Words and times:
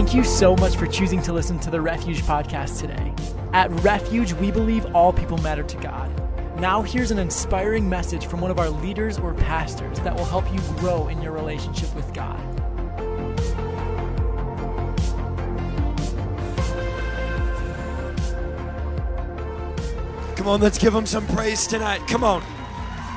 Thank 0.00 0.14
you 0.14 0.24
so 0.24 0.56
much 0.56 0.76
for 0.76 0.86
choosing 0.86 1.20
to 1.24 1.32
listen 1.34 1.58
to 1.58 1.70
the 1.70 1.78
Refuge 1.78 2.22
podcast 2.22 2.80
today. 2.80 3.12
At 3.52 3.70
Refuge, 3.82 4.32
we 4.32 4.50
believe 4.50 4.86
all 4.94 5.12
people 5.12 5.36
matter 5.36 5.62
to 5.62 5.76
God. 5.76 6.10
Now, 6.58 6.80
here's 6.80 7.10
an 7.10 7.18
inspiring 7.18 7.86
message 7.86 8.24
from 8.24 8.40
one 8.40 8.50
of 8.50 8.58
our 8.58 8.70
leaders 8.70 9.18
or 9.18 9.34
pastors 9.34 10.00
that 10.00 10.16
will 10.16 10.24
help 10.24 10.50
you 10.50 10.58
grow 10.78 11.08
in 11.08 11.20
your 11.20 11.32
relationship 11.32 11.94
with 11.94 12.10
God. 12.14 12.40
Come 20.34 20.48
on, 20.48 20.62
let's 20.62 20.78
give 20.78 20.94
him 20.94 21.04
some 21.04 21.26
praise 21.26 21.66
tonight. 21.66 22.00
Come 22.06 22.24
on. 22.24 22.42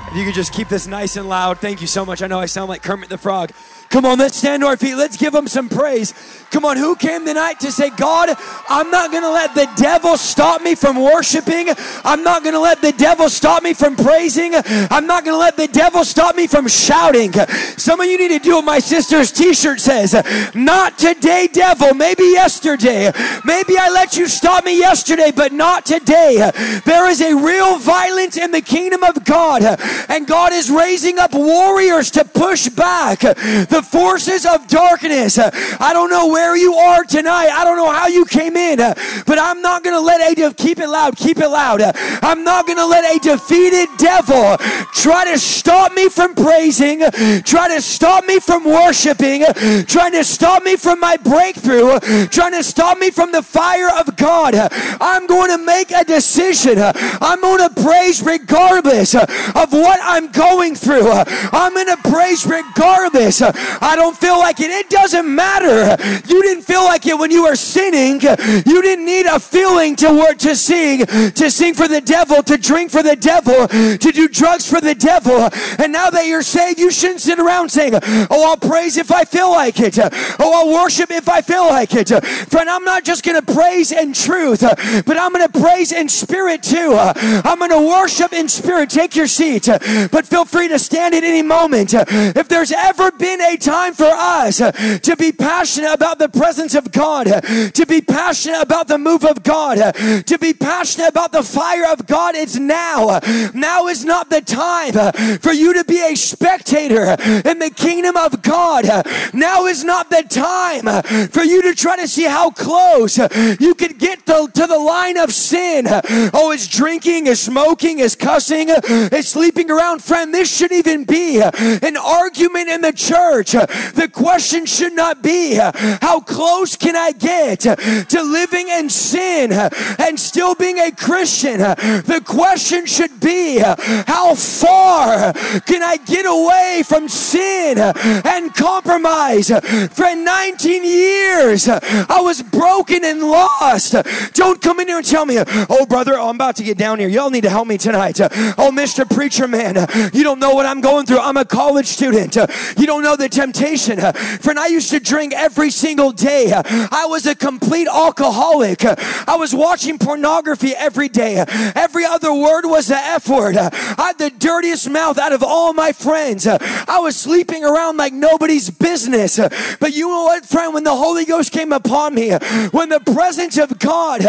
If 0.07 0.17
you 0.17 0.25
could 0.25 0.35
just 0.35 0.53
keep 0.53 0.67
this 0.67 0.85
nice 0.85 1.15
and 1.15 1.29
loud. 1.29 1.59
Thank 1.59 1.79
you 1.79 1.88
so 1.88 2.05
much. 2.05 2.21
I 2.21 2.27
know 2.27 2.41
I 2.41 2.45
sound 2.45 2.67
like 2.67 2.84
Kermit 2.84 3.07
the 3.07 3.17
Frog. 3.17 3.52
Come 3.89 4.05
on, 4.05 4.17
let's 4.17 4.38
stand 4.38 4.61
to 4.63 4.67
our 4.67 4.75
feet. 4.75 4.95
Let's 4.95 5.17
give 5.17 5.35
him 5.35 5.47
some 5.47 5.70
praise. 5.70 6.13
Come 6.53 6.66
on, 6.66 6.77
who 6.77 6.95
came 6.95 7.25
tonight 7.25 7.59
to 7.62 7.71
say, 7.71 7.89
God, 7.89 8.30
I'm 8.70 8.91
not 8.91 9.09
going 9.09 9.23
to 9.23 9.31
let 9.31 9.55
the 9.55 9.67
devil 9.75 10.17
stop 10.17 10.61
me 10.61 10.75
from 10.75 11.02
worshiping. 11.02 11.70
I'm 12.05 12.21
not 12.21 12.44
going 12.44 12.53
to 12.53 12.59
let 12.59 12.80
the 12.80 12.91
devil 12.91 13.27
stop 13.27 13.63
me 13.63 13.73
from 13.73 13.95
praising. 13.95 14.52
I'm 14.53 15.08
not 15.08 15.25
going 15.25 15.34
to 15.34 15.39
let 15.39 15.58
the 15.58 15.67
devil 15.67 16.05
stop 16.05 16.35
me 16.35 16.45
from 16.45 16.67
shouting. 16.67 17.34
Some 17.34 18.02
of 18.02 18.05
you 18.05 18.20
need 18.20 18.27
to 18.27 18.38
do 18.38 18.58
what 18.58 18.66
my 18.66 18.77
sister's 18.77 19.31
t 19.31 19.55
shirt 19.55 19.81
says 19.81 20.13
Not 20.53 20.99
today, 20.99 21.49
devil. 21.52 21.95
Maybe 21.95 22.25
yesterday. 22.25 23.11
Maybe 23.44 23.75
I 23.75 23.89
let 23.89 24.16
you 24.16 24.27
stop 24.27 24.63
me 24.63 24.77
yesterday, 24.77 25.31
but 25.35 25.53
not 25.53 25.88
today. 25.88 26.52
There 26.85 27.09
is 27.09 27.20
a 27.22 27.33
real 27.33 27.80
violence 27.80 28.38
in 28.38 28.52
the 28.52 28.61
kingdom 28.61 29.03
of 29.03 29.25
God, 29.25 29.63
and 30.08 30.27
God 30.27 30.53
is 30.53 30.70
raising 30.70 31.17
up 31.17 31.33
warriors 31.33 32.11
to 32.11 32.23
push 32.23 32.70
back 32.70 33.22
the 33.22 33.83
forces 33.89 34.45
of 34.45 34.67
darkness. 34.67 35.39
I 35.39 35.94
don't 35.94 36.11
know 36.11 36.27
where 36.27 36.42
you 36.52 36.73
are 36.73 37.03
tonight. 37.03 37.49
I 37.49 37.63
don't 37.63 37.77
know 37.77 37.91
how 37.91 38.08
you 38.08 38.25
came 38.25 38.55
in, 38.58 38.80
uh, 38.80 38.94
but 39.25 39.39
I'm 39.39 39.61
not 39.61 39.83
going 39.83 39.95
to 39.95 40.02
let 40.02 40.19
a 40.19 40.36
de- 40.36 40.53
keep 40.53 40.80
it 40.80 40.89
loud, 40.89 41.16
keep 41.16 41.38
it 41.38 41.47
loud. 41.47 41.81
Uh, 41.81 41.94
I'm 42.22 42.44
not 42.44 42.67
going 42.67 42.77
to 42.77 42.86
let 42.86 43.03
a 43.16 43.19
defeated 43.19 43.88
devil 43.97 44.58
try 44.94 45.25
to 45.31 45.39
stop 45.39 45.94
me 45.94 46.09
from 46.09 46.36
praising, 46.36 46.99
try 47.44 47.67
to 47.69 47.81
stop 47.81 48.25
me 48.25 48.39
from 48.39 48.66
worshiping, 48.66 49.45
trying 49.88 50.11
to 50.11 50.23
stop 50.23 50.64
me 50.64 50.75
from 50.75 50.99
my 50.99 51.17
breakthrough, 51.17 51.99
trying 52.27 52.52
to 52.53 52.64
stop 52.64 52.97
me 52.97 53.09
from 53.09 53.31
the 53.31 53.41
fire 53.41 53.89
of 53.97 54.16
God. 54.17 54.53
I'm 55.02 55.25
going 55.27 55.49
to 55.58 55.64
make 55.64 55.91
a 55.91 56.03
decision. 56.03 56.75
I'm 56.80 57.41
going 57.41 57.69
to 57.69 57.81
praise 57.81 58.21
regardless 58.21 59.16
of 59.16 59.71
what 59.71 59.99
I'm 60.03 60.31
going 60.31 60.75
through. 60.75 61.09
I'm 61.09 61.73
going 61.73 61.88
to 61.88 61.97
praise 62.09 62.45
regardless. 62.45 63.41
I 63.41 63.95
don't 63.95 64.17
feel 64.17 64.38
like 64.39 64.59
it. 64.59 64.71
It 64.71 64.89
doesn't 64.89 65.27
matter. 65.33 65.95
You 66.34 66.42
didn't 66.42 66.64
feel 66.64 66.84
like 66.84 67.06
it 67.06 67.16
when 67.17 67.30
you 67.30 67.44
were 67.44 67.56
sinning. 67.56 68.20
You 68.20 68.81
didn't 68.81 69.06
need 69.06 69.28
a 69.28 69.39
feeling 69.39 69.95
to 69.98 70.12
work 70.12 70.39
to 70.39 70.56
sing, 70.56 71.06
to 71.06 71.52
sing 71.52 71.76
for 71.76 71.88
the 71.88 72.02
devil, 72.02 72.42
to 72.42 72.58
drink 72.58 72.89
for 72.89 73.03
the 73.03 73.16
devil, 73.16 73.67
to 73.67 74.12
do 74.12 74.28
drugs 74.28 74.67
for 74.67 74.81
the 74.81 74.95
devil. 74.95 75.50
And 75.78 75.94
now 75.94 76.09
that 76.09 76.26
you're 76.26 76.42
saved, 76.42 76.80
you 76.80 76.89
shouldn't 76.89 77.22
sit 77.22 77.39
around 77.39 77.70
saying, 77.70 77.94
"Oh, 78.31 78.50
I'll 78.50 78.58
praise 78.58 78.98
if 78.98 79.11
I 79.11 79.26
feel 79.26 79.52
like 79.52 79.80
it. 79.80 80.00
Oh, 80.39 80.52
I'll 80.58 80.73
worship 80.73 81.11
if 81.11 81.30
I 81.30 81.42
feel 81.42 81.66
like 81.66 81.94
it." 81.94 82.09
Friend, 82.50 82.67
I'm 82.67 82.84
not 82.84 83.04
just 83.04 83.23
going 83.23 83.39
to 83.39 83.54
praise 83.54 83.92
in 83.92 84.14
truth, 84.14 84.61
but 85.06 85.17
I'm 85.17 85.34
going 85.34 85.48
to 85.48 85.59
praise 85.59 85.92
in 85.92 86.09
spirit 86.09 86.64
too. 86.64 86.98
I'm 86.98 87.59
going 87.59 87.70
to 87.70 87.88
worship 87.88 88.34
in 88.34 88.50
spirit. 88.50 88.89
Take 88.89 89.16
your 89.16 89.28
seat, 89.28 89.67
but 90.11 90.26
feel 90.26 90.45
free 90.45 90.67
to 90.70 90.80
stand 90.80 91.14
at 91.14 91.23
any 91.23 91.44
moment. 91.44 91.94
If 91.94 92.48
there's 92.48 92.72
ever 92.72 93.11
been 93.11 93.39
a 93.39 93.56
time 93.56 93.94
for 93.94 94.09
us 94.09 94.58
to 94.58 95.16
be 95.16 95.32
passionate 95.32 95.93
about 95.93 96.12
the 96.19 96.29
presence 96.29 96.75
of 96.75 96.91
God, 96.91 97.25
to 97.25 97.85
be 97.87 98.01
passionate 98.01 98.61
about 98.61 98.87
the 98.87 98.97
move 98.97 99.25
of 99.25 99.43
God, 99.43 99.93
to 100.25 100.37
be 100.39 100.53
passionate 100.53 101.09
about 101.09 101.31
the 101.31 101.43
fire 101.43 101.91
of 101.91 102.05
God, 102.07 102.35
it's 102.35 102.55
now. 102.55 103.19
Now 103.53 103.87
is 103.87 104.05
not 104.05 104.29
the 104.29 104.41
time 104.41 104.93
for 105.39 105.51
you 105.51 105.73
to 105.73 105.83
be 105.83 106.01
a 106.01 106.15
spectator 106.15 107.15
in 107.45 107.59
the 107.59 107.71
kingdom 107.75 108.17
of 108.17 108.41
God. 108.41 108.85
Now 109.33 109.65
is 109.65 109.83
not 109.83 110.09
the 110.09 110.23
time 110.23 111.03
for 111.29 111.43
you 111.43 111.61
to 111.63 111.75
try 111.75 111.97
to 111.97 112.07
see 112.07 112.23
how 112.23 112.51
close 112.51 113.17
you 113.59 113.75
could 113.75 113.97
get 113.97 114.25
to, 114.27 114.49
to 114.53 114.67
the 114.67 114.77
line 114.77 115.17
of 115.17 115.33
sin. 115.33 115.85
Oh, 116.33 116.51
it's 116.51 116.67
drinking, 116.67 117.27
it's 117.27 117.41
smoking, 117.41 117.99
it's 117.99 118.15
cussing, 118.15 118.67
it's 118.69 119.30
sleeping 119.30 119.69
around. 119.69 120.03
Friend, 120.03 120.33
this 120.33 120.55
shouldn't 120.55 120.77
even 120.77 121.03
be 121.03 121.41
an 121.41 121.97
argument 121.97 122.69
in 122.69 122.81
the 122.81 122.93
church. 122.93 123.51
The 123.51 124.09
question 124.11 124.65
should 124.65 124.93
not 124.93 125.21
be 125.21 125.59
how 126.03 126.19
close 126.19 126.75
can 126.75 126.97
I 126.97 127.14
get 127.14 127.61
to 127.61 128.21
living 128.21 128.68
in 128.68 128.89
sin 128.89 129.53
and 129.53 130.19
still 130.19 130.53
being 130.53 130.77
a 130.77 130.91
Christian. 130.91 131.59
The 131.59 132.21
question 132.25 132.86
should 132.86 133.21
be 133.21 133.59
how 133.59 134.36
far 134.36 135.31
can 135.62 135.81
I 135.81 135.95
get 136.06 136.25
away 136.25 136.83
from 136.86 137.07
sin 137.07 137.77
and 137.80 138.53
compromise? 138.53 139.47
For 139.47 140.13
19 140.13 140.83
years, 140.83 141.69
I 141.69 142.19
was 142.19 142.42
broken 142.42 143.06
and 143.06 143.21
lost. 143.21 143.95
Don't 144.33 144.62
come 144.62 144.81
in 144.81 144.89
here 144.89 144.97
and 144.97 145.06
tell 145.06 145.25
me, 145.25 145.38
oh, 145.39 145.86
brother, 145.86 146.19
oh, 146.19 146.27
I'm 146.27 146.36
about 146.36 146.57
to 146.57 146.63
get 146.63 146.77
down 146.77 147.00
here. 147.00 147.07
Y'all 147.07 147.30
need 147.30 147.44
to 147.44 147.50
help 147.50 147.68
me 147.68 147.77
tonight. 147.77 148.19
Oh, 148.19 148.71
Mr. 148.74 149.09
Preacher 149.09 149.47
Man, 149.47 149.75
you 150.13 150.24
don't 150.24 150.39
know 150.39 150.53
what 150.53 150.65
I'm 150.65 150.81
going 150.81 151.06
through. 151.06 151.19
I'm 151.19 151.38
a 151.38 151.45
college 151.45 151.88
student. 151.88 152.36
You 152.77 152.86
don't 152.86 153.03
know 153.03 153.15
the 153.15 153.30
temptation. 153.30 154.00
Friend, 154.01 154.59
I 154.59 154.68
used 154.68 154.89
to 154.89 155.00
drink 155.00 155.31
every 155.33 155.69
single 155.69 155.93
day. 155.95 156.51
I 156.54 157.06
was 157.07 157.25
a 157.25 157.36
complete 157.36 157.88
alcoholic. 157.88 158.83
I 158.83 159.36
was 159.38 159.54
watching 159.54 159.98
pornography 159.98 160.74
every 160.75 161.09
day. 161.09 161.44
Every 161.75 162.06
other 162.06 162.33
word 162.33 162.65
was 162.65 162.88
the 162.88 162.98
F 162.98 163.30
word. 163.30 163.57
I 163.57 163.71
had 163.98 164.18
the 164.18 164.30
dirtiest 164.30 164.89
mouth 164.89 165.18
out 165.18 165.33
of 165.33 165.44
all 165.44 165.74
my 165.74 165.92
friends. 165.92 166.48
I 166.48 167.00
was 167.00 167.15
sleeping 167.15 167.63
around 167.63 167.98
like 167.98 168.13
nobody's 168.13 168.69
business. 168.69 169.38
But 169.80 169.94
you 169.94 170.07
know 170.07 170.24
what, 170.24 170.45
friend? 170.45 170.74
When 170.74 170.83
the 170.83 170.95
Holy 170.95 171.25
Ghost 171.25 171.51
came 171.51 171.71
upon 171.71 172.15
me, 172.15 172.31
when 172.71 172.89
the 172.89 173.00
presence 173.00 173.57
of 173.57 173.77
God, 173.80 174.21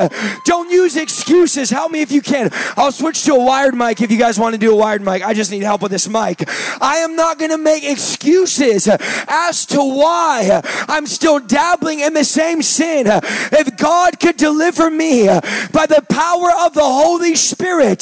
don't 0.44 0.70
use 0.70 0.96
excuses. 0.96 1.70
Help 1.70 1.92
me 1.92 2.02
if 2.02 2.12
you 2.12 2.22
can. 2.22 2.50
I'll 2.76 2.92
switch 2.92 3.24
to 3.24 3.34
a 3.34 3.44
wired 3.44 3.74
mic 3.74 4.00
if 4.00 4.10
you 4.10 4.18
guys 4.18 4.38
want 4.38 4.54
to 4.54 4.58
do 4.58 4.72
a 4.72 4.76
wired 4.76 5.02
mic. 5.02 5.22
I 5.22 5.34
just 5.34 5.50
need 5.50 5.62
help 5.62 5.82
with 5.82 5.92
this 5.92 6.08
mic. 6.08 6.44
I 6.80 6.98
am 6.98 7.16
not 7.16 7.38
going 7.38 7.50
to 7.50 7.58
make 7.58 7.84
excuses 7.84 8.88
as 9.28 9.66
to 9.66 9.78
why 9.78 10.60
I'm 10.88 11.06
still 11.06 11.40
dabbling 11.54 12.00
in 12.00 12.14
the 12.14 12.24
same 12.24 12.62
sin. 12.62 13.06
If 13.06 13.76
God 13.76 14.18
could 14.18 14.36
deliver 14.36 14.90
me 14.90 15.26
by 15.72 15.86
the 15.86 16.04
power 16.10 16.50
of 16.66 16.74
the 16.74 16.82
Holy 16.82 17.36
Spirit, 17.36 18.00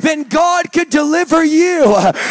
then 0.00 0.22
God 0.22 0.72
could 0.72 0.88
deliver 0.88 1.44
you. 1.44 1.82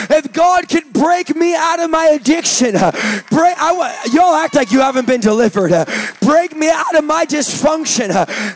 If 0.10 0.32
God 0.32 0.70
could 0.70 0.94
break 0.94 1.36
me 1.36 1.54
out 1.56 1.82
of 1.82 1.90
my 1.90 2.06
addiction, 2.06 2.72
break, 2.72 3.56
I, 3.58 4.10
y'all 4.14 4.34
act 4.36 4.56
like 4.56 4.72
you 4.72 4.80
haven't 4.80 5.08
been 5.08 5.20
delivered. 5.20 5.74
Break 6.22 6.56
me 6.56 6.70
out 6.70 6.96
of 6.96 7.04
my 7.04 7.26
dysfunction. 7.26 8.10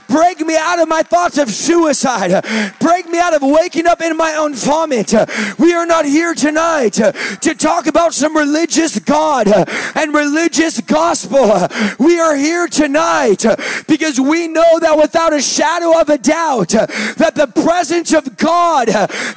Break 0.07 0.39
me 0.39 0.55
out 0.55 0.79
of 0.79 0.87
my 0.87 1.03
thoughts 1.03 1.37
of 1.37 1.49
suicide. 1.49 2.45
Break 2.79 3.09
me 3.09 3.19
out 3.19 3.33
of 3.33 3.41
waking 3.41 3.87
up 3.87 4.01
in 4.01 4.15
my 4.15 4.35
own 4.35 4.53
vomit. 4.53 5.13
We 5.59 5.73
are 5.73 5.85
not 5.85 6.05
here 6.05 6.33
tonight 6.33 6.93
to 6.93 7.55
talk 7.55 7.87
about 7.87 8.13
some 8.13 8.37
religious 8.37 8.99
God 8.99 9.47
and 9.95 10.13
religious 10.13 10.79
gospel. 10.79 11.67
We 12.05 12.19
are 12.19 12.35
here 12.35 12.67
tonight 12.67 13.43
because 13.87 14.19
we 14.19 14.47
know 14.47 14.79
that 14.79 14.95
without 14.95 15.33
a 15.33 15.41
shadow 15.41 15.99
of 15.99 16.09
a 16.09 16.19
doubt 16.19 16.69
that 16.69 17.33
the 17.33 17.47
presence 17.47 18.13
of 18.13 18.37
God 18.37 18.89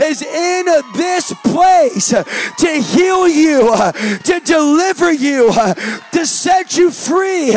is 0.02 0.20
in 0.20 0.66
this 0.94 1.32
place 1.44 2.08
to 2.10 2.68
heal 2.68 3.26
you, 3.26 3.74
to 4.22 4.40
deliver 4.44 5.10
you, 5.10 5.50
to 6.12 6.26
set 6.26 6.76
you 6.76 6.90
free 6.90 7.52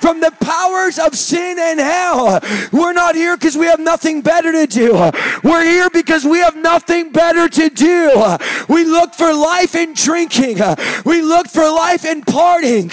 from 0.00 0.18
the 0.18 0.34
powers 0.40 0.98
of 0.98 1.14
sin 1.14 1.58
and 1.60 1.78
hell. 1.78 2.40
We're 2.72 2.92
not 2.92 3.14
here 3.14 3.36
because 3.36 3.56
we 3.56 3.66
have 3.66 3.78
nothing 3.78 4.20
better 4.20 4.50
to 4.50 4.66
do. 4.66 5.12
We're 5.44 5.64
here 5.64 5.90
because 5.90 6.24
we 6.24 6.38
have 6.38 6.56
nothing 6.56 7.12
better 7.12 7.48
to 7.48 7.68
do. 7.70 8.36
We 8.68 8.82
look 8.84 9.14
for 9.14 9.32
life 9.32 9.76
in 9.76 9.94
drinking. 9.94 10.58
We 11.04 11.22
look 11.22 11.46
for 11.46 11.70
life 11.70 12.04
in 12.04 12.22
partying. 12.22 12.90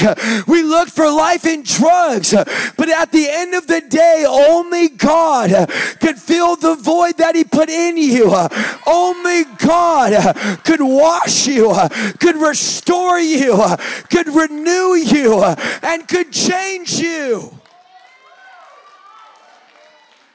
We 0.48 0.62
look 0.62 0.90
for 0.90 1.10
life 1.10 1.48
in 1.48 1.63
drugs. 1.64 2.32
But 2.34 2.90
at 2.90 3.12
the 3.12 3.28
end 3.30 3.54
of 3.54 3.68
the 3.68 3.82
day, 3.82 4.26
only 4.28 4.90
God 4.90 5.52
uh, 5.52 5.66
could 6.00 6.18
fill 6.18 6.56
the 6.56 6.76
void 6.76 7.18
that 7.18 7.36
He 7.36 7.44
put 7.44 7.70
in 7.70 7.98
you. 7.98 8.32
Uh, 8.32 8.50
only 8.86 9.44
God 9.58 10.14
uh, 10.14 10.58
could 10.64 10.82
wash 10.82 11.48
you, 11.48 11.74
could 12.20 12.38
restore 12.38 13.20
you, 13.20 13.64
could 14.10 14.28
renew 14.28 14.96
you, 14.96 15.44
and 15.44 16.08
could 16.08 16.32
change 16.32 16.94
you. 17.00 17.58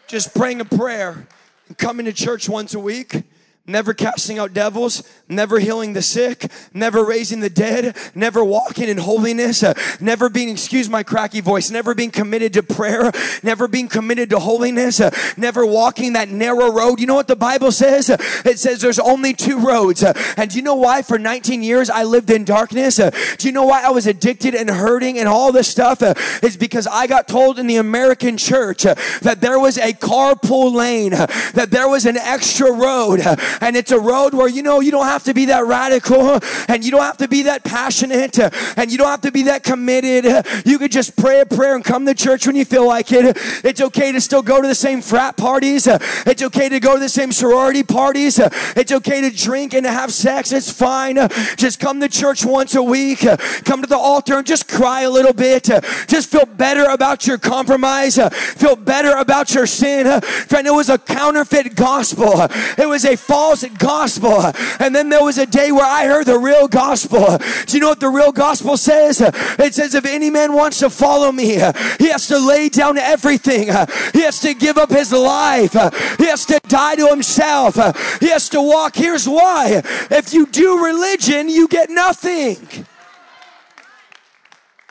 Just 0.07 0.35
praying 0.35 0.61
a 0.61 0.65
prayer 0.65 1.27
and 1.69 1.77
coming 1.77 2.07
to 2.07 2.13
church 2.13 2.49
once 2.49 2.75
a 2.75 2.81
week 2.81 3.25
never 3.69 3.95
casting 3.95 4.39
out 4.39 4.55
devils, 4.55 5.03
never 5.29 5.59
healing 5.59 5.93
the 5.93 6.03
sick, 6.03 6.51
never 6.73 7.05
raising 7.05 7.41
the 7.41 7.51
dead, 7.51 7.97
never 8.15 8.43
walking 8.43 8.89
in 8.89 8.99
holiness, 8.99 9.63
uh, 9.63 9.75
never 10.01 10.29
being, 10.29 10.49
excuse 10.49 10.89
my 10.89 11.03
cracky 11.03 11.41
voice, 11.41 11.71
never 11.71 11.95
being 11.95 12.11
committed 12.11 12.53
to 12.55 12.63
prayer, 12.63 13.13
never 13.43 13.69
being 13.69 13.89
committed 13.89 14.31
to 14.31 14.39
holiness, 14.39 15.01
uh, 15.01 15.11
never 15.37 15.67
walking 15.67 16.15
that 16.15 16.29
narrow 16.29 16.73
road. 16.73 17.01
You 17.01 17.07
know 17.07 17.15
what 17.15 17.29
the 17.29 17.37
Bible 17.37 17.73
says? 17.73 18.09
It 18.11 18.59
says 18.59 18.81
there's 18.81 18.99
only 18.99 19.35
two 19.35 19.59
roads. 19.59 20.03
Uh, 20.03 20.13
and 20.37 20.51
do 20.51 20.57
you 20.57 20.63
know 20.63 20.77
why 20.77 21.03
for 21.03 21.19
19 21.19 21.63
years 21.63 21.91
I 21.91 22.05
lived 22.05 22.31
in 22.31 22.45
darkness? 22.45 22.99
Uh, 22.99 23.11
do 23.37 23.49
you 23.49 23.53
know 23.53 23.65
why 23.65 23.85
I 23.85 23.91
was 23.91 24.07
addicted 24.07 24.55
and 24.55 24.71
hurting 24.71 25.19
and 25.19 25.29
all 25.29 25.53
this 25.53 25.69
stuff? 25.69 26.03
Uh, 26.03 26.15
it's 26.43 26.57
because 26.57 26.87
I 26.87 27.07
got 27.07 27.29
told 27.29 27.59
in 27.59 27.67
the 27.67 27.77
American 27.77 28.37
church 28.37 28.83
that 28.83 29.39
there 29.41 29.59
was 29.59 29.77
a 29.79 29.93
carpool 29.93 30.73
lane, 30.73 31.11
that 31.11 31.69
there 31.71 31.89
was 31.89 32.07
an 32.07 32.17
extra 32.17 32.73
road 32.73 33.21
and 33.61 33.77
it's 33.77 33.93
a 33.93 34.01
road 34.01 34.35
where 34.35 34.49
you 34.49 34.63
know 34.63 34.81
you 34.81 34.91
don't 34.91 35.07
have 35.07 35.18
to 35.25 35.35
be 35.35 35.47
that 35.47 35.67
radical 35.67 36.41
and 36.69 36.85
you 36.85 36.91
don't 36.91 37.03
have 37.03 37.19
to 37.19 37.29
be 37.29 37.43
that 37.45 37.65
passionate 37.65 38.39
and 38.39 38.91
you 38.91 38.99
don't 38.99 39.09
have 39.09 39.23
to 39.23 39.33
be 39.33 39.45
that 39.45 39.63
committed. 39.63 40.25
You 40.65 40.79
could 40.79 40.93
just 40.93 41.17
pray 41.17 41.41
a 41.41 41.47
prayer 41.47 41.75
and 41.75 41.85
come 41.85 42.07
to 42.07 42.15
church 42.15 42.47
when 42.47 42.57
you 42.57 42.65
feel 42.65 42.87
like 42.87 43.13
it. 43.13 43.37
It's 43.65 43.81
okay 43.81 44.13
to 44.13 44.21
still 44.21 44.43
go 44.43 44.61
to 44.61 44.69
the 44.69 44.75
same 44.75 45.01
frat 45.01 45.37
parties. 45.37 45.87
It's 45.87 46.43
okay 46.43 46.69
to 46.69 46.81
go 46.81 46.95
to 46.95 47.01
the 47.01 47.09
same 47.09 47.33
sorority 47.33 47.83
parties. 47.83 48.39
It's 48.39 48.93
okay 48.93 49.21
to 49.23 49.31
drink 49.31 49.75
and 49.75 49.85
to 49.85 49.91
have 49.91 50.13
sex. 50.13 50.53
It's 50.53 50.71
fine. 50.71 51.17
Just 51.57 51.81
come 51.81 52.01
to 52.01 52.09
church 52.09 52.45
once 52.45 52.75
a 52.75 52.83
week. 52.83 53.21
Come 53.65 53.83
to 53.83 53.89
the 53.89 53.99
altar 53.99 54.39
and 54.39 54.47
just 54.47 54.69
cry 54.69 55.03
a 55.03 55.11
little 55.11 55.33
bit. 55.33 55.65
Just 56.07 56.31
feel 56.31 56.47
better 56.47 56.85
about 56.85 57.27
your 57.27 57.39
compromise. 57.39 58.19
Feel 58.57 58.77
better 58.77 59.13
about 59.13 59.55
your 59.55 59.67
sin. 59.67 60.21
Friend, 60.21 60.67
it 60.67 60.73
was 60.73 60.89
a 60.89 60.99
counterfeit 60.99 61.75
gospel. 61.75 62.47
It 62.77 62.89
was 62.89 63.05
a 63.05 63.17
false 63.17 63.65
gospel. 63.65 64.53
And 64.79 64.95
then 64.95 65.08
there 65.11 65.23
was 65.23 65.39
a 65.39 65.47
day 65.47 65.73
where 65.73 65.87
I 65.87 66.07
heard 66.07 66.27
the 66.27 66.39
real 66.39 66.69
gospel. 66.69 67.39
Do 67.67 67.77
you 67.77 67.81
know 67.81 67.89
what 67.89 68.01
the 68.01 68.09
real 68.09 68.33
gospel 68.33 68.77
says? 68.77 69.21
It 69.21 69.75
says, 69.75 69.95
if 69.95 70.05
any 70.05 70.31
man 70.31 70.53
wants 70.53 70.79
to 70.81 70.91
follow 70.91 71.33
me, 71.33 71.55
he 71.99 72.09
has 72.09 72.27
to 72.29 72.39
lay 72.39 72.69
down 72.69 72.99
everything. 72.99 73.69
He 74.13 74.23
has 74.23 74.41
to 74.41 74.55
give 74.55 74.79
up 74.79 74.91
his 74.91 75.13
life. 75.13 75.73
He 76.19 76.27
has 76.27 76.45
to 76.47 76.61
die 76.69 76.97
to 76.97 77.09
himself. 77.09 77.75
He 78.21 78.29
has 78.29 78.49
to 78.51 78.63
walk. 78.63 78.97
Here's 78.97 79.29
why. 79.29 79.83
If 80.11 80.33
you 80.33 80.47
do 80.47 80.85
religion, 80.85 81.49
you 81.49 81.69
get 81.69 81.91
nothing. 81.91 82.57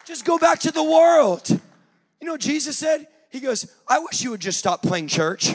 Just 0.05 0.25
go 0.25 0.37
back 0.37 0.59
to 0.59 0.71
the 0.71 0.83
world. 0.83 1.49
You 1.49 2.25
know 2.25 2.33
what 2.33 2.41
Jesus 2.41 2.77
said? 2.77 3.07
He 3.29 3.39
goes, 3.41 3.69
I 3.87 3.99
wish 3.99 4.21
you 4.21 4.31
would 4.31 4.39
just 4.39 4.57
stop 4.57 4.81
playing 4.81 5.07
church. 5.07 5.53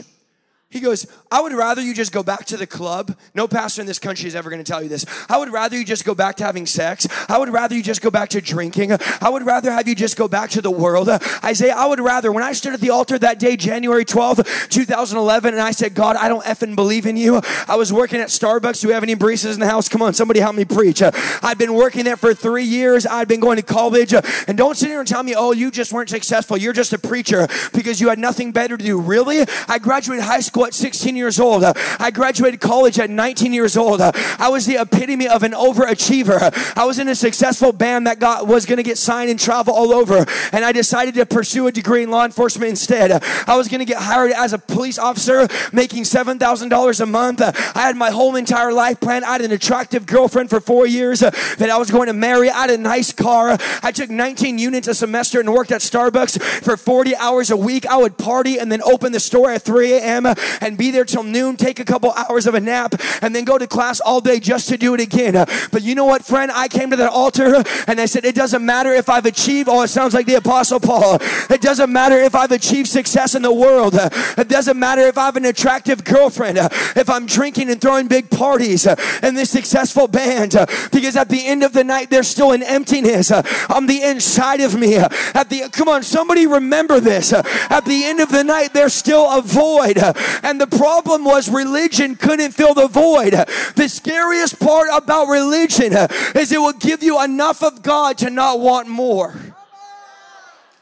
He 0.73 0.81
goes, 0.81 1.07
I 1.31 1.43
would 1.43 1.53
rather 1.53 1.83
you 1.83 1.93
just 1.93 2.13
go 2.13 2.23
back 2.23 2.47
to 2.47 2.57
the 2.57 2.67
club. 2.67 3.15
No 3.35 3.47
pastor 3.47 3.83
in 3.83 3.87
this 3.87 3.99
country 3.99 4.27
is 4.27 4.35
ever 4.35 4.49
going 4.49 4.65
to 4.65 4.71
tell 4.71 4.83
you 4.83 4.89
this. 4.89 5.05
I 5.29 5.37
would 5.37 5.53
rather 5.53 5.77
you 5.77 5.85
just 5.85 6.07
go 6.07 6.15
back 6.15 6.37
to 6.37 6.45
having 6.45 6.65
sex. 6.65 7.07
I 7.29 7.37
would 7.37 7.51
rather 7.51 7.75
you 7.75 7.83
just 7.83 8.01
go 8.01 8.11
back 8.11 8.31
to 8.31 8.41
drinking. 8.41 8.93
I 9.21 9.29
would 9.29 9.45
rather 9.45 9.71
have 9.71 9.87
you 9.87 9.95
just 9.95 10.17
go 10.17 10.29
back 10.29 10.49
to 10.51 10.63
the 10.63 10.71
world. 10.71 11.11
Isaiah, 11.45 11.75
I 11.77 11.85
would 11.85 12.01
rather, 12.01 12.33
when 12.33 12.43
I 12.43 12.53
stood 12.53 12.73
at 12.73 12.81
the 12.81 12.89
altar 12.89 13.19
that 13.19 13.39
day, 13.39 13.55
January 13.55 14.07
12th, 14.07 14.71
2011, 14.71 15.53
and 15.53 15.63
I 15.63 15.73
said, 15.73 15.95
God, 15.95 16.17
I 16.17 16.29
don't 16.29 16.43
effing 16.45 16.75
believe 16.75 17.05
in 17.05 17.19
you. 17.19 17.43
I 17.69 17.77
was 17.77 17.93
working 17.93 18.21
at 18.21 18.29
Starbucks. 18.29 18.81
Do 18.81 18.89
we 18.89 18.95
have 18.95 19.03
any 19.03 19.15
baristas 19.15 19.53
in 19.53 19.61
the 19.61 19.69
house? 19.69 19.91
Come 19.91 20.01
on, 20.01 20.15
somebody 20.15 20.41
help 20.41 20.57
me 20.57 20.65
preach. 20.65 21.03
I'd 21.03 21.59
been 21.59 21.75
working 21.75 22.07
there 22.07 22.17
for 22.17 22.33
three 22.33 22.65
years. 22.65 23.07
I'd 23.07 23.29
been 23.29 23.41
going 23.41 23.57
to 23.57 23.63
college. 23.63 24.15
And 24.15 24.57
don't 24.57 24.75
sit 24.75 24.89
here 24.89 25.01
and 25.01 25.09
tell 25.09 25.23
me, 25.23 25.35
oh, 25.35 25.53
you 25.53 25.71
just 25.71 25.93
weren't 25.93 26.09
successful. 26.09 26.57
You're 26.57 26.73
just 26.73 26.95
a 26.95 26.99
preacher 26.99 27.47
because 27.75 28.01
you 28.01 28.09
had 28.09 28.19
nothing 28.19 28.53
better 28.53 28.79
to 28.79 28.83
do. 28.83 28.99
Really? 28.99 29.45
I 29.69 29.79
graduated 29.79 30.25
high 30.25 30.41
school 30.41 30.62
at 30.65 30.75
16 30.75 31.17
years 31.17 31.41
old. 31.41 31.65
I 31.65 32.11
graduated 32.11 32.61
college 32.61 32.99
at 32.99 33.11
19 33.11 33.53
years 33.53 33.77
old. 33.77 34.01
I 34.01 34.49
was 34.49 34.67
the 34.67 34.81
epitome 34.81 35.29
of 35.29 35.43
an 35.43 35.53
overachiever. 35.53 36.77
I 36.77 36.85
was 36.85 36.99
in 36.99 37.09
a 37.09 37.15
successful 37.15 37.73
band 37.73 38.07
that 38.07 38.19
got 38.19 38.47
was 38.47 38.67
going 38.67 38.79
to 38.79 38.83
get 38.83 38.99
signed 38.99 39.31
and 39.31 39.39
travel 39.39 39.75
all 39.75 39.93
over. 39.93 40.25
And 40.53 40.65
I 40.65 40.73
decided 40.73 41.15
to 41.15 41.27
pursue 41.27 41.67
a 41.67 41.73
degree 41.73 42.03
in 42.03 42.11
law 42.11 42.25
enforcement 42.25 42.71
instead. 42.71 43.23
I 43.47 43.57
was 43.57 43.69
going 43.69 43.81
to 43.81 43.85
get 43.85 43.99
hired 43.99 44.33
as 44.33 44.53
a 44.53 44.59
police 44.59 44.99
officer, 44.99 45.49
making 45.73 46.05
$7,000 46.05 47.01
a 47.01 47.07
month. 47.07 47.43
I 47.43 47.81
had 47.81 47.97
my 47.97 48.11
whole 48.11 48.37
entire 48.37 48.73
life 48.73 49.01
planned. 49.01 49.25
I 49.25 49.33
had 49.33 49.41
an 49.43 49.53
attractive 49.53 50.07
girlfriend 50.07 50.51
for 50.51 50.61
four 50.61 50.87
years 50.87 51.21
that 51.21 51.71
I 51.71 51.77
was 51.77 51.91
going 51.91 52.07
to 52.07 52.13
marry. 52.13 52.51
I 52.51 52.63
had 52.63 52.71
a 52.71 52.79
nice 52.79 53.13
car. 53.13 53.57
I 53.83 53.93
took 53.93 54.11
19 54.11 54.59
units 54.59 54.89
a 54.89 54.95
semester 54.95 55.41
and 55.41 55.53
worked 55.53 55.73
at 55.73 55.81
Starbucks 55.81 56.43
for 56.63 56.77
40 56.77 57.17
hours 57.17 57.51
a 57.51 57.57
week. 57.57 57.87
I 57.87 57.97
would 57.97 58.19
party 58.19 58.59
and 58.59 58.71
then 58.71 58.83
open 58.83 59.13
the 59.13 59.21
store 59.21 59.51
at 59.51 59.63
3 59.63 59.95
a.m. 59.95 60.27
and 60.61 60.77
be 60.77 60.91
there 60.91 61.05
till 61.05 61.23
noon, 61.23 61.57
take 61.57 61.81
a 61.81 61.85
couple 61.85 62.13
hours 62.13 62.47
of 62.47 62.55
a 62.55 62.61
nap, 62.61 62.95
and 63.21 63.35
then 63.35 63.45
go 63.45 63.59
to 63.59 63.67
class 63.67 64.01
all 64.01 64.21
day 64.21 64.41
just 64.41 64.69
to 64.69 64.77
do 64.77 64.95
it 64.95 65.01
again. 65.01 65.35
But 65.71 65.83
you 65.83 65.95
know 65.95 66.05
what, 66.05 66.25
friend? 66.25 66.51
I 66.53 66.69
came 66.69 66.91
to 66.91 66.97
that 66.97 67.11
altar 67.11 67.63
and 67.87 68.01
I 68.01 68.07
said, 68.07 68.25
It 68.25 68.35
doesn't 68.35 68.65
matter 68.65 68.93
if 68.93 69.09
I've 69.09 69.27
achieved, 69.27 69.69
oh, 69.69 69.83
it 69.83 69.89
sounds 69.89 70.15
like 70.15 70.27
the 70.27 70.35
Apostle 70.35 70.81
Paul. 70.81 71.19
It 71.51 71.61
doesn't 71.61 71.93
matter 71.93 72.17
if 72.17 72.35
I've 72.35 72.53
achieved 72.53 72.89
success 72.89 73.35
in 73.35 73.43
the 73.43 73.53
world. 73.53 73.95
It 73.95 74.49
doesn't 74.49 74.79
matter 74.79 75.03
if 75.03 75.19
I 75.19 75.27
have 75.27 75.37
an 75.37 75.45
attractive 75.45 76.05
girlfriend, 76.05 76.59
if 76.59 77.09
I'm 77.09 77.27
drinking 77.27 77.71
and 77.71 77.81
throwing 77.81 78.09
big 78.09 78.31
parties 78.31 78.87
in 79.23 79.35
this 79.35 79.51
successful 79.51 80.09
band, 80.09 80.57
because 80.93 81.17
at 81.17 81.29
the 81.29 81.47
end 81.47 81.63
of 81.63 81.73
the 81.73 81.85
night, 81.85 82.11
there's 82.11 82.29
still 82.29 82.53
an 82.53 82.63
emptiness 82.63 83.31
on 83.31 83.87
the 83.87 84.03
inside 84.03 84.61
of 84.61 84.79
me. 84.79 84.97
At 84.97 85.49
the, 85.49 85.69
come 85.71 85.89
on, 85.89 86.03
somebody 86.03 86.47
remember 86.47 87.01
this. 87.01 87.33
At 87.33 87.85
the 87.85 88.05
end 88.05 88.21
of 88.21 88.31
the 88.31 88.45
night, 88.45 88.73
there's 88.73 88.95
still 88.95 89.27
a 89.31 89.43
void. 89.43 89.99
And 90.43 90.61
the 90.61 90.67
problem 90.67 91.25
was 91.25 91.49
religion 91.49 92.17
couldn't 92.17 92.53
fill 92.53 92.75
the 92.75 92.89
void. 92.89 93.33
The 93.77 93.89
scariest 93.89 94.59
part 94.59 94.89
about 94.93 95.29
religion 95.29 95.93
is 96.35 96.53
it 96.53 96.59
will 96.59 96.73
give 96.73 97.03
you 97.03 97.23
enough 97.23 97.63
of 97.63 97.83
God 97.83 98.19
to 98.19 98.31
not 98.31 98.61
want 98.61 98.89
more. 98.89 99.35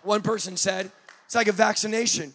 One 0.03 0.23
person 0.23 0.57
said, 0.57 0.91
it's 1.27 1.35
like 1.35 1.49
a 1.49 1.53
vaccination. 1.53 2.33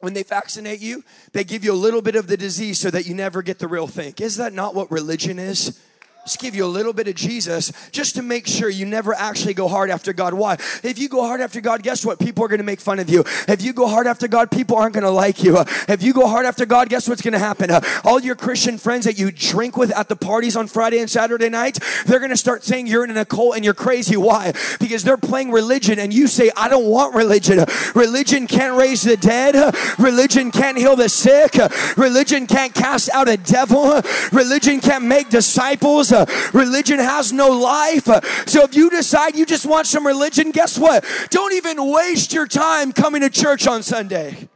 When 0.00 0.12
they 0.12 0.24
vaccinate 0.24 0.80
you, 0.80 1.04
they 1.32 1.44
give 1.44 1.64
you 1.64 1.72
a 1.72 1.74
little 1.74 2.02
bit 2.02 2.16
of 2.16 2.26
the 2.26 2.36
disease 2.36 2.78
so 2.78 2.90
that 2.90 3.06
you 3.06 3.14
never 3.14 3.42
get 3.42 3.58
the 3.58 3.68
real 3.68 3.86
thing. 3.86 4.14
Is 4.18 4.36
that 4.36 4.52
not 4.52 4.74
what 4.74 4.90
religion 4.90 5.38
is? 5.38 5.80
Just 6.26 6.40
give 6.40 6.56
you 6.56 6.64
a 6.64 6.66
little 6.66 6.92
bit 6.92 7.06
of 7.06 7.14
Jesus 7.14 7.70
just 7.92 8.16
to 8.16 8.22
make 8.22 8.48
sure 8.48 8.68
you 8.68 8.84
never 8.84 9.14
actually 9.14 9.54
go 9.54 9.68
hard 9.68 9.90
after 9.90 10.12
God. 10.12 10.34
Why? 10.34 10.54
If 10.82 10.98
you 10.98 11.08
go 11.08 11.22
hard 11.22 11.40
after 11.40 11.60
God, 11.60 11.84
guess 11.84 12.04
what? 12.04 12.18
People 12.18 12.44
are 12.44 12.48
going 12.48 12.58
to 12.58 12.64
make 12.64 12.80
fun 12.80 12.98
of 12.98 13.08
you. 13.08 13.22
If 13.46 13.62
you 13.62 13.72
go 13.72 13.86
hard 13.86 14.08
after 14.08 14.26
God, 14.26 14.50
people 14.50 14.76
aren't 14.76 14.94
going 14.94 15.04
to 15.04 15.10
like 15.10 15.44
you. 15.44 15.56
If 15.88 16.02
you 16.02 16.12
go 16.12 16.26
hard 16.26 16.44
after 16.44 16.66
God, 16.66 16.88
guess 16.88 17.08
what's 17.08 17.22
going 17.22 17.34
to 17.34 17.38
happen? 17.38 17.70
All 18.02 18.18
your 18.18 18.34
Christian 18.34 18.76
friends 18.76 19.04
that 19.04 19.16
you 19.16 19.30
drink 19.30 19.76
with 19.76 19.92
at 19.92 20.08
the 20.08 20.16
parties 20.16 20.56
on 20.56 20.66
Friday 20.66 20.98
and 20.98 21.08
Saturday 21.08 21.48
night, 21.48 21.78
they're 22.06 22.18
going 22.18 22.32
to 22.32 22.36
start 22.36 22.64
saying 22.64 22.88
you're 22.88 23.04
in 23.04 23.16
a 23.16 23.24
cult 23.24 23.54
and 23.54 23.64
you're 23.64 23.72
crazy. 23.72 24.16
Why? 24.16 24.52
Because 24.80 25.04
they're 25.04 25.16
playing 25.16 25.52
religion 25.52 26.00
and 26.00 26.12
you 26.12 26.26
say, 26.26 26.50
I 26.56 26.68
don't 26.68 26.86
want 26.86 27.14
religion. 27.14 27.64
Religion 27.94 28.48
can't 28.48 28.76
raise 28.76 29.02
the 29.02 29.16
dead. 29.16 29.54
Religion 29.96 30.50
can't 30.50 30.76
heal 30.76 30.96
the 30.96 31.08
sick. 31.08 31.54
Religion 31.96 32.48
can't 32.48 32.74
cast 32.74 33.10
out 33.10 33.28
a 33.28 33.36
devil. 33.36 34.02
Religion 34.32 34.80
can't 34.80 35.04
make 35.04 35.28
disciples. 35.28 36.15
Uh, 36.16 36.26
religion 36.52 36.98
has 36.98 37.32
no 37.32 37.50
life. 37.50 38.08
Uh, 38.08 38.20
so 38.46 38.62
if 38.62 38.74
you 38.74 38.90
decide 38.90 39.36
you 39.36 39.46
just 39.46 39.66
want 39.66 39.86
some 39.86 40.06
religion, 40.06 40.50
guess 40.50 40.78
what? 40.78 41.04
Don't 41.30 41.52
even 41.52 41.90
waste 41.90 42.32
your 42.32 42.46
time 42.46 42.92
coming 42.92 43.20
to 43.22 43.30
church 43.30 43.66
on 43.66 43.82
Sunday. 43.82 44.48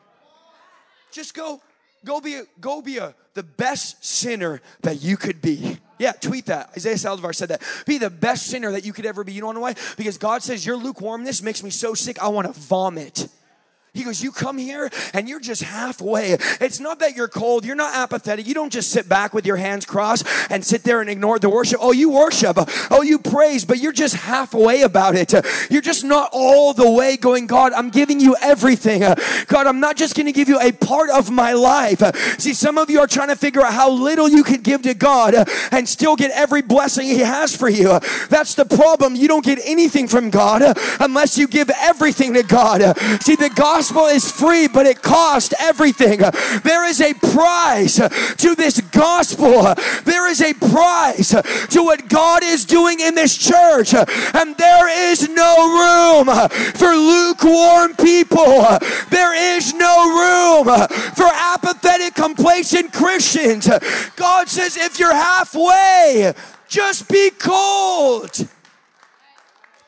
Just 1.13 1.35
go, 1.35 1.61
go 2.05 2.21
be, 2.21 2.37
a, 2.37 2.45
go 2.61 2.81
be 2.81 2.99
a, 2.99 3.15
the 3.35 3.43
best 3.43 4.05
sinner 4.05 4.61
that 4.83 5.03
you 5.03 5.17
could 5.17 5.43
be. 5.43 5.79
Yeah, 5.99 6.13
tweet 6.13 6.47
that. 6.47 6.71
Isaiah 6.75 6.95
Saldivar 6.95 7.35
said 7.35 7.51
that. 7.51 7.63
Be 7.87 7.99
the 7.99 8.09
best 8.09 8.47
sinner 8.47 8.73
that 8.73 8.87
you 8.87 8.93
could 8.93 9.05
ever 9.05 9.23
be. 9.23 9.33
You 9.33 9.43
know 9.43 9.61
why? 9.61 9.75
Because 9.97 10.17
God 10.17 10.43
says 10.43 10.65
your 10.65 10.77
lukewarmness 10.77 11.43
makes 11.43 11.63
me 11.63 11.71
so 11.71 11.93
sick, 11.93 12.23
I 12.23 12.29
want 12.29 12.47
to 12.47 12.59
vomit. 12.59 13.29
He 13.93 14.05
goes, 14.05 14.23
You 14.23 14.31
come 14.31 14.57
here 14.57 14.89
and 15.13 15.29
you're 15.29 15.41
just 15.41 15.63
halfway. 15.63 16.33
It's 16.61 16.79
not 16.79 17.01
that 17.01 17.17
you're 17.17 17.29
cold, 17.29 17.65
you're 17.65 17.75
not 17.77 17.95
apathetic. 17.95 18.47
You 18.47 18.55
don't 18.55 18.73
just 18.73 18.91
sit 18.91 19.09
back 19.09 19.35
with 19.35 19.45
your 19.45 19.57
hands 19.57 19.85
crossed 19.85 20.27
and 20.49 20.65
sit 20.65 20.85
there 20.85 21.01
and 21.01 21.11
ignore 21.11 21.39
the 21.39 21.51
worship. 21.51 21.79
Oh, 21.83 21.93
you 21.93 22.11
worship. 22.11 22.57
Oh, 22.91 23.03
you 23.03 23.19
praise, 23.19 23.65
but 23.65 23.79
you're 23.79 23.93
just 23.93 24.15
halfway 24.15 24.83
about 24.83 25.17
it. 25.17 25.33
You're 25.71 25.83
just 25.83 26.05
not 26.05 26.31
all 26.33 26.73
the 26.73 26.89
way 26.89 27.17
going, 27.17 27.47
God, 27.47 27.73
I'm 27.73 27.91
giving 27.91 28.21
you 28.21 28.37
everything. 28.41 29.01
God, 29.01 29.67
I'm 29.67 29.81
not 29.81 29.97
just 29.97 30.15
going 30.15 30.27
to 30.27 30.33
give 30.33 30.49
you 30.49 30.61
a 30.61 30.71
part 30.73 31.11
of 31.11 31.31
my 31.31 31.53
life. 31.53 32.03
See, 32.39 32.55
some 32.55 32.79
of 32.79 32.91
you 32.91 33.01
are 33.01 33.07
trying 33.09 33.29
to 33.29 33.37
figure 33.37 33.63
out 33.63 33.73
how 33.73 33.91
little 33.91 34.29
you 34.29 34.45
could 34.45 34.63
give 34.63 34.83
to 34.83 34.95
God 34.95 35.35
and 35.73 35.89
still 35.89 36.15
get 36.15 36.31
every 36.31 36.63
blessing 36.63 37.07
He 37.07 37.19
has 37.19 37.57
for 37.57 37.69
you. 37.69 37.99
That's 38.29 38.55
the 38.55 38.65
problem. 38.65 39.17
You 39.17 39.27
don't 39.27 39.45
get 39.45 39.59
anything 39.65 40.07
from 40.07 40.31
God 40.31 40.63
unless 41.01 41.37
you 41.37 41.49
give 41.49 41.71
everything 41.71 42.35
to 42.35 42.45
God. 42.45 42.97
See, 43.23 43.35
the 43.35 43.51
God 43.51 43.80
gospel 43.81 44.09
is 44.09 44.31
free, 44.31 44.69
but 44.69 44.85
it 44.85 45.01
cost 45.01 45.55
everything. 45.59 46.19
There 46.19 46.87
is 46.87 47.01
a 47.01 47.15
price 47.15 47.97
to 47.97 48.55
this 48.55 48.79
gospel. 48.79 49.75
There 50.05 50.29
is 50.29 50.43
a 50.43 50.53
price 50.53 51.31
to 51.31 51.83
what 51.83 52.07
God 52.07 52.43
is 52.45 52.67
doing 52.67 53.01
in 53.01 53.15
this 53.15 53.39
church. 53.39 53.95
And 53.95 54.55
there 54.59 55.11
is 55.11 55.31
no 55.31 55.55
room 55.81 56.27
for 56.75 56.93
lukewarm 56.95 57.97
people. 57.97 58.67
There 59.09 59.57
is 59.57 59.73
no 59.73 59.95
room 60.21 60.67
for 61.15 61.31
apathetic, 61.33 62.15
complacent 62.15 62.93
Christians. 62.93 63.67
God 64.17 64.51
says, 64.51 64.77
if 64.77 64.99
you're 64.99 65.15
halfway, 65.15 66.35
just 66.69 67.09
be 67.09 67.31
cold. 67.31 68.47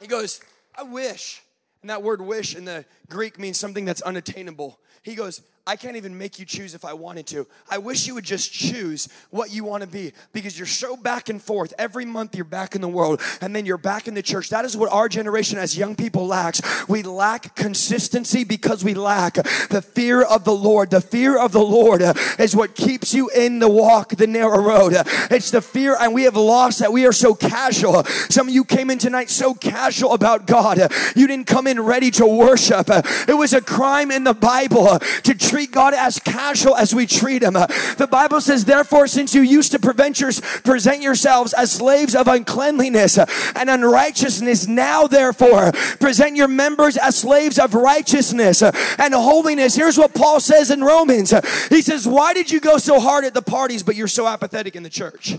He 0.00 0.06
goes, 0.06 0.40
I 0.75 0.82
wish. 0.82 1.41
And 1.82 1.90
that 1.90 2.02
word 2.02 2.22
wish 2.22 2.54
in 2.54 2.64
the 2.64 2.84
Greek 3.08 3.38
means 3.38 3.58
something 3.58 3.84
that's 3.84 4.02
unattainable. 4.02 4.78
He 5.02 5.14
goes, 5.14 5.42
I 5.64 5.76
can't 5.76 5.97
even 5.97 6.19
make 6.19 6.40
you 6.40 6.45
choose 6.45 6.75
if 6.75 6.85
I 6.85 6.92
wanted 6.92 7.25
to. 7.28 7.47
I 7.71 7.78
wish 7.78 8.09
you 8.09 8.14
would 8.14 8.25
just 8.25 8.52
choose 8.52 9.09
what 9.31 9.52
you 9.52 9.62
want 9.62 9.85
to 9.85 9.88
be 9.88 10.12
because 10.33 10.59
you're 10.59 10.66
so 10.66 10.97
back 10.97 11.28
and 11.28 11.40
forth. 11.40 11.73
Every 11.78 12.04
month 12.04 12.35
you're 12.35 12.45
back 12.45 12.75
in 12.75 12.81
the 12.81 12.88
world 12.88 13.21
and 13.40 13.54
then 13.54 13.64
you're 13.64 13.78
back 13.78 14.09
in 14.09 14.14
the 14.14 14.23
church. 14.23 14.49
That 14.49 14.64
is 14.64 14.76
what 14.76 14.90
our 14.90 15.09
generation 15.09 15.59
as 15.59 15.78
young 15.78 15.95
people 15.95 16.26
lacks. 16.26 16.61
We 16.88 17.04
lack 17.04 17.54
consistency 17.54 18.42
because 18.42 18.83
we 18.83 18.95
lack 18.95 19.35
the 19.35 19.81
fear 19.81 20.23
of 20.23 20.42
the 20.42 20.52
Lord. 20.52 20.90
The 20.90 21.00
fear 21.00 21.38
of 21.38 21.52
the 21.52 21.62
Lord 21.62 22.02
uh, 22.02 22.14
is 22.40 22.57
what 22.57 22.75
keeps 22.75 23.14
you 23.14 23.28
in 23.28 23.61
the 23.61 23.69
walk, 23.69 24.16
the 24.16 24.26
narrow 24.26 24.61
road. 24.61 24.95
It's 25.31 25.52
the 25.52 25.62
fear, 25.62 25.97
and 26.00 26.12
we 26.12 26.25
have 26.25 26.35
lost 26.37 26.81
that. 26.81 26.92
We 26.92 27.07
are 27.07 27.12
so 27.12 27.35
casual. 27.35 28.02
Some 28.04 28.49
of 28.49 28.54
you 28.54 28.64
came 28.64 28.90
in 28.90 28.99
tonight 28.99 29.31
so 29.31 29.54
casual 29.54 30.12
about 30.12 30.49
God. 30.49 30.78
You 31.14 31.28
didn't 31.28 31.47
come 31.47 31.69
in 31.69 31.81
ready 31.81 32.11
to 32.12 32.26
worship. 32.26 32.87
It 33.28 33.37
was 33.37 33.52
a 33.52 33.61
crime 33.61 34.11
in 34.11 34.25
the 34.25 34.35
Bible 34.35 34.99
to 34.99 35.35
treat 35.52 35.71
God 35.71 35.92
as 35.92 36.18
casual 36.18 36.76
as 36.76 36.94
we 36.94 37.06
treat 37.06 37.42
Him. 37.42 37.52
The 37.52 38.09
Bible 38.11 38.40
says, 38.40 38.64
therefore, 38.64 39.06
since 39.06 39.35
you 39.35 39.42
used 39.42 39.73
to 39.73 39.78
present 39.78 40.18
yourselves 40.18 41.52
as 41.52 41.73
slaves 41.73 42.14
of 42.14 42.26
uncleanliness 42.26 43.18
and 43.18 43.68
unrighteousness, 43.68 44.66
now 44.66 45.06
therefore 45.06 45.73
present 46.00 46.37
your 46.37 46.49
members 46.49 46.97
as 46.97 47.18
slaves 47.18 47.59
of 47.59 47.75
righteousness 47.75 48.62
and 48.62 49.12
holiness. 49.12 49.75
Here's 49.75 49.99
what 49.99 50.14
Paul 50.14 50.40
says 50.40 50.71
in 50.71 50.82
Romans. 50.82 51.35
He 51.68 51.82
says, 51.82 52.09
Why 52.09 52.32
did 52.32 52.50
you 52.50 52.59
go 52.59 52.78
so 52.78 52.99
hard 52.99 53.26
at 53.26 53.35
the 53.35 53.42
parties, 53.42 53.82
but 53.82 53.94
you're 53.94 54.09
so 54.09 54.26
apathetic 54.26 54.75
in 54.75 54.82
the 54.82 54.90
church? 54.90 55.37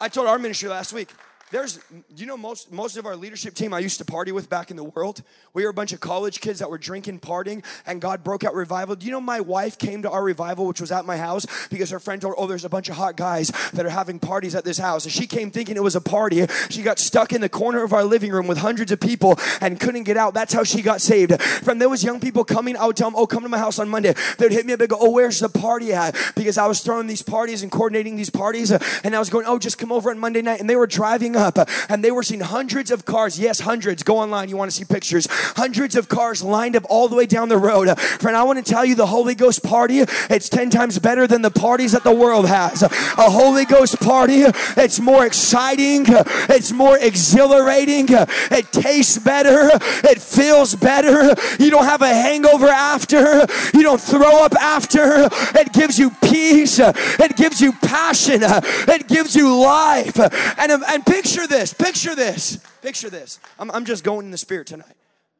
I 0.00 0.08
told 0.08 0.28
our 0.28 0.38
ministry 0.38 0.68
last 0.68 0.92
week, 0.92 1.08
there's, 1.54 1.78
you 2.16 2.26
know, 2.26 2.36
most, 2.36 2.72
most 2.72 2.96
of 2.96 3.06
our 3.06 3.14
leadership 3.14 3.54
team 3.54 3.72
I 3.72 3.78
used 3.78 3.98
to 3.98 4.04
party 4.04 4.32
with 4.32 4.50
back 4.50 4.72
in 4.72 4.76
the 4.76 4.82
world, 4.82 5.22
we 5.52 5.62
were 5.62 5.70
a 5.70 5.74
bunch 5.74 5.92
of 5.92 6.00
college 6.00 6.40
kids 6.40 6.58
that 6.58 6.68
were 6.68 6.78
drinking, 6.78 7.20
partying, 7.20 7.64
and 7.86 8.00
God 8.00 8.24
broke 8.24 8.42
out 8.42 8.54
revival. 8.54 8.96
Do 8.96 9.06
you 9.06 9.12
know 9.12 9.20
my 9.20 9.40
wife 9.40 9.78
came 9.78 10.02
to 10.02 10.10
our 10.10 10.24
revival, 10.24 10.66
which 10.66 10.80
was 10.80 10.90
at 10.90 11.04
my 11.04 11.16
house, 11.16 11.46
because 11.68 11.90
her 11.90 12.00
friend 12.00 12.20
told 12.20 12.34
her, 12.34 12.40
oh, 12.40 12.48
there's 12.48 12.64
a 12.64 12.68
bunch 12.68 12.88
of 12.88 12.96
hot 12.96 13.16
guys 13.16 13.52
that 13.72 13.86
are 13.86 13.90
having 13.90 14.18
parties 14.18 14.56
at 14.56 14.64
this 14.64 14.78
house. 14.78 15.04
And 15.04 15.12
she 15.12 15.28
came 15.28 15.52
thinking 15.52 15.76
it 15.76 15.82
was 15.82 15.94
a 15.94 16.00
party. 16.00 16.44
She 16.70 16.82
got 16.82 16.98
stuck 16.98 17.32
in 17.32 17.40
the 17.40 17.48
corner 17.48 17.84
of 17.84 17.92
our 17.92 18.02
living 18.02 18.32
room 18.32 18.48
with 18.48 18.58
hundreds 18.58 18.90
of 18.90 18.98
people 18.98 19.38
and 19.60 19.78
couldn't 19.78 20.02
get 20.02 20.16
out. 20.16 20.34
That's 20.34 20.52
how 20.52 20.64
she 20.64 20.82
got 20.82 21.00
saved. 21.00 21.40
From 21.40 21.78
there 21.78 21.88
was 21.88 22.02
young 22.02 22.18
people 22.18 22.44
coming, 22.44 22.76
I 22.76 22.86
would 22.86 22.96
tell 22.96 23.10
them, 23.10 23.16
oh, 23.16 23.28
come 23.28 23.44
to 23.44 23.48
my 23.48 23.58
house 23.58 23.78
on 23.78 23.88
Monday. 23.88 24.14
They'd 24.38 24.50
hit 24.50 24.66
me 24.66 24.72
up 24.72 24.80
and 24.80 24.88
go, 24.88 24.96
oh, 24.98 25.12
where's 25.12 25.38
the 25.38 25.48
party 25.48 25.92
at? 25.92 26.16
Because 26.34 26.58
I 26.58 26.66
was 26.66 26.80
throwing 26.80 27.06
these 27.06 27.22
parties 27.22 27.62
and 27.62 27.70
coordinating 27.70 28.16
these 28.16 28.30
parties. 28.30 28.72
And 28.72 29.14
I 29.14 29.20
was 29.20 29.30
going, 29.30 29.46
oh, 29.46 29.60
just 29.60 29.78
come 29.78 29.92
over 29.92 30.10
on 30.10 30.18
Monday 30.18 30.42
night. 30.42 30.58
And 30.58 30.68
they 30.68 30.74
were 30.74 30.88
driving 30.88 31.36
up 31.44 31.58
and 31.88 32.02
they 32.02 32.10
were 32.10 32.24
seeing 32.24 32.40
hundreds 32.40 32.90
of 32.90 33.04
cars. 33.04 33.38
Yes, 33.38 33.60
hundreds. 33.60 34.02
Go 34.02 34.18
online. 34.18 34.48
You 34.48 34.56
want 34.56 34.70
to 34.70 34.76
see 34.76 34.84
pictures. 34.84 35.28
Hundreds 35.30 35.94
of 35.94 36.08
cars 36.08 36.42
lined 36.42 36.74
up 36.74 36.84
all 36.88 37.08
the 37.08 37.14
way 37.14 37.26
down 37.26 37.48
the 37.48 37.58
road. 37.58 37.96
Friend, 37.98 38.36
I 38.36 38.42
want 38.42 38.64
to 38.64 38.68
tell 38.68 38.84
you 38.84 38.96
the 38.96 39.06
Holy 39.06 39.34
Ghost 39.34 39.62
party, 39.62 40.00
it's 40.30 40.48
10 40.48 40.70
times 40.70 40.98
better 40.98 41.26
than 41.26 41.42
the 41.42 41.50
parties 41.50 41.92
that 41.92 42.02
the 42.02 42.14
world 42.14 42.48
has. 42.48 42.82
A 42.82 43.30
Holy 43.30 43.64
Ghost 43.64 44.00
party, 44.00 44.42
it's 44.76 44.98
more 44.98 45.24
exciting. 45.26 46.06
It's 46.08 46.72
more 46.72 46.98
exhilarating. 46.98 48.06
It 48.08 48.72
tastes 48.72 49.18
better. 49.18 49.70
It 50.04 50.20
feels 50.20 50.74
better. 50.74 51.34
You 51.62 51.70
don't 51.70 51.84
have 51.84 52.02
a 52.02 52.08
hangover 52.08 52.66
after. 52.66 53.46
You 53.74 53.82
don't 53.82 54.00
throw 54.00 54.44
up 54.44 54.54
after. 54.54 55.28
It 55.58 55.72
gives 55.72 55.98
you 55.98 56.10
peace. 56.22 56.78
It 56.78 57.36
gives 57.36 57.60
you 57.60 57.72
passion. 57.72 58.40
It 58.42 59.08
gives 59.08 59.36
you 59.36 59.54
life. 59.60 60.18
And, 60.58 60.72
and 60.72 61.06
picture 61.24 61.46
this. 61.46 61.72
Picture 61.72 62.14
this. 62.14 62.58
Picture 62.82 63.10
this. 63.10 63.40
I'm, 63.58 63.70
I'm 63.70 63.84
just 63.84 64.04
going 64.04 64.26
in 64.26 64.30
the 64.30 64.38
spirit 64.38 64.66
tonight. 64.66 64.94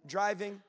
Driving, 0.07 0.63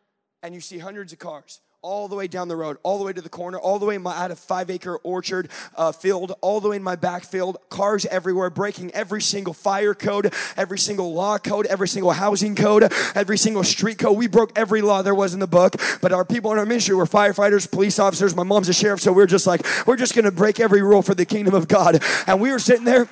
and 0.43 0.53
you 0.53 0.61
see 0.61 0.77
hundreds 0.77 1.13
of 1.13 1.19
cars 1.19 1.61
all 1.81 2.07
the 2.07 2.15
way 2.15 2.27
down 2.27 2.47
the 2.47 2.55
road, 2.55 2.77
all 2.81 2.97
the 2.97 3.03
way 3.03 3.13
to 3.13 3.21
the 3.21 3.29
corner, 3.29 3.59
all 3.59 3.77
the 3.77 3.85
way 3.85 3.93
in 3.93 4.01
my, 4.01 4.11
had 4.11 4.31
a 4.31 4.35
five 4.35 4.71
acre 4.71 4.97
orchard 4.97 5.49
uh, 5.75 5.91
field, 5.91 6.33
all 6.41 6.59
the 6.59 6.69
way 6.69 6.77
in 6.77 6.81
my 6.81 6.95
back 6.95 7.23
field, 7.23 7.57
cars 7.69 8.07
everywhere, 8.07 8.49
breaking 8.49 8.89
every 8.91 9.21
single 9.21 9.53
fire 9.53 9.93
code, 9.93 10.33
every 10.57 10.79
single 10.79 11.13
law 11.13 11.37
code, 11.37 11.67
every 11.67 11.87
single 11.87 12.11
housing 12.11 12.55
code, 12.55 12.91
every 13.13 13.37
single 13.37 13.63
street 13.63 13.99
code. 13.99 14.17
We 14.17 14.25
broke 14.25 14.51
every 14.57 14.81
law 14.81 15.03
there 15.03 15.13
was 15.13 15.35
in 15.35 15.39
the 15.39 15.47
book, 15.47 15.75
but 16.01 16.11
our 16.11 16.25
people 16.25 16.51
in 16.51 16.57
our 16.57 16.65
ministry 16.65 16.95
were 16.95 17.05
firefighters, 17.05 17.69
police 17.69 17.99
officers. 17.99 18.35
My 18.35 18.41
mom's 18.41 18.67
a 18.67 18.73
sheriff, 18.73 18.99
so 18.99 19.11
we 19.11 19.17
we're 19.17 19.27
just 19.27 19.45
like, 19.45 19.61
we're 19.85 19.95
just 19.95 20.15
gonna 20.15 20.31
break 20.31 20.59
every 20.59 20.81
rule 20.81 21.03
for 21.03 21.13
the 21.13 21.25
kingdom 21.25 21.53
of 21.53 21.67
God. 21.67 22.01
And 22.25 22.41
we 22.41 22.51
were 22.51 22.59
sitting 22.59 22.85
there 22.85 23.07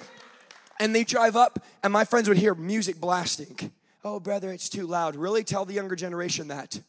and 0.79 0.95
they 0.95 1.03
drive 1.03 1.35
up, 1.35 1.59
and 1.83 1.93
my 1.93 2.05
friends 2.05 2.27
would 2.27 2.37
hear 2.37 2.55
music 2.55 2.99
blasting. 2.99 3.71
Oh, 4.03 4.19
brother, 4.19 4.51
it's 4.51 4.69
too 4.69 4.85
loud. 4.85 5.15
Really 5.15 5.43
tell 5.43 5.65
the 5.65 5.73
younger 5.73 5.95
generation 5.95 6.49
that. 6.49 6.81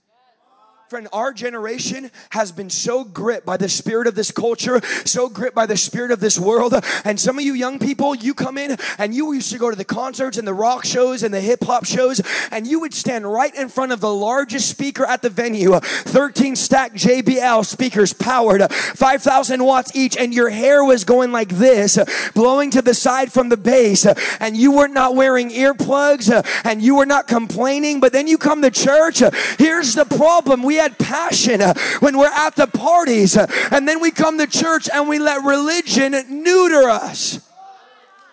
Friend, 0.91 1.09
our 1.15 1.33
generation 1.33 2.11
has 2.29 2.53
been 2.53 2.69
so 2.69 3.05
gripped 3.05 3.47
by 3.47 3.57
the 3.57 3.71
spirit 3.71 4.07
of 4.07 4.15
this 4.15 4.31
culture, 4.31 4.83
so 5.07 5.31
gripped 5.31 5.55
by 5.55 5.65
the 5.65 5.79
spirit 5.79 6.11
of 6.11 6.21
this 6.21 6.39
world. 6.39 6.75
And 7.07 7.19
some 7.19 7.39
of 7.39 7.45
you 7.45 7.55
young 7.55 7.79
people, 7.79 8.15
you 8.15 8.35
come 8.35 8.59
in 8.59 8.77
and 8.99 9.15
you 9.15 9.33
used 9.33 9.51
to 9.53 9.59
go 9.59 9.71
to 9.71 9.77
the 9.77 9.85
concerts 9.87 10.37
and 10.37 10.47
the 10.47 10.53
rock 10.53 10.85
shows 10.85 11.23
and 11.23 11.33
the 11.33 11.41
hip 11.41 11.65
hop 11.65 11.87
shows, 11.87 12.21
and 12.51 12.67
you 12.67 12.81
would 12.81 12.93
stand 12.93 13.25
right 13.31 13.55
in 13.55 13.71
front 13.71 13.93
of 13.93 14.01
the 14.01 14.13
largest 14.13 14.69
speaker 14.69 15.07
at 15.07 15.23
the 15.23 15.31
venue 15.31 15.81
13 15.81 16.55
stack 16.55 16.93
JBL 16.93 17.65
speakers 17.65 18.13
powered, 18.13 18.71
5,000 18.71 19.65
watts 19.65 19.97
each, 19.97 20.19
and 20.19 20.35
your 20.35 20.51
hair 20.51 20.85
was 20.85 21.05
going 21.05 21.33
like 21.33 21.49
this, 21.49 21.99
blowing 22.35 22.71
to 22.73 22.83
the 22.83 22.95
side 22.95 23.33
from 23.33 23.49
the 23.49 23.57
bass, 23.57 24.05
and 24.39 24.55
you 24.55 24.73
were 24.73 24.89
not 24.89 25.17
wearing 25.17 25.49
earplugs 25.49 26.31
and 26.65 26.83
you 26.83 26.97
were 26.97 27.07
not 27.07 27.27
complaining. 27.27 28.01
But 28.01 28.13
then 28.13 28.27
you 28.27 28.37
come 28.37 28.61
to 28.61 28.71
church, 28.71 29.23
here's 29.59 29.95
the 29.95 30.05
problem. 30.05 30.63
We 30.63 30.74
we 30.75 30.81
had 30.81 30.99
passion 30.99 31.63
uh, 31.63 31.73
when 32.01 32.19
we're 32.19 32.27
at 32.27 32.57
the 32.57 32.67
parties, 32.67 33.37
uh, 33.37 33.47
and 33.71 33.87
then 33.87 34.01
we 34.01 34.11
come 34.11 34.39
to 34.39 34.47
church 34.49 34.89
and 34.93 35.09
we 35.09 35.21
let 35.21 35.45
religion 35.45 36.17
neuter 36.29 36.89
us. 36.89 37.49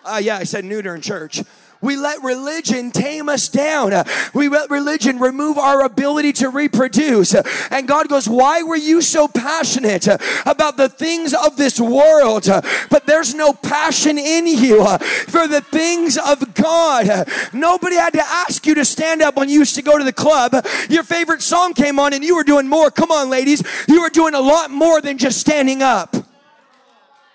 Uh, 0.04 0.20
yeah, 0.20 0.38
I 0.38 0.42
said 0.42 0.64
neuter 0.64 0.92
in 0.96 1.02
church. 1.02 1.40
We 1.82 1.96
let 1.96 2.22
religion 2.22 2.92
tame 2.92 3.28
us 3.28 3.48
down. 3.48 4.04
We 4.32 4.48
let 4.48 4.70
religion 4.70 5.18
remove 5.18 5.58
our 5.58 5.84
ability 5.84 6.32
to 6.34 6.48
reproduce. 6.48 7.34
And 7.34 7.88
God 7.88 8.08
goes, 8.08 8.28
Why 8.28 8.62
were 8.62 8.76
you 8.76 9.02
so 9.02 9.28
passionate 9.28 10.06
about 10.46 10.76
the 10.76 10.88
things 10.88 11.34
of 11.34 11.56
this 11.56 11.80
world? 11.80 12.44
But 12.88 13.06
there's 13.06 13.34
no 13.34 13.52
passion 13.52 14.16
in 14.16 14.46
you 14.46 14.84
for 15.26 15.48
the 15.48 15.60
things 15.60 16.16
of 16.16 16.54
God. 16.54 17.28
Nobody 17.52 17.96
had 17.96 18.12
to 18.12 18.22
ask 18.22 18.64
you 18.64 18.76
to 18.76 18.84
stand 18.84 19.20
up 19.20 19.36
when 19.36 19.48
you 19.48 19.58
used 19.58 19.74
to 19.74 19.82
go 19.82 19.98
to 19.98 20.04
the 20.04 20.12
club. 20.12 20.64
Your 20.88 21.02
favorite 21.02 21.42
song 21.42 21.74
came 21.74 21.98
on 21.98 22.12
and 22.12 22.22
you 22.22 22.36
were 22.36 22.44
doing 22.44 22.68
more. 22.68 22.90
Come 22.90 23.10
on, 23.10 23.28
ladies. 23.28 23.62
You 23.88 24.02
were 24.02 24.10
doing 24.10 24.34
a 24.34 24.40
lot 24.40 24.70
more 24.70 25.00
than 25.00 25.18
just 25.18 25.40
standing 25.40 25.82
up. 25.82 26.14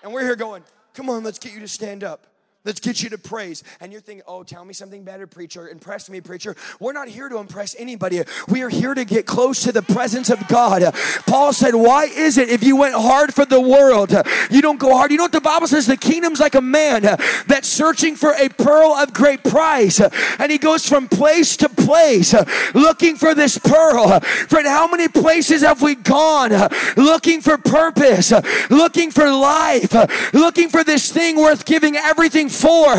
And 0.02 0.12
we're 0.12 0.22
here 0.22 0.36
going, 0.36 0.62
Come 0.94 1.10
on, 1.10 1.22
let's 1.22 1.38
get 1.38 1.52
you 1.52 1.60
to 1.60 1.68
stand 1.68 2.02
up. 2.02 2.27
Let's 2.68 2.80
get 2.80 3.02
you 3.02 3.08
to 3.08 3.16
praise. 3.16 3.64
And 3.80 3.90
you're 3.90 4.02
thinking, 4.02 4.22
oh, 4.26 4.42
tell 4.42 4.62
me 4.62 4.74
something 4.74 5.02
better, 5.02 5.26
preacher. 5.26 5.70
Impress 5.70 6.10
me, 6.10 6.20
preacher. 6.20 6.54
We're 6.78 6.92
not 6.92 7.08
here 7.08 7.30
to 7.30 7.38
impress 7.38 7.74
anybody. 7.78 8.20
We 8.46 8.60
are 8.60 8.68
here 8.68 8.92
to 8.92 9.06
get 9.06 9.24
close 9.24 9.62
to 9.62 9.72
the 9.72 9.80
presence 9.80 10.28
of 10.28 10.46
God. 10.48 10.82
Paul 11.26 11.54
said, 11.54 11.74
why 11.74 12.04
is 12.04 12.36
it 12.36 12.50
if 12.50 12.62
you 12.62 12.76
went 12.76 12.94
hard 12.94 13.32
for 13.32 13.46
the 13.46 13.58
world, 13.58 14.14
you 14.50 14.60
don't 14.60 14.78
go 14.78 14.94
hard? 14.94 15.10
You 15.10 15.16
know 15.16 15.22
what 15.22 15.32
the 15.32 15.40
Bible 15.40 15.66
says? 15.66 15.86
The 15.86 15.96
kingdom's 15.96 16.40
like 16.40 16.56
a 16.56 16.60
man 16.60 17.04
that's 17.46 17.68
searching 17.68 18.16
for 18.16 18.34
a 18.34 18.50
pearl 18.50 18.92
of 18.92 19.14
great 19.14 19.42
price. 19.44 19.98
And 20.38 20.52
he 20.52 20.58
goes 20.58 20.86
from 20.86 21.08
place 21.08 21.56
to 21.56 21.70
place 21.70 22.34
looking 22.74 23.16
for 23.16 23.34
this 23.34 23.56
pearl. 23.56 24.20
Friend, 24.20 24.66
how 24.66 24.86
many 24.88 25.08
places 25.08 25.62
have 25.62 25.80
we 25.80 25.94
gone 25.94 26.50
looking 26.98 27.40
for 27.40 27.56
purpose, 27.56 28.30
looking 28.68 29.10
for 29.10 29.30
life, 29.30 29.94
looking 30.34 30.68
for 30.68 30.84
this 30.84 31.10
thing 31.10 31.38
worth 31.38 31.64
giving 31.64 31.96
everything 31.96 32.50
for. 32.60 32.92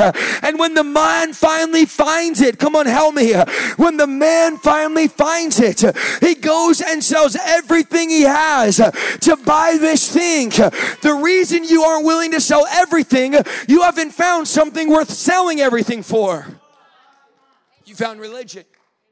And 0.46 0.58
when 0.58 0.74
the 0.74 0.84
man 0.84 1.34
finally 1.34 1.86
finds 1.86 2.42
it, 2.42 2.60
come 2.60 2.76
on, 2.76 2.86
help 2.86 3.16
me. 3.16 3.34
When 3.78 3.98
the 3.98 4.08
man 4.08 4.58
finally 4.58 5.08
finds 5.08 5.60
it, 5.60 5.84
he 6.22 6.36
goes 6.36 6.82
and 6.82 7.04
sells 7.04 7.36
everything 7.36 8.10
he 8.10 8.24
has 8.24 8.78
to 8.78 9.38
buy 9.46 9.78
this 9.80 10.12
thing. 10.12 10.50
The 10.50 11.20
reason 11.22 11.64
you 11.64 11.84
aren't 11.84 12.06
willing 12.06 12.32
to 12.32 12.42
sell 12.42 12.66
everything, 12.68 13.36
you 13.68 13.82
haven't 13.82 14.12
found 14.12 14.48
something 14.48 14.90
worth 14.90 15.10
selling 15.10 15.60
everything 15.60 16.04
for. 16.04 16.46
You 17.86 17.96
found 17.96 18.20
religion. 18.20 18.64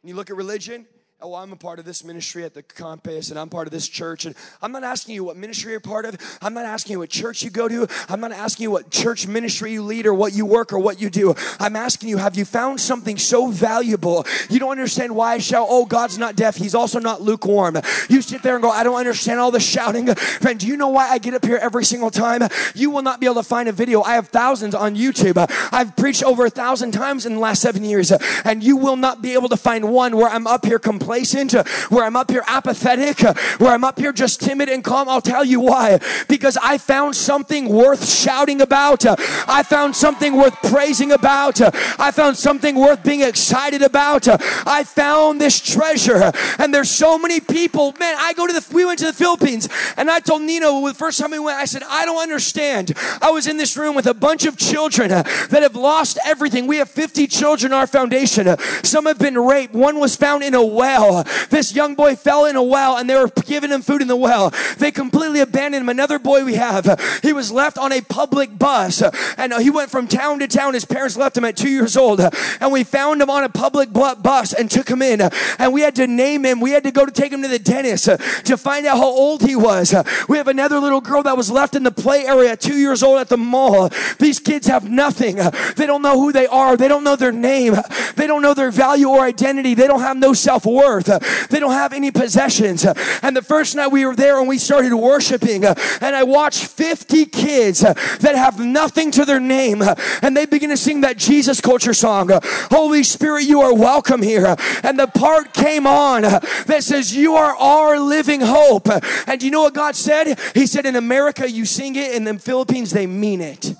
And 0.03 0.09
You 0.09 0.15
look 0.15 0.29
at 0.29 0.35
religion, 0.35 0.85
oh, 1.19 1.33
I'm 1.33 1.51
a 1.51 1.55
part 1.55 1.79
of 1.79 1.85
this 1.85 2.03
ministry 2.03 2.43
at 2.43 2.53
the 2.53 2.61
campus 2.61 3.31
and 3.31 3.39
I'm 3.39 3.49
part 3.49 3.65
of 3.65 3.73
this 3.73 3.87
church. 3.87 4.25
And 4.25 4.35
I'm 4.61 4.71
not 4.71 4.83
asking 4.83 5.15
you 5.15 5.23
what 5.23 5.35
ministry 5.35 5.71
you're 5.71 5.79
part 5.79 6.05
of. 6.05 6.15
I'm 6.43 6.53
not 6.53 6.65
asking 6.65 6.93
you 6.93 6.99
what 6.99 7.09
church 7.09 7.41
you 7.41 7.49
go 7.49 7.67
to. 7.67 7.87
I'm 8.07 8.19
not 8.19 8.31
asking 8.31 8.65
you 8.65 8.71
what 8.71 8.91
church 8.91 9.25
ministry 9.25 9.71
you 9.71 9.81
lead 9.81 10.05
or 10.05 10.13
what 10.13 10.33
you 10.33 10.45
work 10.45 10.71
or 10.71 10.77
what 10.77 11.01
you 11.01 11.09
do. 11.09 11.33
I'm 11.59 11.75
asking 11.75 12.09
you, 12.09 12.17
have 12.17 12.35
you 12.35 12.45
found 12.45 12.79
something 12.79 13.17
so 13.17 13.47
valuable? 13.47 14.27
You 14.47 14.59
don't 14.59 14.69
understand 14.69 15.15
why 15.15 15.33
I 15.33 15.37
shout, 15.39 15.65
oh, 15.67 15.85
God's 15.85 16.19
not 16.19 16.35
deaf. 16.35 16.55
He's 16.55 16.75
also 16.75 16.99
not 16.99 17.19
lukewarm. 17.19 17.77
You 18.09 18.21
sit 18.21 18.43
there 18.43 18.53
and 18.53 18.61
go, 18.61 18.69
I 18.69 18.83
don't 18.83 18.95
understand 18.95 19.39
all 19.39 19.49
the 19.49 19.59
shouting. 19.59 20.13
Friend, 20.13 20.59
do 20.59 20.67
you 20.67 20.77
know 20.77 20.89
why 20.89 21.09
I 21.09 21.17
get 21.17 21.33
up 21.33 21.43
here 21.43 21.57
every 21.57 21.83
single 21.83 22.11
time? 22.11 22.43
You 22.75 22.91
will 22.91 23.01
not 23.01 23.19
be 23.19 23.25
able 23.25 23.35
to 23.35 23.43
find 23.43 23.67
a 23.67 23.71
video. 23.71 24.03
I 24.03 24.13
have 24.13 24.27
thousands 24.27 24.75
on 24.75 24.95
YouTube. 24.95 25.43
I've 25.71 25.95
preached 25.95 26.23
over 26.23 26.45
a 26.45 26.51
thousand 26.51 26.91
times 26.91 27.25
in 27.25 27.33
the 27.33 27.39
last 27.39 27.63
seven 27.63 27.83
years, 27.83 28.11
and 28.11 28.63
you 28.63 28.77
will 28.77 28.97
not 28.97 29.23
be 29.23 29.33
able 29.33 29.49
to 29.49 29.57
find 29.57 29.91
one 29.91 30.15
where 30.15 30.29
I'm 30.29 30.45
up 30.45 30.63
here 30.63 30.77
complaining 30.77 31.06
complacent, 31.07 31.55
uh, 31.55 31.63
where 31.87 32.03
I'm 32.03 32.17
up 32.17 32.29
here 32.29 32.43
apathetic, 32.47 33.23
uh, 33.23 33.33
where 33.59 33.71
I'm 33.71 33.85
up 33.85 33.97
here 33.97 34.11
just 34.11 34.41
timid 34.41 34.67
and 34.67 34.83
calm. 34.83 35.07
I'll 35.07 35.21
tell 35.21 35.45
you 35.45 35.61
why. 35.61 35.99
Because 36.27 36.57
I 36.61 36.77
found 36.77 37.15
something 37.15 37.69
worth 37.69 38.09
shouting 38.09 38.59
about. 38.59 39.05
Uh, 39.05 39.15
I 39.47 39.63
found 39.63 39.95
something 39.95 40.35
worth 40.35 40.55
praising 40.63 41.13
about. 41.13 41.61
I 41.97 42.11
found 42.11 42.35
something 42.35 42.75
worth 42.75 43.03
being 43.03 43.21
excited 43.21 43.81
about. 43.81 44.27
I 44.67 44.83
found 44.83 45.39
this 45.39 45.61
treasure. 45.61 46.29
And 46.59 46.73
there's 46.73 46.91
so 46.91 47.17
many 47.17 47.39
people. 47.39 47.93
Man, 47.97 48.15
I 48.19 48.33
go 48.33 48.45
to 48.45 48.51
the, 48.51 48.65
we 48.73 48.83
went 48.83 48.99
to 48.99 49.05
the 49.05 49.13
Philippines 49.13 49.69
and 49.95 50.11
I 50.11 50.19
told 50.19 50.41
Nino 50.41 50.85
the 50.85 50.93
first 50.93 51.21
time 51.21 51.31
we 51.31 51.39
went, 51.39 51.57
I 51.57 51.65
said, 51.65 51.83
I 51.87 52.03
don't 52.03 52.21
understand. 52.21 52.91
I 53.21 53.31
was 53.31 53.47
in 53.47 53.55
this 53.55 53.77
room 53.77 53.95
with 53.95 54.07
a 54.07 54.13
bunch 54.13 54.45
of 54.45 54.57
children 54.57 55.07
that 55.07 55.59
have 55.61 55.75
lost 55.75 56.19
everything. 56.25 56.67
We 56.67 56.77
have 56.77 56.89
50 56.89 57.27
children 57.27 57.71
in 57.71 57.77
our 57.77 57.87
foundation. 57.87 58.57
Some 58.83 59.05
have 59.05 59.19
been 59.19 59.37
raped. 59.37 59.73
One 59.73 60.01
was 60.01 60.17
found 60.17 60.43
in 60.43 60.53
a 60.53 60.65
well 60.65 60.96
well. 60.99 61.25
This 61.49 61.75
young 61.75 61.95
boy 61.95 62.15
fell 62.15 62.45
in 62.45 62.55
a 62.55 62.63
well 62.63 62.97
and 62.97 63.09
they 63.09 63.15
were 63.15 63.29
giving 63.45 63.71
him 63.71 63.81
food 63.81 64.01
in 64.01 64.07
the 64.07 64.15
well. 64.15 64.53
They 64.77 64.91
completely 64.91 65.39
abandoned 65.39 65.83
him. 65.83 65.89
Another 65.89 66.19
boy 66.19 66.43
we 66.43 66.55
have, 66.55 67.19
he 67.23 67.33
was 67.33 67.51
left 67.51 67.77
on 67.77 67.91
a 67.91 68.01
public 68.01 68.57
bus 68.57 69.01
and 69.37 69.53
he 69.55 69.69
went 69.69 69.91
from 69.91 70.07
town 70.07 70.39
to 70.39 70.47
town. 70.47 70.73
His 70.73 70.85
parents 70.85 71.17
left 71.17 71.37
him 71.37 71.45
at 71.45 71.55
two 71.55 71.69
years 71.69 71.97
old 71.97 72.19
and 72.19 72.71
we 72.71 72.83
found 72.83 73.21
him 73.21 73.29
on 73.29 73.43
a 73.43 73.49
public 73.49 73.91
bus 73.91 74.53
and 74.53 74.69
took 74.69 74.89
him 74.89 75.01
in 75.01 75.21
and 75.21 75.73
we 75.73 75.81
had 75.81 75.95
to 75.95 76.07
name 76.07 76.45
him. 76.45 76.59
We 76.59 76.71
had 76.71 76.83
to 76.83 76.91
go 76.91 77.05
to 77.05 77.11
take 77.11 77.31
him 77.31 77.41
to 77.41 77.47
the 77.47 77.59
dentist 77.59 78.05
to 78.05 78.57
find 78.57 78.85
out 78.85 78.97
how 78.97 79.07
old 79.07 79.41
he 79.41 79.55
was. 79.55 79.93
We 80.27 80.37
have 80.37 80.47
another 80.47 80.79
little 80.79 81.01
girl 81.01 81.23
that 81.23 81.37
was 81.37 81.51
left 81.51 81.75
in 81.75 81.83
the 81.83 81.91
play 81.91 82.25
area 82.25 82.55
two 82.55 82.77
years 82.77 83.03
old 83.03 83.19
at 83.19 83.29
the 83.29 83.37
mall. 83.37 83.89
These 84.19 84.39
kids 84.39 84.67
have 84.67 84.89
nothing. 84.89 85.37
They 85.75 85.85
don't 85.85 86.01
know 86.01 86.19
who 86.19 86.31
they 86.31 86.47
are. 86.47 86.77
They 86.77 86.87
don't 86.87 87.03
know 87.03 87.15
their 87.15 87.31
name. 87.31 87.75
They 88.15 88.27
don't 88.27 88.41
know 88.41 88.53
their 88.53 88.71
value 88.71 89.09
or 89.09 89.21
identity. 89.21 89.73
They 89.73 89.87
don't 89.87 90.01
have 90.01 90.17
no 90.17 90.33
self 90.33 90.65
worth 90.65 90.86
They 90.87 91.59
don't 91.59 91.73
have 91.73 91.93
any 91.93 92.11
possessions. 92.11 92.85
And 93.21 93.35
the 93.35 93.41
first 93.41 93.75
night 93.75 93.87
we 93.87 94.05
were 94.05 94.15
there 94.15 94.39
and 94.39 94.47
we 94.47 94.57
started 94.57 94.95
worshiping, 94.95 95.65
and 95.65 96.15
I 96.15 96.23
watched 96.23 96.65
50 96.65 97.25
kids 97.25 97.81
that 97.81 98.35
have 98.35 98.59
nothing 98.59 99.11
to 99.11 99.25
their 99.25 99.39
name, 99.39 99.81
and 100.21 100.35
they 100.35 100.45
begin 100.45 100.69
to 100.69 100.77
sing 100.77 101.01
that 101.01 101.17
Jesus 101.17 101.61
culture 101.61 101.93
song. 101.93 102.29
Holy 102.71 103.03
Spirit, 103.03 103.43
you 103.43 103.61
are 103.61 103.73
welcome 103.73 104.21
here. 104.21 104.55
And 104.83 104.97
the 104.97 105.07
part 105.07 105.53
came 105.53 105.85
on 105.85 106.21
that 106.21 106.83
says, 106.83 107.15
You 107.15 107.35
are 107.35 107.55
our 107.55 107.99
living 107.99 108.41
hope. 108.41 108.87
And 109.27 109.43
you 109.43 109.51
know 109.51 109.63
what 109.63 109.73
God 109.73 109.95
said? 109.95 110.39
He 110.53 110.67
said, 110.67 110.85
In 110.85 110.95
America, 110.95 111.49
you 111.49 111.65
sing 111.65 111.95
it, 111.95 112.13
in 112.13 112.23
the 112.23 112.39
Philippines, 112.39 112.91
they 112.91 113.07
mean 113.07 113.41
it. 113.41 113.75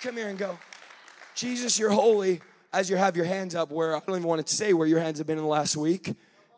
Come 0.00 0.16
here 0.16 0.28
and 0.28 0.38
go. 0.38 0.58
Jesus, 1.34 1.78
you're 1.78 1.90
holy 1.90 2.40
as 2.72 2.88
you 2.88 2.96
have 2.96 3.16
your 3.16 3.26
hands 3.26 3.54
up, 3.54 3.70
where 3.70 3.94
I 3.94 4.00
don't 4.00 4.16
even 4.16 4.28
want 4.28 4.46
to 4.46 4.54
say 4.54 4.72
where 4.72 4.86
your 4.86 5.00
hands 5.00 5.18
have 5.18 5.26
been 5.26 5.38
in 5.38 5.44
the 5.44 5.50
last 5.50 5.76
week 5.76 6.14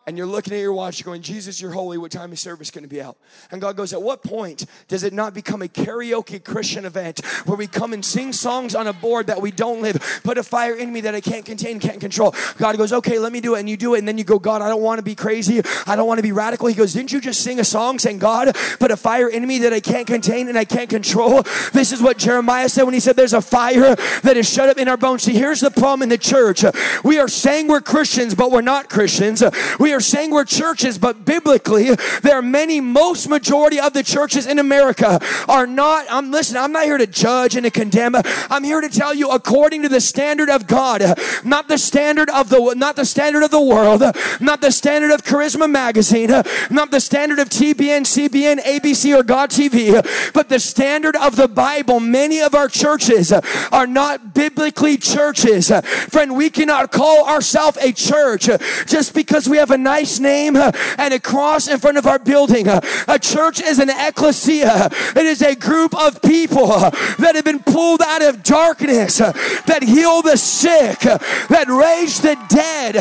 and 0.07 0.19
you're 0.19 0.27
looking 0.27 0.53
at 0.53 0.59
your 0.59 0.73
watch 0.73 1.01
you're 1.01 1.07
going, 1.07 1.23
Jesus, 1.23 1.61
you're 1.61 1.71
holy. 1.71 1.97
What 1.97 2.11
time 2.11 2.33
is 2.33 2.41
service 2.41 2.71
going 2.71 2.85
to 2.85 2.89
be 2.89 3.01
out? 3.01 3.17
And 3.51 3.61
God 3.61 3.77
goes, 3.77 3.93
At 3.93 4.03
what 4.03 4.23
point 4.23 4.67
does 4.89 5.03
it 5.03 5.13
not 5.13 5.33
become 5.33 5.63
a 5.63 5.69
karaoke 5.69 6.43
Christian 6.43 6.85
event 6.85 7.25
where 7.47 7.57
we 7.57 7.67
come 7.67 7.93
and 7.93 8.05
sing 8.05 8.33
songs 8.33 8.75
on 8.75 8.87
a 8.87 8.93
board 8.93 9.29
that 9.29 9.41
we 9.41 9.51
don't 9.51 9.81
live, 9.81 10.21
put 10.23 10.37
a 10.37 10.43
fire 10.43 10.75
in 10.75 10.93
me 10.93 11.01
that 11.03 11.15
I 11.15 11.21
can't 11.21 11.45
contain, 11.45 11.81
can't 11.81 12.01
control? 12.01 12.35
God 12.59 12.77
goes, 12.77 12.93
Okay, 12.93 13.19
let 13.19 13.33
me 13.33 13.41
do 13.41 13.55
it. 13.55 13.61
And 13.61 13.69
you 13.69 13.77
do 13.77 13.95
it. 13.95 14.01
And 14.01 14.09
then 14.09 14.19
you 14.19 14.25
go, 14.25 14.39
God, 14.39 14.61
I 14.61 14.69
don't 14.69 14.83
want 14.83 14.99
to 14.99 15.03
be 15.03 15.15
crazy. 15.15 15.63
I 15.87 15.97
don't 15.97 16.07
want 16.07 16.19
to 16.19 16.23
be 16.23 16.33
radical. 16.33 16.69
He 16.69 16.75
goes, 16.75 16.93
Didn't 16.93 17.13
you 17.13 17.21
just 17.21 17.41
sing 17.41 17.59
a 17.59 17.65
song 17.65 17.99
saying, 17.99 18.19
God, 18.19 18.55
put 18.79 18.91
a 18.91 18.97
fire 18.97 19.29
in 19.29 19.47
me 19.47 19.61
that 19.61 19.73
I 19.73 19.81
can't 19.81 20.07
contain 20.07 20.49
and 20.49 20.59
I 20.59 20.65
can't 20.65 20.91
control? 20.91 21.43
This 21.73 21.93
is 21.93 22.03
what 22.03 22.19
Jeremiah 22.19 22.69
said 22.69 22.83
when 22.83 22.95
he 22.95 23.01
said, 23.01 23.17
There's 23.17 23.33
a 23.33 23.43
fire 23.43 23.97
that 24.23 24.37
is 24.37 24.49
shut 24.51 24.69
up 24.69 24.77
in 24.77 24.89
our 24.89 24.99
bones. 24.99 25.23
See, 25.23 25.33
here's 25.33 25.61
the 25.61 25.71
problem 25.71 26.03
in 26.03 26.09
the 26.11 26.19
church. 26.19 26.63
We 27.03 27.19
are 27.19 27.29
saying 27.29 27.69
we're 27.69 27.81
Christians, 27.81 28.35
but 28.35 28.51
we're 28.51 28.61
not 28.61 28.91
Christians. 28.91 29.43
We 29.81 29.94
are 29.95 30.01
saying 30.01 30.31
we're 30.31 30.45
churches, 30.45 30.99
but 30.99 31.25
biblically, 31.25 31.95
there 32.23 32.37
are 32.37 32.43
many, 32.43 32.81
most 32.81 33.29
majority 33.29 33.81
of 33.81 33.93
the 33.93 34.03
churches 34.03 34.47
in 34.47 34.59
America 34.59 35.21
are 35.49 35.67
not. 35.67 36.07
I'm 36.11 36.31
listening, 36.31 36.63
I'm 36.63 36.73
not 36.73 36.85
here 36.85 36.99
to 36.99 37.07
judge 37.07 37.57
and 37.57 37.65
to 37.65 37.71
condemn. 37.71 38.15
I'm 38.15 38.65
here 38.65 38.81
to 38.81 38.89
tell 38.89 39.15
you 39.15 39.31
according 39.31 39.83
to 39.83 39.89
the 39.89 40.01
standard 40.01 40.51
of 40.51 40.67
God, 40.67 41.03
not 41.45 41.69
the 41.69 41.79
standard 41.79 42.31
of 42.31 42.49
the 42.49 42.75
not 42.77 42.97
the 42.97 43.05
standard 43.05 43.43
of 43.43 43.51
the 43.51 43.61
world, 43.61 44.03
not 44.41 44.61
the 44.61 44.71
standard 44.71 45.11
of 45.11 45.23
Charisma 45.23 45.71
Magazine, 45.71 46.31
not 46.71 46.91
the 46.91 47.01
standard 47.01 47.39
of 47.39 47.49
TBN, 47.49 48.03
CBN, 48.03 48.61
ABC, 48.61 49.17
or 49.17 49.23
God 49.23 49.51
TV, 49.51 49.93
but 50.33 50.49
the 50.49 50.59
standard 50.59 51.17
of 51.17 51.37
the 51.37 51.49
Bible. 51.49 52.01
Many 52.01 52.41
of 52.41 52.55
our 52.55 52.69
churches 52.69 53.33
are 53.33 53.87
not 53.87 54.35
biblically 54.35 54.97
churches. 54.97 55.71
Friend, 56.09 56.37
we 56.37 56.51
cannot 56.51 56.93
call 56.93 57.29
ourselves 57.29 57.79
a 57.79 57.93
church 57.93 58.49
just 58.87 59.15
because 59.15 59.49
we 59.49 59.57
have 59.57 59.71
a 59.71 59.79
nice 59.85 60.19
name 60.19 60.57
uh, 60.57 60.73
and 60.99 61.15
a 61.15 61.21
cross 61.21 61.69
in 61.69 61.79
front 61.79 61.99
of 61.99 62.07
our 62.07 62.19
building. 62.19 62.67
Uh, 62.67 62.81
a 63.07 63.19
church 63.19 63.61
is 63.61 63.79
an 63.79 63.91
ecclesia. 63.91 64.89
It 65.15 65.27
is 65.27 65.43
a 65.43 65.55
group 65.55 65.95
of 65.95 66.21
people 66.23 66.73
uh, 66.73 66.91
that 67.19 67.37
have 67.37 67.45
been 67.45 67.63
pulled 67.63 68.03
out 68.03 68.23
of 68.23 68.43
darkness, 68.43 69.19
that 69.19 69.85
heal 69.85 70.23
the 70.23 70.37
sick, 70.37 70.99
that 71.01 71.67
raise 71.69 72.21
the 72.21 72.37
dead, 72.49 72.95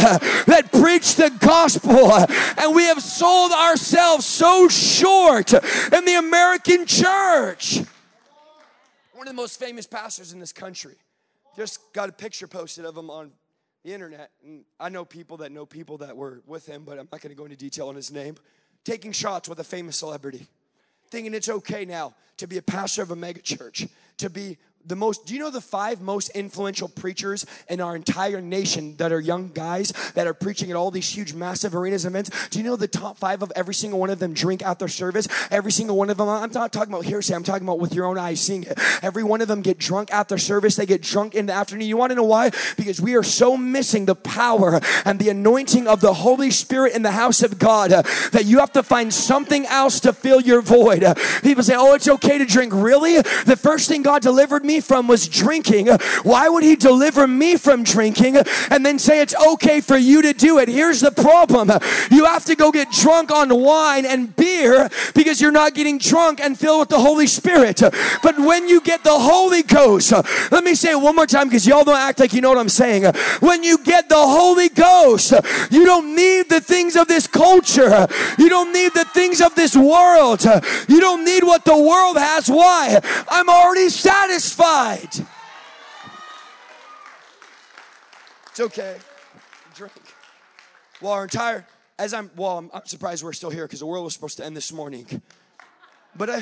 that 0.46 0.72
preach 0.72 1.16
the 1.16 1.32
gospel. 1.40 2.12
And 2.14 2.76
we 2.76 2.84
have 2.84 3.02
sold 3.02 3.52
ourselves 3.52 4.26
so 4.26 4.68
short 4.68 5.54
in 5.54 6.06
the 6.06 6.16
American 6.20 6.86
church. 6.86 7.82
One 9.14 9.28
of 9.28 9.36
the 9.36 9.42
most 9.42 9.60
famous 9.60 9.88
pastors 9.88 10.34
in 10.34 10.40
this 10.40 10.52
country. 10.52 10.96
Just 11.56 11.80
got 11.94 12.10
a 12.10 12.12
picture 12.12 12.48
posted 12.48 12.84
of 12.84 12.98
him 12.98 13.10
on 13.10 13.32
the 13.84 13.94
internet, 13.94 14.32
and 14.44 14.64
I 14.80 14.90
know 14.90 15.04
people 15.04 15.38
that 15.38 15.52
know 15.52 15.66
people 15.66 15.98
that 16.00 16.16
were 16.16 16.42
with 16.48 16.66
him, 16.66 16.84
but 16.86 16.98
I'm 16.98 17.08
not 17.12 17.22
going 17.22 17.32
to 17.32 17.38
go 17.38 17.44
into 17.44 17.58
detail 17.58 17.90
on 17.90 17.96
his 17.96 18.12
name, 18.12 18.36
taking 18.84 19.12
shots 19.12 19.50
with 19.50 19.60
a 19.60 19.64
famous 19.64 19.98
celebrity, 19.98 20.48
thinking 21.10 21.34
it's 21.34 21.50
okay 21.50 21.86
now 21.86 22.16
to 22.38 22.48
be 22.48 22.58
a 22.58 22.62
pastor 22.62 23.02
of 23.02 23.12
a 23.12 23.16
megachurch, 23.16 23.90
to 24.18 24.30
be 24.30 24.58
the 24.86 24.96
most 24.96 25.26
do 25.26 25.34
you 25.34 25.40
know 25.40 25.50
the 25.50 25.62
five 25.62 26.02
most 26.02 26.30
influential 26.30 26.88
preachers 26.88 27.46
in 27.70 27.80
our 27.80 27.96
entire 27.96 28.42
nation 28.42 28.96
that 28.98 29.12
are 29.12 29.20
young 29.20 29.50
guys 29.54 29.94
that 30.16 30.28
are 30.28 30.34
preaching 30.34 30.70
at 30.70 30.76
all 30.76 30.92
these 30.92 31.10
huge 31.10 31.34
massive 31.34 31.76
arenas 31.76 32.06
events? 32.06 32.30
Do 32.50 32.60
you 32.60 32.66
know 32.66 32.76
the 32.76 32.88
top 32.88 33.18
five 33.18 33.42
of 33.42 33.52
every 33.56 33.74
single 33.74 34.00
one 34.00 34.10
of 34.10 34.20
them 34.20 34.34
drink 34.34 34.62
after 34.62 34.88
service? 34.88 35.28
Every 35.52 35.72
single 35.72 35.96
one 35.96 36.10
of 36.10 36.18
them 36.18 36.28
i'm 36.28 36.52
not 36.52 36.74
talking 36.74 36.94
about 36.94 37.06
hearsay 37.06 37.34
i'm 37.34 37.44
talking 37.44 37.64
about 37.64 37.80
with 37.80 37.94
your 37.94 38.06
own 38.06 38.18
eyes 38.18 38.42
seeing 38.42 38.64
it. 38.64 38.78
Every 39.02 39.24
one 39.24 39.42
of 39.42 39.48
them 39.48 39.62
get 39.62 39.78
drunk 39.78 40.12
after 40.12 40.38
service 40.38 40.76
they 40.76 40.86
get 40.86 41.02
drunk 41.02 41.36
in 41.36 41.46
the 41.46 41.54
afternoon. 41.54 41.88
You 41.88 41.98
want 41.98 42.12
to 42.12 42.16
know 42.16 42.24
why? 42.24 42.52
Because 42.78 43.00
we 43.00 43.16
are 43.16 43.24
so 43.24 43.56
missing 43.56 44.06
the 44.06 44.16
power 44.16 44.80
and 45.06 45.20
the 45.20 45.30
anointing 45.30 45.88
of 45.88 46.02
the 46.02 46.14
holy 46.14 46.52
spirit 46.52 46.94
in 46.94 47.04
the 47.04 47.12
house 47.12 47.42
of 47.44 47.58
god 47.58 47.92
uh, 47.92 48.02
that 48.32 48.46
you 48.46 48.60
have 48.60 48.72
to 48.74 48.84
find 48.84 49.14
something 49.14 49.66
else 49.68 50.00
to 50.02 50.14
fill 50.14 50.42
your 50.42 50.62
void. 50.62 51.04
Uh, 51.04 51.16
people 51.42 51.64
say 51.64 51.76
oh 51.78 51.94
it's 51.94 52.08
okay 52.08 52.38
to 52.38 52.46
drink. 52.46 52.74
Really? 52.74 53.22
The 53.22 53.58
first 53.58 53.88
thing 53.88 54.02
god 54.02 54.22
delivered 54.22 54.66
me 54.66 54.73
me 54.74 54.80
from 54.80 55.08
was 55.08 55.28
drinking. 55.28 55.88
Why 56.24 56.50
would 56.50 56.64
he 56.64 56.76
deliver 56.76 57.28
me 57.28 57.58
from 57.58 57.84
drinking 57.84 58.38
and 58.72 58.86
then 58.86 58.98
say 58.98 59.22
it's 59.22 59.36
okay 59.36 59.82
for 59.82 59.98
you 59.98 60.22
to 60.24 60.34
do 60.34 60.58
it? 60.60 60.68
Here's 60.68 61.00
the 61.00 61.12
problem 61.12 61.72
you 62.10 62.26
have 62.26 62.46
to 62.46 62.56
go 62.56 62.72
get 62.72 62.92
drunk 62.92 63.32
on 63.32 63.50
wine 63.62 64.06
and 64.06 64.36
beer 64.36 64.90
because 65.14 65.40
you're 65.40 65.52
not 65.52 65.76
getting 65.76 65.98
drunk 66.00 66.40
and 66.42 66.58
filled 66.58 66.80
with 66.80 66.90
the 66.90 67.00
Holy 67.00 67.28
Spirit. 67.28 67.82
But 68.24 68.40
when 68.40 68.68
you 68.68 68.82
get 68.82 69.04
the 69.04 69.18
Holy 69.18 69.64
Ghost, 69.64 70.12
let 70.52 70.64
me 70.64 70.74
say 70.74 70.92
it 70.92 71.02
one 71.02 71.16
more 71.16 71.28
time 71.28 71.48
because 71.48 71.68
y'all 71.68 71.84
don't 71.84 71.96
act 71.96 72.20
like 72.20 72.34
you 72.34 72.42
know 72.42 72.50
what 72.50 72.58
I'm 72.58 72.70
saying. 72.70 73.04
When 73.42 73.64
you 73.64 73.78
get 73.78 74.10
the 74.10 74.16
Holy 74.16 74.70
Ghost, 74.70 75.34
you 75.70 75.86
don't 75.86 76.16
need 76.16 76.50
the 76.50 76.62
things 76.62 76.96
of 76.96 77.08
this 77.08 77.28
culture, 77.28 78.08
you 78.40 78.50
don't 78.50 78.74
need 78.74 78.94
the 78.94 79.06
things 79.06 79.42
of 79.42 79.54
this 79.56 79.76
world, 79.76 80.44
you 80.88 81.00
don't 81.00 81.24
need 81.24 81.44
what 81.44 81.64
the 81.66 81.78
world 81.78 82.18
has. 82.18 82.50
Why? 82.50 83.00
I'm 83.30 83.50
already 83.50 83.90
satisfied 83.90 84.63
It's 88.52 88.62
okay. 88.62 88.96
Drink. 89.76 89.92
Well, 91.02 91.12
our 91.12 91.24
entire, 91.24 91.68
as 92.00 92.14
I'm, 92.14 92.32
well, 92.38 92.60
I'm, 92.60 92.72
I'm 92.74 92.86
surprised 92.86 93.26
we're 93.26 93.34
still 93.34 93.50
here 93.50 93.66
because 93.66 93.82
the 93.82 93.86
world 93.86 94.06
was 94.06 94.14
supposed 94.14 94.38
to 94.38 94.46
end 94.46 94.56
this 94.56 94.72
morning. 94.72 95.22
But, 96.16 96.30
uh, 96.30 96.42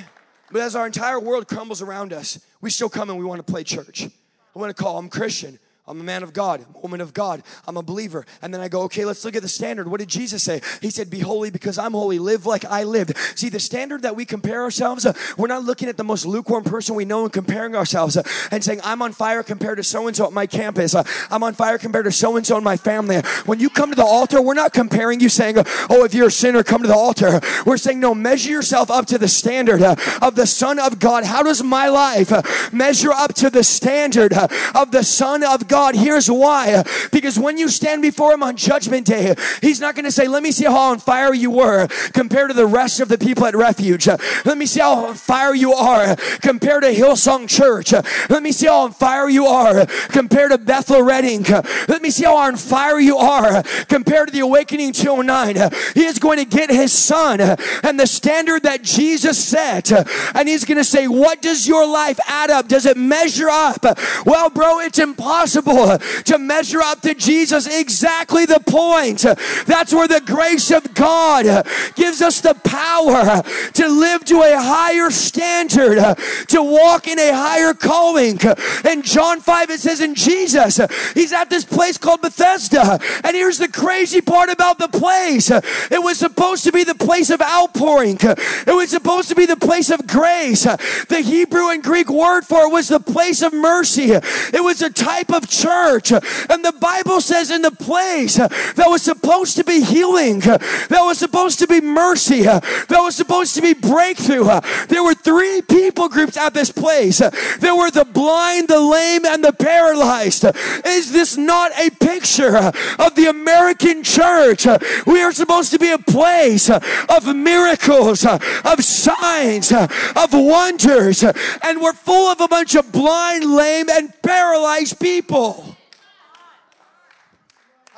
but 0.51 0.61
as 0.61 0.75
our 0.75 0.85
entire 0.85 1.19
world 1.19 1.47
crumbles 1.47 1.81
around 1.81 2.13
us, 2.13 2.39
we 2.61 2.69
still 2.69 2.89
come 2.89 3.09
and 3.09 3.17
we 3.17 3.25
want 3.25 3.43
to 3.43 3.51
play 3.51 3.63
church. 3.63 4.03
I 4.03 4.59
want 4.59 4.69
to 4.69 4.83
call, 4.83 4.99
I'm 4.99 5.09
Christian. 5.09 5.57
I'm 5.91 5.99
a 5.99 6.05
man 6.05 6.23
of 6.23 6.31
God, 6.31 6.61
I'm 6.65 6.73
a 6.73 6.79
woman 6.79 7.01
of 7.01 7.13
God, 7.13 7.43
I'm 7.67 7.75
a 7.75 7.83
believer. 7.83 8.25
And 8.41 8.53
then 8.53 8.61
I 8.61 8.69
go, 8.69 8.83
okay, 8.83 9.03
let's 9.03 9.25
look 9.25 9.35
at 9.35 9.41
the 9.41 9.49
standard. 9.49 9.89
What 9.89 9.99
did 9.99 10.07
Jesus 10.07 10.41
say? 10.41 10.61
He 10.81 10.89
said, 10.89 11.09
Be 11.09 11.19
holy 11.19 11.49
because 11.49 11.77
I'm 11.77 11.91
holy, 11.91 12.17
live 12.17 12.45
like 12.45 12.63
I 12.63 12.85
lived. 12.85 13.17
See, 13.35 13.49
the 13.49 13.59
standard 13.59 14.03
that 14.03 14.15
we 14.15 14.23
compare 14.23 14.61
ourselves, 14.61 15.05
uh, 15.05 15.11
we're 15.37 15.49
not 15.49 15.65
looking 15.65 15.89
at 15.89 15.97
the 15.97 16.05
most 16.05 16.25
lukewarm 16.25 16.63
person 16.63 16.95
we 16.95 17.03
know 17.03 17.23
and 17.23 17.33
comparing 17.33 17.75
ourselves 17.75 18.15
uh, 18.15 18.23
and 18.51 18.63
saying, 18.63 18.79
I'm 18.85 19.01
on 19.01 19.11
fire 19.11 19.43
compared 19.43 19.79
to 19.79 19.83
so 19.83 20.07
and 20.07 20.15
so 20.15 20.27
at 20.27 20.31
my 20.31 20.47
campus, 20.47 20.95
uh, 20.95 21.03
I'm 21.29 21.43
on 21.43 21.55
fire 21.55 21.77
compared 21.77 22.05
to 22.05 22.11
so 22.13 22.37
and 22.37 22.47
so 22.47 22.57
in 22.57 22.63
my 22.63 22.77
family. 22.77 23.17
When 23.45 23.59
you 23.59 23.69
come 23.69 23.89
to 23.89 23.95
the 23.97 24.05
altar, 24.05 24.41
we're 24.41 24.53
not 24.53 24.71
comparing 24.71 25.19
you 25.19 25.27
saying, 25.27 25.57
Oh, 25.89 26.05
if 26.05 26.13
you're 26.13 26.27
a 26.27 26.31
sinner, 26.31 26.63
come 26.63 26.83
to 26.83 26.87
the 26.87 26.95
altar. 26.95 27.41
We're 27.65 27.75
saying, 27.75 27.99
No, 27.99 28.15
measure 28.15 28.49
yourself 28.49 28.89
up 28.89 29.07
to 29.07 29.17
the 29.17 29.27
standard 29.27 29.81
uh, 29.81 29.97
of 30.21 30.35
the 30.35 30.47
Son 30.47 30.79
of 30.79 30.99
God. 30.99 31.25
How 31.25 31.43
does 31.43 31.61
my 31.61 31.89
life 31.89 32.31
uh, 32.31 32.43
measure 32.71 33.11
up 33.11 33.33
to 33.33 33.49
the 33.49 33.65
standard 33.65 34.31
uh, 34.31 34.47
of 34.73 34.91
the 34.91 35.03
Son 35.03 35.43
of 35.43 35.67
God? 35.67 35.80
Here's 35.95 36.29
why. 36.29 36.83
Because 37.11 37.39
when 37.39 37.57
you 37.57 37.69
stand 37.69 38.01
before 38.01 38.33
Him 38.33 38.43
on 38.43 38.55
Judgment 38.55 39.07
Day, 39.07 39.35
He's 39.61 39.79
not 39.79 39.95
going 39.95 40.05
to 40.05 40.11
say, 40.11 40.27
Let 40.27 40.43
me 40.43 40.51
see 40.51 40.65
how 40.65 40.91
on 40.91 40.99
fire 40.99 41.33
you 41.33 41.51
were 41.51 41.87
compared 42.13 42.49
to 42.49 42.53
the 42.53 42.65
rest 42.65 42.99
of 42.99 43.07
the 43.07 43.17
people 43.17 43.45
at 43.45 43.55
Refuge. 43.55 44.07
Let 44.07 44.57
me 44.57 44.65
see 44.65 44.79
how 44.79 45.05
on 45.05 45.15
fire 45.15 45.55
you 45.55 45.73
are 45.73 46.15
compared 46.41 46.83
to 46.83 46.93
Hillsong 46.93 47.47
Church. 47.47 47.93
Let 48.29 48.43
me 48.43 48.51
see 48.51 48.67
how 48.67 48.81
on 48.81 48.91
fire 48.91 49.29
you 49.29 49.45
are 49.45 49.85
compared 50.09 50.51
to 50.51 50.57
Bethel 50.57 51.01
Redding. 51.01 51.43
Let 51.87 52.01
me 52.01 52.09
see 52.09 52.25
how 52.25 52.37
on 52.37 52.57
fire 52.57 52.99
you 52.99 53.17
are 53.17 53.63
compared 53.87 54.27
to 54.27 54.33
the 54.33 54.39
Awakening 54.39 54.93
209. 54.93 55.71
He 55.93 56.05
is 56.05 56.19
going 56.19 56.37
to 56.37 56.45
get 56.45 56.69
His 56.69 56.91
Son 56.91 57.39
and 57.41 57.99
the 57.99 58.07
standard 58.07 58.63
that 58.63 58.83
Jesus 58.83 59.43
set, 59.43 59.91
and 60.35 60.47
He's 60.47 60.65
going 60.65 60.77
to 60.77 60.83
say, 60.83 61.07
What 61.07 61.41
does 61.41 61.67
your 61.67 61.87
life 61.87 62.19
add 62.27 62.49
up? 62.49 62.67
Does 62.67 62.85
it 62.85 62.97
measure 62.97 63.49
up? 63.49 63.85
Well, 64.25 64.49
bro, 64.49 64.79
it's 64.79 64.99
impossible 64.99 65.60
to 65.63 66.37
measure 66.37 66.81
up 66.81 67.01
to 67.01 67.13
Jesus. 67.13 67.67
Exactly 67.67 68.45
the 68.45 68.59
point. 68.59 69.25
That's 69.65 69.93
where 69.93 70.07
the 70.07 70.21
grace 70.21 70.71
of 70.71 70.93
God 70.93 71.65
gives 71.95 72.21
us 72.21 72.41
the 72.41 72.53
power 72.63 73.41
to 73.73 73.87
live 73.87 74.25
to 74.25 74.41
a 74.41 74.59
higher 74.59 75.09
standard, 75.11 76.15
to 76.47 76.63
walk 76.63 77.07
in 77.07 77.19
a 77.19 77.31
higher 77.33 77.73
calling. 77.73 78.39
In 78.85 79.01
John 79.01 79.39
5, 79.39 79.69
it 79.69 79.79
says, 79.79 80.01
In 80.01 80.15
Jesus, 80.15 80.79
He's 81.13 81.33
at 81.33 81.49
this 81.49 81.65
place 81.65 81.97
called 81.97 82.21
Bethesda. 82.21 82.99
And 83.23 83.35
here's 83.35 83.57
the 83.57 83.67
crazy 83.67 84.21
part 84.21 84.49
about 84.49 84.77
the 84.77 84.87
place 84.87 85.49
it 85.51 86.03
was 86.03 86.17
supposed 86.17 86.63
to 86.65 86.71
be 86.71 86.83
the 86.83 86.95
place 86.95 87.29
of 87.29 87.41
outpouring, 87.41 88.17
it 88.21 88.75
was 88.75 88.89
supposed 88.89 89.29
to 89.29 89.35
be 89.35 89.45
the 89.45 89.55
place 89.55 89.89
of 89.89 90.07
grace. 90.07 90.63
The 90.63 91.21
Hebrew 91.23 91.69
and 91.69 91.83
Greek 91.83 92.09
word 92.09 92.41
for 92.41 92.67
it 92.67 92.71
was 92.71 92.87
the 92.87 92.99
place 92.99 93.41
of 93.41 93.53
mercy, 93.53 94.11
it 94.11 94.63
was 94.63 94.81
a 94.81 94.89
type 94.89 95.31
of 95.31 95.49
church. 95.51 96.11
And 96.11 96.63
the 96.63 96.75
Bible 96.79 97.21
says, 97.21 97.51
in 97.51 97.61
the 97.61 97.71
place 97.71 98.37
that 98.37 98.87
was 98.87 99.01
supposed 99.01 99.57
to 99.57 99.63
be 99.63 99.81
healing, 99.81 100.39
that 100.39 101.01
was 101.01 101.17
supposed 101.17 101.59
to 101.59 101.67
be 101.67 101.81
mercy, 101.81 102.43
that 102.43 102.89
was 102.89 103.15
supposed 103.15 103.55
to 103.55 103.61
be 103.61 103.73
breakthrough, 103.73 104.45
there 104.87 105.03
were 105.03 105.13
three 105.13 105.61
people 105.61 106.07
groups 106.09 106.37
at 106.37 106.53
this 106.53 106.71
place. 106.71 107.19
There 107.59 107.75
were 107.75 107.91
the 107.91 108.05
blind, 108.05 108.69
the 108.69 108.79
lame, 108.79 109.25
and 109.25 109.43
the 109.43 109.53
paralyzed. 109.53 110.45
Is 110.85 111.11
this 111.11 111.37
not 111.37 111.71
a 111.77 111.89
picture 111.89 112.57
of 112.57 113.15
the 113.15 113.27
American 113.29 114.03
church? 114.03 114.65
We 115.05 115.21
are 115.21 115.33
supposed 115.33 115.71
to 115.71 115.79
be 115.79 115.91
a 115.91 115.97
place 115.97 116.69
of 116.69 117.35
miracles, 117.35 118.25
of 118.25 118.83
signs, 118.83 119.71
of 119.71 120.29
wonders, 120.33 121.23
and 121.23 121.81
we're 121.81 121.93
full 121.93 122.27
of 122.29 122.39
a 122.39 122.47
bunch 122.47 122.75
of 122.75 122.91
blind, 122.91 123.43
lame, 123.45 123.89
and 123.89 124.13
paralyzed 124.21 124.99
people. 124.99 125.40
How 125.41 125.75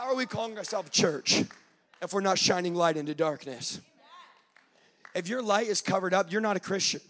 are 0.08 0.16
we 0.16 0.26
calling 0.26 0.58
ourselves 0.58 0.90
church 0.92 1.44
if 2.02 2.14
we're 2.14 2.22
not 2.22 2.40
shining 2.40 2.74
light 2.74 2.96
into 2.96 3.14
darkness? 3.14 3.82
If 5.14 5.28
your 5.28 5.42
light 5.42 5.68
is 5.68 5.82
covered 5.82 6.14
up, 6.14 6.32
you're 6.32 6.40
not 6.40 6.56
a 6.56 6.62
Christian. 6.62 7.02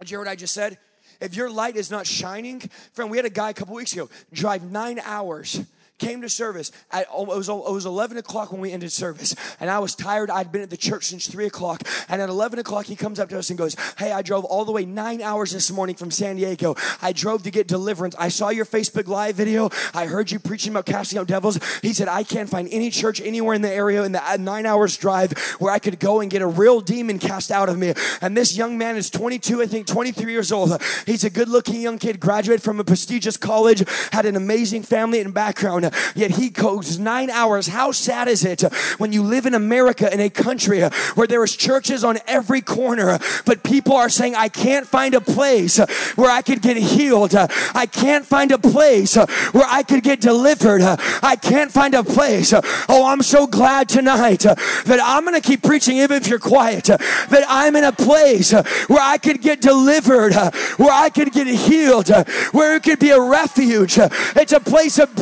Did 0.00 0.10
you 0.10 0.16
hear 0.16 0.24
what 0.24 0.28
I 0.28 0.34
just 0.34 0.54
said? 0.54 0.76
If 1.20 1.36
your 1.36 1.48
light 1.48 1.76
is 1.76 1.88
not 1.88 2.04
shining, 2.04 2.68
friend, 2.94 3.08
we 3.08 3.16
had 3.16 3.26
a 3.26 3.30
guy 3.30 3.50
a 3.50 3.54
couple 3.54 3.76
weeks 3.76 3.92
ago 3.92 4.10
drive 4.32 4.68
nine 4.72 4.98
hours 5.04 5.60
came 6.04 6.20
to 6.20 6.28
service 6.28 6.70
at 6.90 7.06
oh, 7.10 7.22
it 7.22 7.36
was, 7.36 7.48
oh, 7.48 7.66
it 7.66 7.72
was 7.72 7.86
11 7.86 8.18
o'clock 8.18 8.52
when 8.52 8.60
we 8.60 8.72
ended 8.72 8.92
service 8.92 9.34
and 9.58 9.70
i 9.70 9.78
was 9.78 9.94
tired. 9.94 10.30
I'd 10.30 10.52
been 10.52 10.60
at 10.60 10.70
the 10.70 10.76
church 10.76 11.04
since 11.06 11.26
3 11.26 11.46
o'clock 11.46 11.82
and 12.08 12.20
at 12.20 12.28
11 12.28 12.58
o'clock 12.58 12.86
he 12.86 12.96
comes 12.96 13.18
up 13.18 13.30
to 13.30 13.38
us 13.38 13.48
and 13.50 13.58
goes 13.58 13.74
hey 13.98 14.12
i 14.12 14.20
drove 14.20 14.44
all 14.44 14.64
the 14.64 14.72
way 14.72 14.84
nine 14.84 15.22
hours 15.22 15.50
this 15.50 15.70
morning 15.70 15.96
from 15.96 16.10
san 16.10 16.36
diego. 16.36 16.74
I 17.00 17.12
drove 17.12 17.42
to 17.44 17.50
get 17.50 17.68
deliverance. 17.68 18.14
I 18.18 18.28
saw 18.28 18.50
your 18.50 18.66
facebook 18.66 19.06
live 19.06 19.36
video. 19.36 19.70
I 19.94 20.06
heard 20.06 20.30
you 20.30 20.38
preaching 20.38 20.72
about 20.72 20.86
casting 20.86 21.18
out 21.18 21.26
devils. 21.26 21.58
He 21.80 21.92
said 21.92 22.08
i 22.08 22.22
can't 22.22 22.50
find 22.50 22.68
any 22.70 22.90
church 22.90 23.20
anywhere 23.20 23.54
in 23.54 23.62
the 23.62 23.72
area 23.72 24.02
in 24.02 24.12
the 24.12 24.22
uh, 24.22 24.36
nine 24.36 24.66
hours 24.66 24.96
drive 24.96 25.32
where 25.58 25.72
i 25.72 25.78
could 25.78 25.98
go 25.98 26.20
and 26.20 26.30
get 26.30 26.42
a 26.42 26.46
real 26.46 26.80
demon 26.80 27.18
cast 27.18 27.50
out 27.50 27.68
of 27.68 27.78
me. 27.78 27.94
And 28.20 28.36
this 28.36 28.56
young 28.56 28.76
man 28.76 28.96
is 28.96 29.08
22 29.08 29.62
i 29.62 29.66
think 29.66 29.86
23 29.86 30.30
years 30.30 30.52
old. 30.52 30.82
He's 31.06 31.24
a 31.24 31.30
good 31.30 31.48
looking 31.48 31.80
young 31.80 31.98
kid 31.98 32.20
graduated 32.20 32.62
from 32.62 32.78
a 32.78 32.84
prestigious 32.84 33.38
college 33.38 33.82
had 34.12 34.26
an 34.26 34.36
amazing 34.36 34.82
family 34.82 35.20
and 35.20 35.32
background 35.32 35.93
yet 36.14 36.32
he 36.32 36.50
goes 36.50 36.98
nine 36.98 37.30
hours. 37.30 37.68
How 37.68 37.92
sad 37.92 38.28
is 38.28 38.44
it 38.44 38.62
when 38.98 39.12
you 39.12 39.22
live 39.22 39.46
in 39.46 39.54
America 39.54 40.12
in 40.12 40.20
a 40.20 40.30
country 40.30 40.82
where 41.14 41.26
there 41.26 41.42
is 41.44 41.56
churches 41.56 42.04
on 42.04 42.18
every 42.26 42.60
corner, 42.60 43.18
but 43.44 43.62
people 43.62 43.94
are 43.94 44.08
saying, 44.08 44.34
I 44.34 44.48
can't 44.48 44.86
find 44.86 45.14
a 45.14 45.20
place 45.20 45.78
where 46.16 46.30
I 46.30 46.42
could 46.42 46.62
get 46.62 46.76
healed. 46.76 47.34
I 47.34 47.86
can't 47.86 48.26
find 48.26 48.52
a 48.52 48.58
place 48.58 49.16
where 49.16 49.66
I 49.66 49.82
could 49.82 50.02
get 50.02 50.20
delivered. 50.20 50.82
I 50.82 51.36
can't 51.36 51.70
find 51.70 51.94
a 51.94 52.04
place. 52.04 52.52
Oh, 52.88 53.06
I'm 53.06 53.22
so 53.22 53.46
glad 53.46 53.88
tonight 53.88 54.40
that 54.40 55.00
I'm 55.02 55.24
going 55.24 55.40
to 55.40 55.46
keep 55.46 55.62
preaching 55.62 55.98
even 55.98 56.16
if 56.16 56.28
you're 56.28 56.38
quiet, 56.38 56.84
that 56.84 57.44
I'm 57.48 57.76
in 57.76 57.84
a 57.84 57.92
place 57.92 58.52
where 58.52 59.02
I 59.02 59.18
could 59.18 59.40
get 59.40 59.60
delivered, 59.60 60.34
where 60.76 60.92
I 60.92 61.10
could 61.10 61.32
get 61.32 61.46
healed, 61.46 62.08
where 62.52 62.76
it 62.76 62.82
could 62.82 62.98
be 62.98 63.10
a 63.10 63.20
refuge. 63.20 63.98
It's 63.98 64.52
a 64.52 64.60
place 64.60 64.98
of 64.98 65.14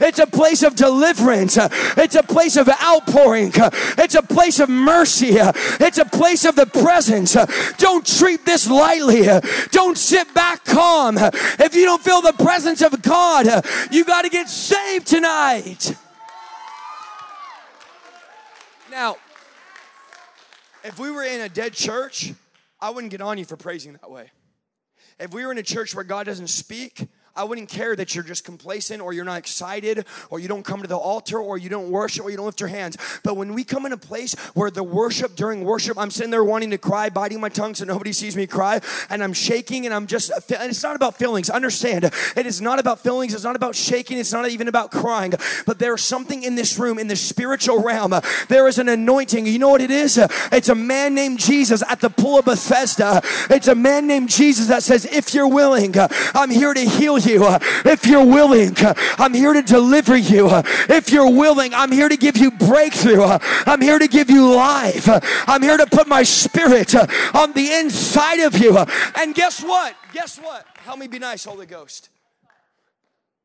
It's 0.00 0.18
a 0.18 0.26
place 0.26 0.62
of 0.62 0.76
deliverance. 0.76 1.56
It's 1.60 2.14
a 2.14 2.22
place 2.22 2.56
of 2.56 2.68
outpouring. 2.68 3.52
It's 3.54 4.14
a 4.14 4.22
place 4.22 4.60
of 4.60 4.68
mercy. 4.68 5.34
It's 5.34 5.98
a 5.98 6.04
place 6.04 6.44
of 6.44 6.56
the 6.56 6.66
presence. 6.66 7.36
Don't 7.78 8.06
treat 8.06 8.44
this 8.44 8.68
lightly. 8.68 9.26
Don't 9.70 9.96
sit 9.98 10.32
back 10.34 10.64
calm. 10.64 11.16
If 11.18 11.74
you 11.74 11.84
don't 11.84 12.02
feel 12.02 12.22
the 12.22 12.32
presence 12.32 12.82
of 12.82 13.00
God, 13.02 13.64
you 13.90 14.04
got 14.04 14.22
to 14.22 14.28
get 14.28 14.48
saved 14.48 15.06
tonight. 15.06 15.94
Now, 18.90 19.16
if 20.84 20.98
we 20.98 21.10
were 21.10 21.24
in 21.24 21.40
a 21.40 21.48
dead 21.48 21.72
church, 21.72 22.32
I 22.80 22.90
wouldn't 22.90 23.10
get 23.10 23.20
on 23.20 23.38
you 23.38 23.44
for 23.44 23.56
praising 23.56 23.92
that 23.92 24.10
way. 24.10 24.30
If 25.18 25.32
we 25.32 25.46
were 25.46 25.52
in 25.52 25.58
a 25.58 25.62
church 25.62 25.94
where 25.94 26.04
God 26.04 26.26
doesn't 26.26 26.48
speak, 26.48 27.06
I 27.34 27.44
wouldn't 27.44 27.68
care 27.68 27.96
that 27.96 28.14
you're 28.14 28.24
just 28.24 28.44
complacent 28.44 29.00
or 29.00 29.12
you're 29.12 29.24
not 29.24 29.38
excited 29.38 30.04
or 30.30 30.38
you 30.38 30.48
don't 30.48 30.64
come 30.64 30.82
to 30.82 30.88
the 30.88 30.96
altar 30.96 31.38
or 31.38 31.56
you 31.56 31.68
don't 31.68 31.90
worship 31.90 32.24
or 32.24 32.30
you 32.30 32.36
don't 32.36 32.46
lift 32.46 32.60
your 32.60 32.68
hands. 32.68 32.96
But 33.24 33.36
when 33.36 33.54
we 33.54 33.64
come 33.64 33.86
in 33.86 33.92
a 33.92 33.96
place 33.96 34.34
where 34.54 34.70
the 34.70 34.82
worship, 34.82 35.34
during 35.34 35.64
worship, 35.64 35.96
I'm 35.98 36.10
sitting 36.10 36.30
there 36.30 36.44
wanting 36.44 36.70
to 36.70 36.78
cry, 36.78 37.08
biting 37.08 37.40
my 37.40 37.48
tongue 37.48 37.74
so 37.74 37.84
nobody 37.84 38.12
sees 38.12 38.36
me 38.36 38.46
cry, 38.46 38.80
and 39.08 39.22
I'm 39.22 39.32
shaking 39.32 39.86
and 39.86 39.94
I'm 39.94 40.06
just, 40.06 40.30
and 40.30 40.70
it's 40.70 40.82
not 40.82 40.96
about 40.96 41.16
feelings. 41.16 41.48
Understand, 41.48 42.04
it 42.04 42.46
is 42.46 42.60
not 42.60 42.78
about 42.78 43.00
feelings. 43.00 43.34
It's 43.34 43.44
not 43.44 43.56
about 43.56 43.74
shaking. 43.74 44.18
It's 44.18 44.32
not 44.32 44.48
even 44.48 44.68
about 44.68 44.90
crying. 44.90 45.32
But 45.66 45.78
there's 45.78 46.02
something 46.02 46.42
in 46.42 46.54
this 46.54 46.78
room, 46.78 46.98
in 46.98 47.08
the 47.08 47.16
spiritual 47.16 47.82
realm. 47.82 48.12
There 48.48 48.68
is 48.68 48.78
an 48.78 48.88
anointing. 48.88 49.46
You 49.46 49.58
know 49.58 49.70
what 49.70 49.80
it 49.80 49.90
is? 49.90 50.18
It's 50.52 50.68
a 50.68 50.74
man 50.74 51.14
named 51.14 51.38
Jesus 51.38 51.82
at 51.88 52.00
the 52.00 52.10
pool 52.10 52.40
of 52.40 52.44
Bethesda. 52.44 53.22
It's 53.48 53.68
a 53.68 53.74
man 53.74 54.06
named 54.06 54.28
Jesus 54.28 54.66
that 54.68 54.82
says, 54.82 55.06
if 55.06 55.32
you're 55.32 55.48
willing, 55.48 55.94
I'm 56.34 56.50
here 56.50 56.74
to 56.74 56.80
heal 56.80 57.16
you. 57.24 57.44
Uh, 57.44 57.58
if 57.84 58.06
you're 58.06 58.24
willing, 58.24 58.76
uh, 58.78 58.94
I'm 59.18 59.34
here 59.34 59.52
to 59.52 59.62
deliver 59.62 60.16
you. 60.16 60.48
Uh, 60.48 60.62
if 60.88 61.10
you're 61.10 61.30
willing, 61.30 61.74
I'm 61.74 61.92
here 61.92 62.08
to 62.08 62.16
give 62.16 62.36
you 62.36 62.50
breakthrough. 62.50 63.22
I'm 63.22 63.80
here 63.80 63.98
to 63.98 64.08
give 64.08 64.30
you 64.30 64.54
life. 64.54 65.08
I'm 65.48 65.62
here 65.62 65.76
to 65.76 65.86
put 65.86 66.08
my 66.08 66.22
spirit 66.22 66.94
on 67.34 67.52
the 67.52 67.72
inside 67.72 68.40
of 68.40 68.56
you. 68.58 68.76
And 69.16 69.34
guess 69.34 69.62
what? 69.62 69.94
Guess 70.12 70.38
what? 70.38 70.66
Help 70.78 70.98
me 70.98 71.06
be 71.06 71.18
nice, 71.18 71.44
Holy 71.44 71.66
Ghost. 71.66 72.10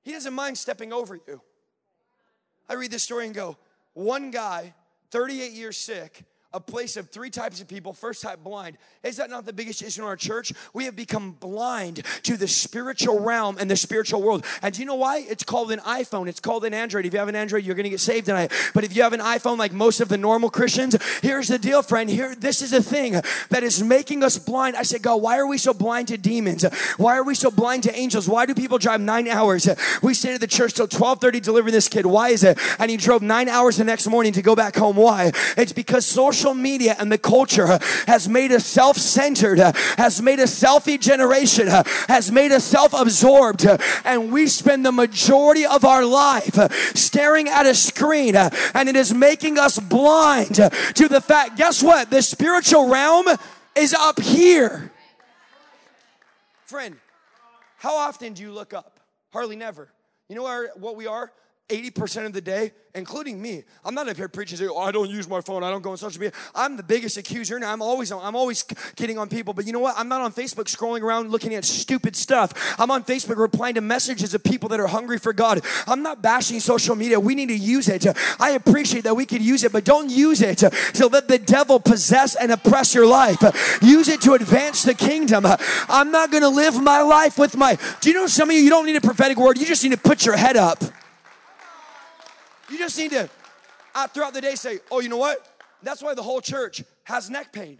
He 0.03 0.13
doesn't 0.13 0.33
mind 0.33 0.57
stepping 0.57 0.93
over 0.93 1.15
you. 1.15 1.41
I 2.69 2.73
read 2.73 2.91
this 2.91 3.03
story 3.03 3.25
and 3.25 3.35
go, 3.35 3.57
one 3.93 4.31
guy, 4.31 4.73
38 5.11 5.51
years 5.53 5.77
sick, 5.77 6.23
a 6.53 6.59
place 6.61 6.95
of 6.95 7.09
three 7.09 7.29
types 7.29 7.59
of 7.59 7.67
people. 7.67 7.91
First 7.91 8.21
type, 8.21 8.41
blind. 8.41 8.77
Is 9.03 9.17
that 9.17 9.29
not 9.29 9.45
the 9.45 9.51
biggest 9.51 9.81
issue 9.81 10.01
in 10.01 10.07
our 10.07 10.15
church? 10.15 10.53
We 10.73 10.85
have 10.85 10.95
become 10.95 11.31
blind 11.33 12.03
to 12.23 12.37
the 12.37 12.47
spiritual 12.47 13.19
realm 13.19 13.57
and 13.59 13.69
the 13.69 13.75
spiritual 13.75 14.21
world. 14.21 14.45
And 14.61 14.73
do 14.73 14.79
you 14.79 14.85
know 14.85 14.95
why? 14.95 15.25
It's 15.27 15.43
called 15.43 15.73
an 15.73 15.79
iPhone. 15.79 16.29
It's 16.29 16.39
called 16.39 16.63
an 16.63 16.73
Android. 16.73 17.05
If 17.05 17.11
you 17.11 17.19
have 17.19 17.27
an 17.27 17.35
Android, 17.35 17.65
you're 17.65 17.75
going 17.75 17.83
to 17.83 17.89
get 17.89 17.99
saved 17.99 18.27
tonight. 18.27 18.53
But 18.73 18.85
if 18.85 18.95
you 18.95 19.03
have 19.03 19.11
an 19.11 19.19
iPhone, 19.19 19.57
like 19.57 19.73
most 19.73 19.99
of 19.99 20.07
the 20.07 20.17
normal 20.17 20.49
Christians, 20.49 20.95
here's 21.21 21.49
the 21.49 21.59
deal, 21.59 21.81
friend. 21.81 22.09
Here, 22.09 22.33
this 22.33 22.61
is 22.61 22.71
a 22.71 22.81
thing 22.81 23.19
that 23.49 23.63
is 23.63 23.83
making 23.83 24.23
us 24.23 24.37
blind. 24.37 24.77
I 24.77 24.83
said, 24.83 25.01
God, 25.01 25.21
why 25.21 25.37
are 25.39 25.47
we 25.47 25.57
so 25.57 25.73
blind 25.73 26.07
to 26.07 26.17
demons? 26.17 26.63
Why 26.95 27.17
are 27.17 27.23
we 27.23 27.35
so 27.35 27.51
blind 27.51 27.83
to 27.83 27.93
angels? 27.93 28.29
Why 28.29 28.45
do 28.45 28.55
people 28.55 28.77
drive 28.77 29.01
nine 29.01 29.27
hours? 29.27 29.67
We 30.01 30.13
stayed 30.13 30.35
at 30.35 30.41
the 30.41 30.47
church 30.47 30.75
till 30.75 30.87
12:30 30.87 31.41
delivering 31.41 31.73
this 31.73 31.89
kid. 31.89 32.05
Why 32.05 32.29
is 32.29 32.45
it? 32.45 32.57
And 32.79 32.89
he 32.89 32.95
drove 32.95 33.21
nine 33.21 33.49
hours 33.49 33.75
the 33.75 33.83
next 33.83 34.07
morning 34.07 34.31
to 34.33 34.41
go 34.41 34.55
back 34.55 34.77
home. 34.77 34.95
Why? 34.95 35.31
It's 35.57 35.73
because 35.73 36.05
social 36.05 36.36
social 36.37 36.53
media 36.53 36.95
and 36.99 37.11
the 37.11 37.17
culture 37.17 37.79
has 38.05 38.29
made 38.29 38.51
us 38.51 38.65
self 38.65 38.97
centered, 38.97 39.57
has 39.97 40.21
made 40.21 40.39
us 40.39 40.53
selfie 40.57 40.99
generation, 40.99 41.67
has 42.07 42.31
made 42.31 42.51
us 42.51 42.63
self 42.63 42.93
absorbed, 42.93 43.65
and 44.05 44.31
we 44.31 44.47
spend 44.47 44.85
the 44.85 44.91
majority 44.91 45.65
of 45.65 45.83
our 45.83 46.05
life 46.05 46.55
staring 46.95 47.47
at 47.49 47.65
a 47.65 47.73
screen, 47.73 48.35
and 48.35 48.89
it 48.89 48.95
is 48.95 49.13
making 49.13 49.57
us 49.57 49.79
blind 49.79 50.55
to 50.55 51.07
the 51.07 51.21
fact 51.21 51.57
guess 51.57 51.81
what? 51.81 52.09
The 52.09 52.21
spiritual 52.21 52.87
realm 52.87 53.25
is 53.75 53.93
up 53.93 54.19
here. 54.19 54.91
Friend, 56.65 56.95
how 57.77 57.95
often 57.95 58.33
do 58.33 58.43
you 58.43 58.51
look 58.51 58.73
up? 58.73 58.99
Hardly 59.31 59.55
never. 59.55 59.89
You 60.29 60.35
know 60.35 60.67
what 60.75 60.95
we 60.95 61.07
are? 61.07 61.31
80% 61.69 62.25
of 62.25 62.33
the 62.33 62.39
day, 62.39 62.71
including 62.95 63.41
me. 63.41 63.63
I'm 63.83 63.93
not 63.93 64.07
up 64.07 64.15
here 64.15 64.29
preaching, 64.29 64.57
saying, 64.57 64.71
oh, 64.73 64.79
I 64.79 64.91
don't 64.91 65.09
use 65.09 65.27
my 65.27 65.41
phone, 65.41 65.63
I 65.63 65.69
don't 65.69 65.81
go 65.81 65.91
on 65.91 65.97
social 65.97 66.19
media. 66.19 66.31
I'm 66.55 66.77
the 66.77 66.83
biggest 66.83 67.17
accuser, 67.17 67.57
and 67.57 67.65
I'm 67.65 67.81
always, 67.81 68.09
I'm 68.09 68.35
always 68.37 68.63
kidding 68.95 69.17
on 69.17 69.27
people. 69.27 69.53
But 69.53 69.67
you 69.67 69.73
know 69.73 69.79
what? 69.79 69.95
I'm 69.97 70.07
not 70.07 70.21
on 70.21 70.31
Facebook 70.31 70.73
scrolling 70.73 71.01
around 71.01 71.29
looking 71.29 71.53
at 71.55 71.65
stupid 71.65 72.15
stuff. 72.15 72.53
I'm 72.79 72.89
on 72.89 73.03
Facebook 73.03 73.37
replying 73.37 73.75
to 73.75 73.81
messages 73.81 74.33
of 74.33 74.43
people 74.43 74.69
that 74.69 74.79
are 74.79 74.87
hungry 74.87 75.19
for 75.19 75.33
God. 75.33 75.61
I'm 75.85 76.01
not 76.01 76.21
bashing 76.21 76.61
social 76.61 76.95
media. 76.95 77.19
We 77.19 77.35
need 77.35 77.49
to 77.49 77.57
use 77.57 77.89
it. 77.89 78.05
I 78.39 78.51
appreciate 78.51 79.03
that 79.03 79.15
we 79.15 79.25
could 79.25 79.41
use 79.41 79.63
it, 79.65 79.73
but 79.73 79.83
don't 79.83 80.09
use 80.09 80.41
it 80.41 80.59
to 80.59 81.07
let 81.07 81.27
the 81.27 81.37
devil 81.37 81.81
possess 81.81 82.35
and 82.35 82.51
oppress 82.51 82.95
your 82.95 83.07
life. 83.07 83.41
Use 83.81 84.07
it 84.07 84.21
to 84.21 84.33
advance 84.33 84.83
the 84.83 84.93
kingdom. 84.93 85.45
I'm 85.89 86.11
not 86.11 86.31
going 86.31 86.43
to 86.43 86.49
live 86.49 86.81
my 86.81 87.01
life 87.01 87.37
with 87.37 87.57
my. 87.57 87.77
Do 87.99 88.09
you 88.09 88.15
know 88.15 88.27
some 88.27 88.49
of 88.49 88.55
you, 88.55 88.61
you 88.61 88.69
don't 88.69 88.85
need 88.85 88.95
a 88.95 89.01
prophetic 89.01 89.37
word, 89.37 89.57
you 89.57 89.65
just 89.65 89.83
need 89.83 89.91
to 89.91 89.97
put 89.97 90.25
your 90.25 90.37
head 90.37 90.55
up. 90.55 90.81
You 92.69 92.77
just 92.77 92.97
need 92.97 93.11
to, 93.11 93.29
uh, 93.95 94.07
throughout 94.07 94.33
the 94.33 94.41
day, 94.41 94.55
say, 94.55 94.79
oh, 94.91 94.99
you 94.99 95.09
know 95.09 95.17
what? 95.17 95.45
That's 95.83 96.01
why 96.01 96.13
the 96.13 96.23
whole 96.23 96.41
church 96.41 96.83
has 97.03 97.29
neck 97.29 97.53
pain. 97.53 97.79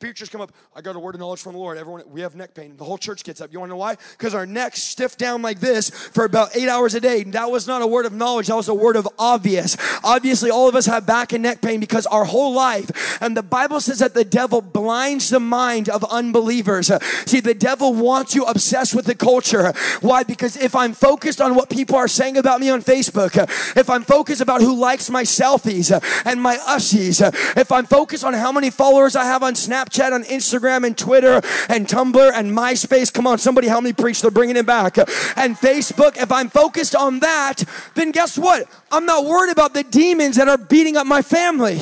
Preachers 0.00 0.28
come 0.28 0.40
up, 0.40 0.52
I 0.74 0.80
got 0.80 0.96
a 0.96 0.98
word 0.98 1.14
of 1.14 1.20
knowledge 1.20 1.40
from 1.40 1.52
the 1.52 1.58
Lord. 1.58 1.78
Everyone, 1.78 2.02
we 2.08 2.20
have 2.20 2.34
neck 2.34 2.54
pain. 2.54 2.76
The 2.76 2.84
whole 2.84 2.98
church 2.98 3.24
gets 3.24 3.40
up. 3.40 3.52
You 3.52 3.60
want 3.60 3.70
to 3.70 3.74
know 3.74 3.78
why? 3.78 3.96
Because 4.12 4.34
our 4.34 4.46
necks 4.46 4.82
stiff 4.82 5.16
down 5.16 5.42
like 5.42 5.60
this 5.60 5.90
for 5.90 6.24
about 6.24 6.56
eight 6.56 6.68
hours 6.68 6.94
a 6.94 7.00
day. 7.00 7.22
That 7.24 7.50
was 7.50 7.66
not 7.66 7.80
a 7.80 7.86
word 7.86 8.04
of 8.04 8.12
knowledge. 8.12 8.48
That 8.48 8.56
was 8.56 8.68
a 8.68 8.74
word 8.74 8.96
of 8.96 9.08
obvious. 9.18 9.76
Obviously, 10.02 10.50
all 10.50 10.68
of 10.68 10.74
us 10.74 10.86
have 10.86 11.06
back 11.06 11.32
and 11.32 11.42
neck 11.42 11.62
pain 11.62 11.80
because 11.80 12.06
our 12.06 12.24
whole 12.24 12.52
life, 12.52 13.20
and 13.22 13.36
the 13.36 13.42
Bible 13.42 13.80
says 13.80 14.00
that 14.00 14.14
the 14.14 14.24
devil 14.24 14.60
blinds 14.60 15.30
the 15.30 15.40
mind 15.40 15.88
of 15.88 16.04
unbelievers. 16.04 16.90
See, 17.26 17.40
the 17.40 17.54
devil 17.54 17.94
wants 17.94 18.34
you 18.34 18.44
obsessed 18.44 18.94
with 18.94 19.06
the 19.06 19.14
culture. 19.14 19.72
Why? 20.00 20.22
Because 20.22 20.56
if 20.56 20.74
I'm 20.74 20.92
focused 20.92 21.40
on 21.40 21.54
what 21.54 21.70
people 21.70 21.96
are 21.96 22.08
saying 22.08 22.36
about 22.36 22.60
me 22.60 22.68
on 22.68 22.82
Facebook, 22.82 23.36
if 23.76 23.88
I'm 23.88 24.02
focused 24.02 24.40
about 24.40 24.60
who 24.60 24.74
likes 24.74 25.08
my 25.08 25.22
selfies 25.22 25.90
and 26.24 26.42
my 26.42 26.56
ussies, 26.56 27.22
if 27.56 27.70
I'm 27.72 27.86
focused 27.86 28.24
on 28.24 28.34
how 28.34 28.52
many 28.52 28.70
followers 28.70 29.16
I 29.16 29.24
have 29.24 29.42
on 29.42 29.54
Snapchat, 29.54 29.83
Snapchat, 29.84 30.12
on 30.12 30.24
Instagram, 30.24 30.86
and 30.86 30.96
Twitter, 30.96 31.40
and 31.68 31.86
Tumblr, 31.86 32.32
and 32.34 32.50
MySpace. 32.50 33.12
Come 33.12 33.26
on, 33.26 33.38
somebody 33.38 33.68
help 33.68 33.84
me 33.84 33.92
preach. 33.92 34.22
They're 34.22 34.30
bringing 34.30 34.56
it 34.56 34.66
back. 34.66 34.98
And 34.98 35.56
Facebook. 35.56 36.16
If 36.16 36.32
I'm 36.32 36.48
focused 36.48 36.94
on 36.94 37.20
that, 37.20 37.64
then 37.94 38.10
guess 38.10 38.38
what? 38.38 38.68
I'm 38.90 39.06
not 39.06 39.24
worried 39.24 39.52
about 39.52 39.74
the 39.74 39.84
demons 39.84 40.36
that 40.36 40.48
are 40.48 40.58
beating 40.58 40.96
up 40.96 41.06
my 41.06 41.22
family. 41.22 41.80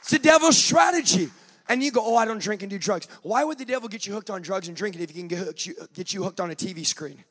It's 0.00 0.10
the 0.10 0.18
devil's 0.18 0.56
strategy. 0.56 1.30
And 1.68 1.82
you 1.82 1.90
go, 1.90 2.00
oh, 2.04 2.16
I 2.16 2.24
don't 2.24 2.40
drink 2.40 2.62
and 2.62 2.70
do 2.70 2.78
drugs. 2.78 3.08
Why 3.22 3.42
would 3.42 3.58
the 3.58 3.64
devil 3.64 3.88
get 3.88 4.06
you 4.06 4.12
hooked 4.14 4.30
on 4.30 4.40
drugs 4.40 4.68
and 4.68 4.76
drinking 4.76 5.02
if 5.02 5.10
he 5.10 5.18
can 5.18 5.26
get 5.26 5.66
you, 5.66 5.74
get 5.94 6.14
you 6.14 6.22
hooked 6.22 6.38
on 6.38 6.52
a 6.52 6.54
TV 6.54 6.86
screen? 6.86 7.24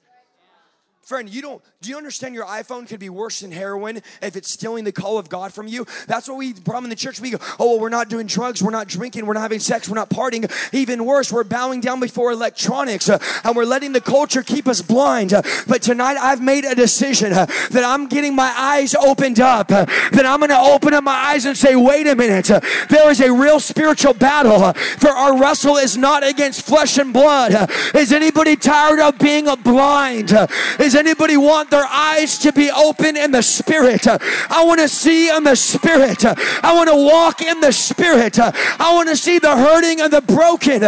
Friend, 1.06 1.30
you 1.30 1.44
don't, 1.44 1.62
do 1.82 1.92
you 1.92 1.98
understand 1.98 2.34
your 2.34 2.46
iPhone 2.46 2.88
could 2.88 3.00
be 3.00 3.10
worse 3.10 3.42
than 3.42 3.52
heroin 3.52 3.98
if 4.24 4.36
it's 4.36 4.50
stealing 4.50 4.86
the 4.86 4.92
call 4.92 5.20
of 5.20 5.30
God 5.30 5.54
from 5.54 5.68
you? 5.68 5.86
That's 6.08 6.28
what 6.28 6.36
we, 6.36 6.54
problem 6.54 6.86
in 6.86 6.90
the 6.90 6.96
church, 6.96 7.22
we 7.22 7.30
go, 7.30 7.38
oh, 7.60 7.74
well, 7.74 7.80
we're 7.80 7.90
not 7.90 8.10
doing 8.10 8.26
drugs, 8.26 8.64
we're 8.64 8.72
not 8.72 8.88
drinking, 8.88 9.28
we're 9.28 9.36
not 9.36 9.42
having 9.42 9.60
sex, 9.60 9.88
we're 9.88 9.98
not 9.98 10.10
partying. 10.10 10.52
Even 10.74 11.06
worse, 11.06 11.32
we're 11.32 11.44
bowing 11.44 11.80
down 11.80 12.00
before 12.00 12.32
electronics 12.32 13.08
uh, 13.08 13.20
and 13.44 13.56
we're 13.56 13.66
letting 13.66 13.92
the 13.92 14.02
culture 14.02 14.42
keep 14.42 14.68
us 14.68 14.82
blind. 14.82 15.32
Uh, 15.32 15.44
but 15.68 15.84
tonight 15.84 16.18
I've 16.18 16.42
made 16.42 16.66
a 16.66 16.74
decision 16.74 17.34
uh, 17.34 17.46
that 17.70 17.84
I'm 17.84 18.08
getting 18.08 18.34
my 18.34 18.52
eyes 18.58 18.96
opened 18.96 19.40
up, 19.40 19.72
uh, 19.72 19.86
that 19.86 20.26
I'm 20.26 20.40
going 20.40 20.50
to 20.50 20.58
open 20.58 20.96
up 20.96 21.04
my 21.04 21.14
eyes 21.14 21.46
and 21.46 21.56
say, 21.56 21.76
wait 21.76 22.08
a 22.08 22.16
minute, 22.16 22.50
uh, 22.50 22.60
there 22.90 23.12
is 23.12 23.22
a 23.22 23.32
real 23.32 23.60
spiritual 23.60 24.16
battle, 24.16 24.64
uh, 24.64 24.74
for 24.74 25.10
our 25.10 25.40
wrestle 25.40 25.78
is 25.78 25.98
not 25.98 26.28
against 26.28 26.66
flesh 26.66 26.98
and 26.98 27.14
blood. 27.14 27.70
is 27.94 28.12
anybody 28.12 28.56
tired 28.56 29.00
of 29.00 29.20
being 29.20 29.48
a 29.48 29.56
blind? 29.56 30.34
is 30.80 30.95
anybody 30.96 31.38
want 31.38 31.70
their 31.70 31.86
eyes 31.86 32.38
to 32.40 32.52
be 32.52 32.72
open 32.72 33.18
in 33.18 33.32
the 33.32 33.42
spirit? 33.42 34.08
I 34.08 34.64
want 34.66 34.80
to 34.80 34.90
see 34.90 35.30
in 35.30 35.44
the 35.44 35.56
spirit. 35.56 36.26
I 36.26 36.74
want 36.76 36.90
to 36.90 36.96
walk 36.96 37.42
in 37.42 37.60
the 37.60 37.72
spirit. 37.72 38.40
I 38.40 38.94
want 38.94 39.10
to 39.10 39.18
see 39.18 39.40
the 39.40 39.56
hurting 39.56 40.02
and 40.02 40.12
the 40.12 40.22
broken. 40.22 40.82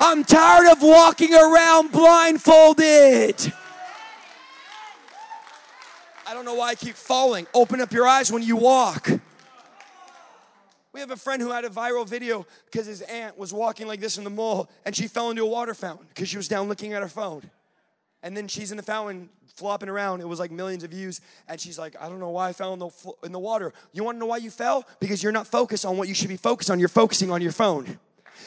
I'm 0.00 0.24
tired 0.24 0.70
of 0.70 0.82
walking 0.82 1.34
around 1.34 1.92
blindfolded. 1.92 3.52
I 6.26 6.32
don't 6.32 6.44
know 6.44 6.54
why 6.54 6.70
I 6.70 6.74
keep 6.74 6.96
falling. 6.96 7.46
Open 7.54 7.80
up 7.80 7.92
your 7.92 8.06
eyes 8.06 8.32
when 8.32 8.42
you 8.42 8.56
walk. 8.56 9.10
We 10.92 11.00
have 11.00 11.10
a 11.10 11.16
friend 11.16 11.42
who 11.42 11.50
had 11.50 11.64
a 11.64 11.68
viral 11.68 12.08
video 12.08 12.46
because 12.66 12.86
his 12.86 13.02
aunt 13.02 13.36
was 13.36 13.52
walking 13.52 13.88
like 13.88 13.98
this 14.00 14.16
in 14.16 14.22
the 14.22 14.30
mall 14.30 14.70
and 14.84 14.94
she 14.94 15.08
fell 15.08 15.30
into 15.30 15.42
a 15.42 15.46
water 15.46 15.74
fountain 15.74 16.06
because 16.08 16.28
she 16.28 16.36
was 16.36 16.46
down 16.46 16.68
looking 16.68 16.92
at 16.92 17.02
her 17.02 17.08
phone. 17.08 17.50
And 18.24 18.34
then 18.34 18.48
she's 18.48 18.70
in 18.70 18.78
the 18.78 18.82
fountain 18.82 19.28
flopping 19.54 19.88
around. 19.88 20.22
It 20.22 20.28
was 20.28 20.40
like 20.40 20.50
millions 20.50 20.82
of 20.82 20.90
views. 20.90 21.20
And 21.46 21.60
she's 21.60 21.78
like, 21.78 21.94
I 22.00 22.08
don't 22.08 22.18
know 22.18 22.30
why 22.30 22.48
I 22.48 22.52
fell 22.54 22.72
in 22.72 22.78
the, 22.80 22.90
in 23.22 23.32
the 23.32 23.38
water. 23.38 23.72
You 23.92 24.02
want 24.02 24.16
to 24.16 24.20
know 24.20 24.26
why 24.26 24.38
you 24.38 24.50
fell? 24.50 24.84
Because 24.98 25.22
you're 25.22 25.30
not 25.30 25.46
focused 25.46 25.84
on 25.84 25.96
what 25.98 26.08
you 26.08 26.14
should 26.14 26.30
be 26.30 26.38
focused 26.38 26.70
on. 26.70 26.80
You're 26.80 26.88
focusing 26.88 27.30
on 27.30 27.42
your 27.42 27.52
phone. 27.52 28.00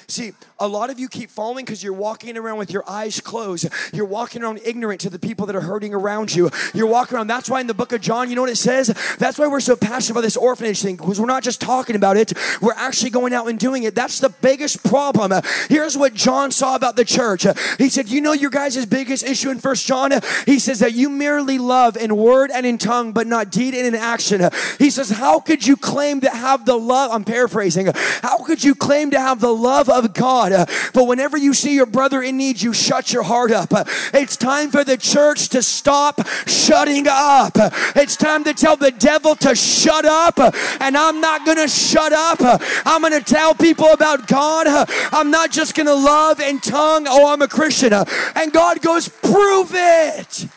See, 0.08 0.34
a 0.60 0.68
lot 0.68 0.90
of 0.90 1.00
you 1.00 1.08
keep 1.08 1.30
falling 1.30 1.66
because 1.66 1.84
you're 1.84 1.94
walking 1.94 2.38
around 2.38 2.58
with 2.58 2.72
your 2.72 2.84
eyes 2.88 3.20
closed. 3.20 3.68
You're 3.94 4.06
walking 4.06 4.44
around 4.44 4.60
ignorant 4.64 5.02
to 5.02 5.10
the 5.10 5.20
people 5.20 5.46
that 5.48 5.56
are 5.56 5.62
hurting 5.62 5.94
around 5.94 6.34
you. 6.34 6.50
You're 6.74 6.88
walking 6.88 7.18
around. 7.18 7.28
That's 7.28 7.50
why 7.50 7.62
in 7.62 7.68
the 7.68 7.74
book 7.74 7.92
of 7.92 8.02
John, 8.02 8.30
you 8.30 8.36
know 8.36 8.42
what 8.42 8.50
it 8.50 8.58
says? 8.58 8.88
That's 9.20 9.38
why 9.38 9.48
we're 9.48 9.60
so 9.60 9.76
passionate 9.76 10.12
about 10.12 10.22
this 10.22 10.38
orphanage 10.38 10.82
thing 10.82 10.96
because 10.96 11.20
we're 11.20 11.28
not 11.28 11.44
just 11.44 11.62
talking 11.62 11.96
about 11.96 12.18
it, 12.18 12.34
we're 12.62 12.74
actually 12.74 13.12
going 13.12 13.34
out 13.34 13.48
and 13.48 13.60
doing 13.60 13.84
it. 13.84 13.96
That's 13.96 14.20
the 14.20 14.30
biggest 14.30 14.84
problem. 14.84 15.34
Here's 15.70 15.98
what 15.98 16.14
John 16.14 16.52
saw 16.52 16.76
about 16.76 16.96
the 16.96 17.06
church. 17.06 17.46
He 17.78 17.90
said, 17.90 18.10
You 18.10 18.22
know 18.22 18.34
your 18.34 18.50
guys' 18.50 18.86
biggest 18.86 19.24
issue 19.26 19.50
in 19.50 19.60
First 19.60 19.86
John? 19.86 20.12
He 20.46 20.60
says 20.60 20.80
that 20.80 20.94
you 20.94 21.10
merely 21.10 21.58
love 21.58 21.98
in 21.98 22.16
word 22.16 22.52
and 22.54 22.66
in 22.66 22.78
tongue, 22.78 23.14
but 23.14 23.28
not 23.28 23.52
deed 23.52 23.74
and 23.74 23.88
in 23.88 23.96
action. 23.96 24.50
He 24.80 24.90
says, 24.90 25.10
How 25.10 25.40
could 25.40 25.66
you 25.66 25.76
claim 25.76 26.22
to 26.22 26.30
have 26.30 26.66
the 26.66 26.78
love? 26.78 27.12
I'm 27.12 27.24
paraphrasing. 27.24 27.88
How 28.22 28.38
could 28.44 28.64
you 28.64 28.76
claim 28.76 29.12
to 29.12 29.20
have 29.20 29.40
the 29.40 29.54
love 29.54 29.87
of 29.90 30.14
God. 30.14 30.70
But 30.94 31.06
whenever 31.06 31.38
you 31.38 31.54
see 31.54 31.76
your 31.76 31.86
brother 31.86 32.22
in 32.22 32.38
need, 32.38 32.62
you 32.62 32.74
shut 32.74 33.12
your 33.14 33.24
heart 33.24 33.52
up. 33.52 33.72
It's 34.14 34.36
time 34.38 34.72
for 34.72 34.84
the 34.84 34.98
church 34.98 35.50
to 35.50 35.62
stop 35.62 36.28
shutting 36.48 37.06
up. 37.10 37.54
It's 37.96 38.16
time 38.16 38.44
to 38.46 38.54
tell 38.54 38.78
the 38.78 38.92
devil 38.92 39.36
to 39.36 39.56
shut 39.56 40.06
up. 40.06 40.40
And 40.82 40.98
I'm 40.98 41.22
not 41.22 41.46
going 41.46 41.58
to 41.58 41.68
shut 41.68 42.14
up. 42.14 42.40
I'm 42.86 43.02
going 43.02 43.14
to 43.14 43.24
tell 43.24 43.56
people 43.56 43.92
about 43.92 44.28
God. 44.28 44.68
I'm 45.12 45.32
not 45.32 45.52
just 45.52 45.76
going 45.76 45.88
to 45.88 45.96
love 45.96 46.40
and 46.40 46.62
tongue. 46.62 47.06
Oh, 47.08 47.32
I'm 47.32 47.42
a 47.42 47.48
Christian. 47.48 47.94
And 47.94 48.54
God 48.54 48.82
goes, 48.82 49.08
prove 49.08 49.72
it. 49.74 50.48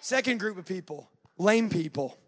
Second 0.00 0.40
group 0.40 0.58
of 0.58 0.66
people, 0.66 1.08
lame 1.38 1.70
people. 1.70 2.19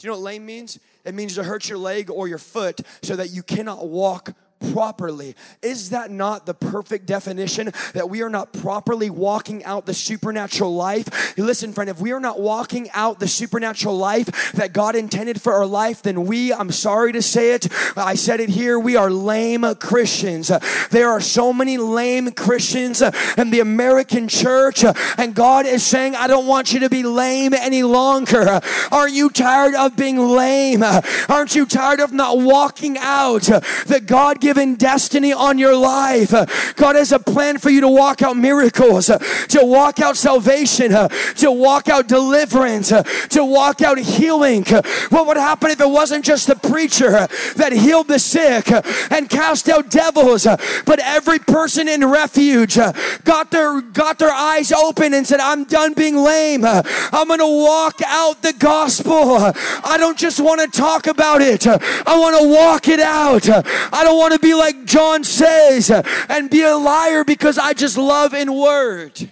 Do 0.00 0.06
you 0.06 0.12
know 0.12 0.18
what 0.18 0.24
lame 0.24 0.46
means? 0.46 0.78
It 1.04 1.14
means 1.14 1.34
to 1.34 1.44
hurt 1.44 1.68
your 1.68 1.76
leg 1.76 2.10
or 2.10 2.26
your 2.26 2.38
foot 2.38 2.80
so 3.02 3.16
that 3.16 3.30
you 3.30 3.42
cannot 3.42 3.86
walk 3.86 4.32
properly. 4.72 5.34
Is 5.62 5.90
that 5.90 6.10
not 6.10 6.46
the 6.46 6.54
perfect 6.54 7.06
definition 7.06 7.72
that 7.94 8.08
we 8.08 8.22
are 8.22 8.30
not 8.30 8.52
properly 8.52 9.10
walking 9.10 9.64
out 9.64 9.86
the 9.86 9.94
supernatural 9.94 10.74
life? 10.74 11.36
Listen, 11.38 11.72
friend, 11.72 11.90
if 11.90 12.00
we 12.00 12.12
are 12.12 12.20
not 12.20 12.40
walking 12.40 12.90
out 12.92 13.18
the 13.20 13.28
supernatural 13.28 13.96
life 13.96 14.52
that 14.52 14.72
God 14.72 14.94
intended 14.94 15.40
for 15.40 15.54
our 15.54 15.66
life, 15.66 16.02
then 16.02 16.26
we, 16.26 16.52
I'm 16.52 16.70
sorry 16.70 17.12
to 17.12 17.22
say 17.22 17.54
it, 17.54 17.68
I 17.96 18.14
said 18.14 18.40
it 18.40 18.48
here, 18.48 18.78
we 18.78 18.96
are 18.96 19.10
lame 19.10 19.64
Christians. 19.76 20.50
There 20.90 21.08
are 21.08 21.20
so 21.20 21.52
many 21.52 21.78
lame 21.78 22.30
Christians 22.32 23.02
in 23.02 23.50
the 23.50 23.60
American 23.60 24.28
church, 24.28 24.84
and 25.16 25.34
God 25.34 25.66
is 25.66 25.84
saying, 25.84 26.14
I 26.16 26.26
don't 26.26 26.46
want 26.46 26.72
you 26.72 26.80
to 26.80 26.90
be 26.90 27.02
lame 27.02 27.54
any 27.54 27.82
longer. 27.82 28.60
Are 28.92 29.08
you 29.08 29.30
tired 29.30 29.74
of 29.74 29.96
being 29.96 30.18
lame? 30.18 30.82
Aren't 31.28 31.54
you 31.54 31.66
tired 31.66 32.00
of 32.00 32.12
not 32.12 32.38
walking 32.38 32.98
out 32.98 33.42
the 33.42 34.02
God 34.04 34.40
given 34.50 34.74
destiny 34.74 35.32
on 35.32 35.58
your 35.58 35.76
life? 35.76 36.32
God 36.74 36.96
has 36.96 37.12
a 37.12 37.20
plan 37.20 37.56
for 37.58 37.70
you 37.70 37.80
to 37.82 37.88
walk 37.88 38.20
out 38.20 38.36
miracles, 38.36 39.06
to 39.06 39.60
walk 39.62 40.00
out 40.00 40.16
salvation, 40.16 40.90
to 40.90 41.52
walk 41.52 41.88
out 41.88 42.08
deliverance, 42.08 42.88
to 42.88 43.44
walk 43.44 43.80
out 43.80 43.96
healing. 43.98 44.64
What 45.10 45.28
would 45.28 45.36
happen 45.36 45.70
if 45.70 45.80
it 45.80 45.88
wasn't 45.88 46.24
just 46.24 46.48
the 46.48 46.56
preacher 46.56 47.28
that 47.54 47.72
healed 47.72 48.08
the 48.08 48.18
sick 48.18 48.66
and 49.12 49.30
cast 49.30 49.68
out 49.68 49.88
devils, 49.88 50.48
but 50.84 50.98
every 50.98 51.38
person 51.38 51.86
in 51.86 52.04
refuge 52.04 52.74
got 53.22 53.52
their 53.52 53.80
got 53.80 54.18
their 54.18 54.32
eyes 54.32 54.72
open 54.72 55.14
and 55.14 55.24
said, 55.24 55.38
"I'm 55.38 55.62
done 55.62 55.92
being 55.94 56.16
lame. 56.16 56.64
I'm 56.64 57.28
going 57.28 57.38
to 57.38 57.46
walk 57.46 58.00
out 58.04 58.42
the 58.42 58.54
gospel. 58.54 59.36
I 59.38 59.96
don't 59.96 60.18
just 60.18 60.40
want 60.40 60.60
to 60.60 60.66
talk 60.66 61.06
about 61.06 61.40
it. 61.40 61.68
I 61.68 62.18
want 62.18 62.36
to 62.40 62.48
walk 62.48 62.88
it 62.88 62.98
out. 62.98 63.48
I 63.48 64.02
don't 64.02 64.18
want 64.18 64.32
to 64.34 64.39
be 64.40 64.54
like 64.54 64.84
John 64.84 65.24
says 65.24 65.90
and 66.28 66.50
be 66.50 66.62
a 66.62 66.76
liar 66.76 67.24
because 67.24 67.58
I 67.58 67.72
just 67.72 67.96
love 67.96 68.34
in 68.34 68.52
word." 68.52 69.30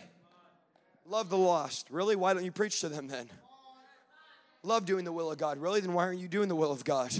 Love 1.06 1.30
the 1.30 1.38
lost. 1.38 1.86
Really? 1.90 2.16
Why 2.16 2.34
don't 2.34 2.44
you 2.44 2.52
preach 2.52 2.80
to 2.80 2.88
them 2.88 3.08
then? 3.08 3.30
Love 4.62 4.84
doing 4.84 5.04
the 5.04 5.12
will 5.12 5.30
of 5.30 5.38
God. 5.38 5.58
Really? 5.58 5.80
Then 5.80 5.94
why 5.94 6.04
aren't 6.04 6.20
you 6.20 6.28
doing 6.28 6.48
the 6.48 6.56
will 6.56 6.70
of 6.70 6.84
God? 6.84 7.12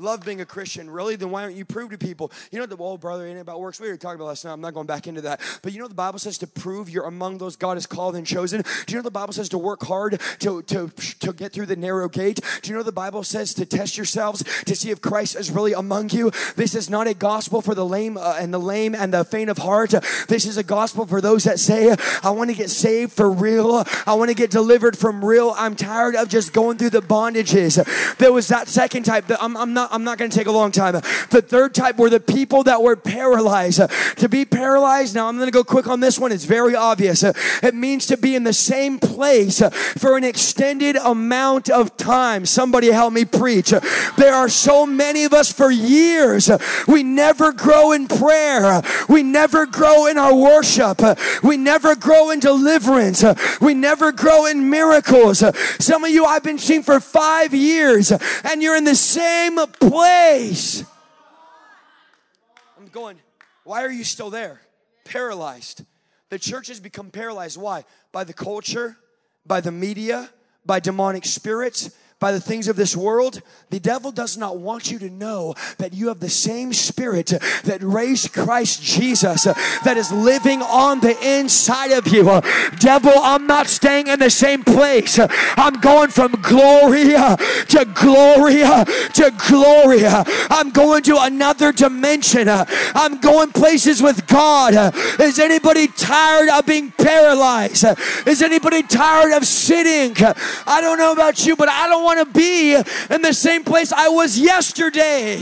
Love 0.00 0.24
being 0.24 0.40
a 0.40 0.46
Christian, 0.46 0.90
really, 0.90 1.16
then 1.16 1.30
why 1.30 1.42
don't 1.42 1.54
you 1.54 1.64
prove 1.64 1.90
to 1.90 1.98
people? 1.98 2.32
You 2.50 2.58
know, 2.58 2.66
the 2.66 2.76
well, 2.76 2.96
brother, 2.96 3.26
ain't 3.26 3.38
about 3.38 3.60
works. 3.60 3.80
We 3.80 3.86
already 3.86 3.98
talking 3.98 4.16
about 4.16 4.28
last 4.28 4.44
night. 4.44 4.52
I'm 4.52 4.60
not 4.60 4.74
going 4.74 4.86
back 4.86 5.06
into 5.06 5.20
that. 5.22 5.40
But 5.62 5.72
you 5.72 5.78
know, 5.78 5.88
the 5.88 5.94
Bible 5.94 6.18
says 6.18 6.38
to 6.38 6.46
prove 6.46 6.88
you're 6.88 7.06
among 7.06 7.38
those 7.38 7.56
God 7.56 7.74
has 7.74 7.86
called 7.86 8.16
and 8.16 8.26
chosen. 8.26 8.62
Do 8.86 8.92
you 8.92 8.98
know 8.98 9.02
the 9.02 9.10
Bible 9.10 9.32
says 9.32 9.48
to 9.50 9.58
work 9.58 9.82
hard 9.84 10.20
to, 10.40 10.62
to, 10.62 10.88
to 11.20 11.32
get 11.32 11.52
through 11.52 11.66
the 11.66 11.76
narrow 11.76 12.08
gate? 12.08 12.40
Do 12.62 12.70
you 12.70 12.76
know 12.76 12.82
the 12.82 12.92
Bible 12.92 13.22
says 13.22 13.54
to 13.54 13.66
test 13.66 13.96
yourselves 13.96 14.42
to 14.64 14.74
see 14.74 14.90
if 14.90 15.00
Christ 15.00 15.36
is 15.36 15.50
really 15.50 15.72
among 15.72 16.10
you? 16.10 16.30
This 16.56 16.74
is 16.74 16.88
not 16.88 17.06
a 17.06 17.14
gospel 17.14 17.60
for 17.60 17.74
the 17.74 17.86
lame 17.86 18.16
uh, 18.16 18.36
and 18.40 18.52
the 18.52 18.60
lame 18.60 18.94
and 18.94 19.12
the 19.12 19.24
faint 19.24 19.50
of 19.50 19.58
heart. 19.58 19.94
This 20.28 20.46
is 20.46 20.56
a 20.56 20.62
gospel 20.62 21.06
for 21.06 21.20
those 21.20 21.44
that 21.44 21.58
say, 21.58 21.94
I 22.22 22.30
want 22.30 22.50
to 22.50 22.56
get 22.56 22.70
saved 22.70 23.12
for 23.12 23.30
real. 23.30 23.84
I 24.06 24.14
want 24.14 24.30
to 24.30 24.34
get 24.34 24.50
delivered 24.50 24.96
from 24.96 25.24
real. 25.24 25.54
I'm 25.56 25.76
tired 25.76 26.14
of 26.14 26.28
just 26.28 26.52
going 26.52 26.78
through 26.78 26.90
the 26.90 27.02
bondages. 27.02 28.16
There 28.16 28.32
was 28.32 28.48
that 28.48 28.68
second 28.68 29.04
type. 29.04 29.26
That 29.26 29.42
I'm, 29.42 29.56
I'm 29.56 29.74
not 29.74 29.89
I'm 29.90 30.04
not 30.04 30.18
going 30.18 30.30
to 30.30 30.36
take 30.36 30.46
a 30.46 30.52
long 30.52 30.72
time. 30.72 30.94
The 30.94 31.42
third 31.46 31.74
type 31.74 31.98
were 31.98 32.10
the 32.10 32.20
people 32.20 32.64
that 32.64 32.82
were 32.82 32.96
paralyzed. 32.96 33.80
To 34.16 34.28
be 34.28 34.44
paralyzed, 34.44 35.14
now 35.14 35.28
I'm 35.28 35.36
going 35.36 35.48
to 35.48 35.52
go 35.52 35.64
quick 35.64 35.88
on 35.88 36.00
this 36.00 36.18
one. 36.18 36.32
It's 36.32 36.44
very 36.44 36.74
obvious. 36.74 37.22
It 37.22 37.74
means 37.74 38.06
to 38.06 38.16
be 38.16 38.34
in 38.34 38.44
the 38.44 38.52
same 38.52 38.98
place 38.98 39.62
for 39.98 40.16
an 40.16 40.24
extended 40.24 40.96
amount 40.96 41.70
of 41.70 41.96
time. 41.96 42.46
Somebody 42.46 42.88
help 42.88 43.12
me 43.12 43.24
preach. 43.24 43.70
There 44.16 44.34
are 44.34 44.48
so 44.48 44.86
many 44.86 45.24
of 45.24 45.32
us 45.32 45.52
for 45.52 45.70
years. 45.70 46.50
We 46.86 47.02
never 47.02 47.52
grow 47.52 47.92
in 47.92 48.06
prayer. 48.06 48.82
We 49.08 49.22
never 49.22 49.66
grow 49.66 50.06
in 50.06 50.18
our 50.18 50.34
worship. 50.34 51.00
We 51.42 51.56
never 51.56 51.96
grow 51.96 52.30
in 52.30 52.40
deliverance. 52.40 53.24
We 53.60 53.74
never 53.74 54.12
grow 54.12 54.46
in 54.46 54.70
miracles. 54.70 55.42
Some 55.78 56.04
of 56.04 56.10
you 56.10 56.24
I've 56.24 56.42
been 56.42 56.58
seeing 56.58 56.82
for 56.82 57.00
five 57.00 57.54
years 57.54 58.12
and 58.44 58.62
you're 58.62 58.76
in 58.76 58.84
the 58.84 58.94
same 58.94 59.58
place. 59.80 60.84
I'm 62.78 62.86
going, 62.88 63.18
why 63.64 63.84
are 63.84 63.90
you 63.90 64.04
still 64.04 64.30
there? 64.30 64.60
Paralyzed. 65.04 65.84
The 66.28 66.38
church 66.38 66.68
has 66.68 66.80
become 66.80 67.10
paralyzed. 67.10 67.56
Why? 67.56 67.84
By 68.12 68.24
the 68.24 68.32
culture, 68.32 68.96
by 69.44 69.60
the 69.60 69.72
media, 69.72 70.30
by 70.64 70.80
demonic 70.80 71.24
spirits, 71.24 71.90
by 72.20 72.32
the 72.32 72.40
things 72.40 72.68
of 72.68 72.76
this 72.76 72.94
world, 72.94 73.40
the 73.70 73.80
devil 73.80 74.12
does 74.12 74.36
not 74.36 74.58
want 74.58 74.90
you 74.90 74.98
to 74.98 75.08
know 75.08 75.54
that 75.78 75.94
you 75.94 76.08
have 76.08 76.20
the 76.20 76.28
same 76.28 76.72
spirit 76.74 77.32
that 77.64 77.78
raised 77.82 78.32
Christ 78.34 78.82
Jesus 78.82 79.44
that 79.44 79.96
is 79.96 80.12
living 80.12 80.60
on 80.60 81.00
the 81.00 81.16
inside 81.26 81.92
of 81.92 82.06
you. 82.08 82.24
Devil, 82.78 83.12
I'm 83.16 83.46
not 83.46 83.68
staying 83.68 84.08
in 84.08 84.18
the 84.18 84.28
same 84.28 84.62
place. 84.62 85.18
I'm 85.56 85.80
going 85.80 86.10
from 86.10 86.32
glory 86.42 87.04
to 87.04 87.90
glory 87.94 88.60
to 88.60 89.32
glory. 89.48 90.04
I'm 90.04 90.70
going 90.70 91.02
to 91.04 91.16
another 91.20 91.72
dimension. 91.72 92.48
I'm 92.48 93.18
going 93.20 93.50
places 93.52 94.02
with 94.02 94.26
God. 94.26 94.94
Is 95.18 95.38
anybody 95.38 95.88
tired 95.88 96.50
of 96.50 96.66
being 96.66 96.90
paralyzed? 96.90 97.86
Is 98.26 98.42
anybody 98.42 98.82
tired 98.82 99.32
of 99.32 99.46
sitting? 99.46 100.14
I 100.66 100.80
don't 100.82 100.98
know 100.98 101.12
about 101.12 101.46
you, 101.46 101.56
but 101.56 101.70
I 101.70 101.88
don't 101.88 102.04
want 102.04 102.09
want 102.16 102.34
to 102.34 102.38
be 102.38 102.74
in 102.74 103.22
the 103.22 103.32
same 103.32 103.62
place 103.62 103.92
I 103.92 104.08
was 104.08 104.38
yesterday. 104.38 105.36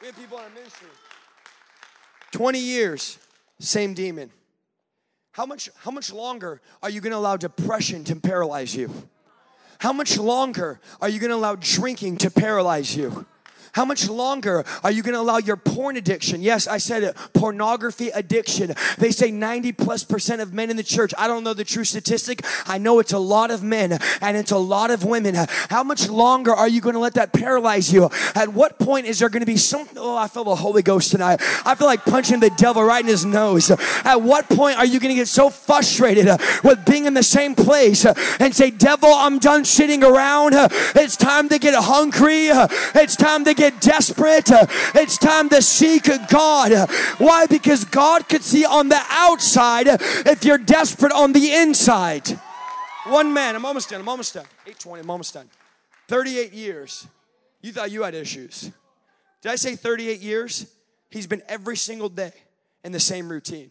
We 0.00 0.06
have 0.06 0.16
people 0.16 0.38
in 0.38 0.44
our 0.44 0.50
ministry. 0.50 0.88
20 2.32 2.58
years, 2.58 3.18
same 3.60 3.94
demon. 3.94 4.30
How 5.32 5.46
much, 5.46 5.70
how 5.76 5.92
much 5.92 6.12
longer 6.12 6.60
are 6.82 6.90
you 6.90 7.00
going 7.00 7.12
to 7.12 7.18
allow 7.18 7.36
depression 7.36 8.02
to 8.04 8.16
paralyze 8.16 8.74
you? 8.74 8.92
How 9.78 9.92
much 9.92 10.18
longer 10.18 10.80
are 11.00 11.08
you 11.08 11.20
going 11.20 11.30
to 11.30 11.36
allow 11.36 11.54
drinking 11.54 12.18
to 12.18 12.30
paralyze 12.30 12.96
you? 12.96 13.26
How 13.72 13.84
much 13.84 14.08
longer 14.08 14.64
are 14.82 14.90
you 14.90 15.02
going 15.02 15.14
to 15.14 15.20
allow 15.20 15.38
your 15.38 15.56
porn 15.56 15.96
addiction? 15.96 16.42
Yes, 16.42 16.66
I 16.66 16.78
said 16.78 17.02
it, 17.02 17.16
pornography 17.34 18.08
addiction. 18.08 18.74
They 18.98 19.10
say 19.10 19.30
90 19.30 19.72
plus 19.72 20.04
percent 20.04 20.40
of 20.40 20.52
men 20.52 20.70
in 20.70 20.76
the 20.76 20.82
church. 20.82 21.12
I 21.16 21.26
don't 21.26 21.44
know 21.44 21.54
the 21.54 21.64
true 21.64 21.84
statistic. 21.84 22.44
I 22.66 22.78
know 22.78 22.98
it's 22.98 23.12
a 23.12 23.18
lot 23.18 23.50
of 23.50 23.62
men 23.62 23.98
and 24.20 24.36
it's 24.36 24.50
a 24.50 24.58
lot 24.58 24.90
of 24.90 25.04
women. 25.04 25.34
How 25.68 25.84
much 25.84 26.08
longer 26.08 26.52
are 26.52 26.68
you 26.68 26.80
going 26.80 26.94
to 26.94 27.00
let 27.00 27.14
that 27.14 27.32
paralyze 27.32 27.92
you? 27.92 28.10
At 28.34 28.48
what 28.52 28.78
point 28.78 29.06
is 29.06 29.18
there 29.18 29.28
going 29.28 29.40
to 29.40 29.46
be 29.46 29.56
some? 29.56 29.88
Oh, 29.96 30.16
I 30.16 30.28
feel 30.28 30.44
the 30.44 30.54
Holy 30.54 30.82
Ghost 30.82 31.10
tonight. 31.10 31.40
I 31.64 31.74
feel 31.74 31.86
like 31.86 32.04
punching 32.04 32.40
the 32.40 32.50
devil 32.50 32.82
right 32.82 33.02
in 33.02 33.08
his 33.08 33.24
nose. 33.24 33.70
At 33.70 34.22
what 34.22 34.48
point 34.48 34.78
are 34.78 34.86
you 34.86 34.98
going 35.00 35.14
to 35.14 35.20
get 35.20 35.28
so 35.28 35.50
frustrated 35.50 36.26
with 36.64 36.84
being 36.84 37.06
in 37.06 37.14
the 37.14 37.22
same 37.22 37.54
place 37.54 38.04
and 38.04 38.54
say, 38.54 38.70
Devil, 38.70 39.10
I'm 39.12 39.38
done 39.38 39.64
sitting 39.64 40.02
around. 40.02 40.54
It's 40.54 41.16
time 41.16 41.48
to 41.50 41.58
get 41.58 41.74
hungry. 41.74 42.48
It's 42.94 43.16
time 43.16 43.44
to 43.44 43.54
get 43.60 43.80
desperate, 43.82 44.50
it's 44.94 45.18
time 45.18 45.50
to 45.50 45.60
seek 45.60 46.08
God. 46.30 46.88
Why? 47.18 47.44
Because 47.46 47.84
God 47.84 48.26
could 48.26 48.42
see 48.42 48.64
on 48.64 48.88
the 48.88 49.00
outside 49.10 49.86
if 49.86 50.44
you're 50.44 50.56
desperate 50.56 51.12
on 51.12 51.34
the 51.34 51.52
inside. 51.52 52.28
One 53.04 53.32
man, 53.34 53.54
I'm 53.54 53.66
almost 53.66 53.90
done, 53.90 54.00
I'm 54.00 54.08
almost 54.08 54.32
done. 54.32 54.46
820, 54.62 55.02
I'm 55.02 55.10
almost 55.10 55.34
done. 55.34 55.48
38 56.08 56.52
years. 56.54 57.06
You 57.60 57.72
thought 57.72 57.90
you 57.90 58.02
had 58.02 58.14
issues. 58.14 58.70
Did 59.42 59.52
I 59.52 59.56
say 59.56 59.76
38 59.76 60.20
years? 60.20 60.66
He's 61.10 61.26
been 61.26 61.42
every 61.46 61.76
single 61.76 62.08
day 62.08 62.32
in 62.82 62.92
the 62.92 63.00
same 63.00 63.28
routine. 63.28 63.70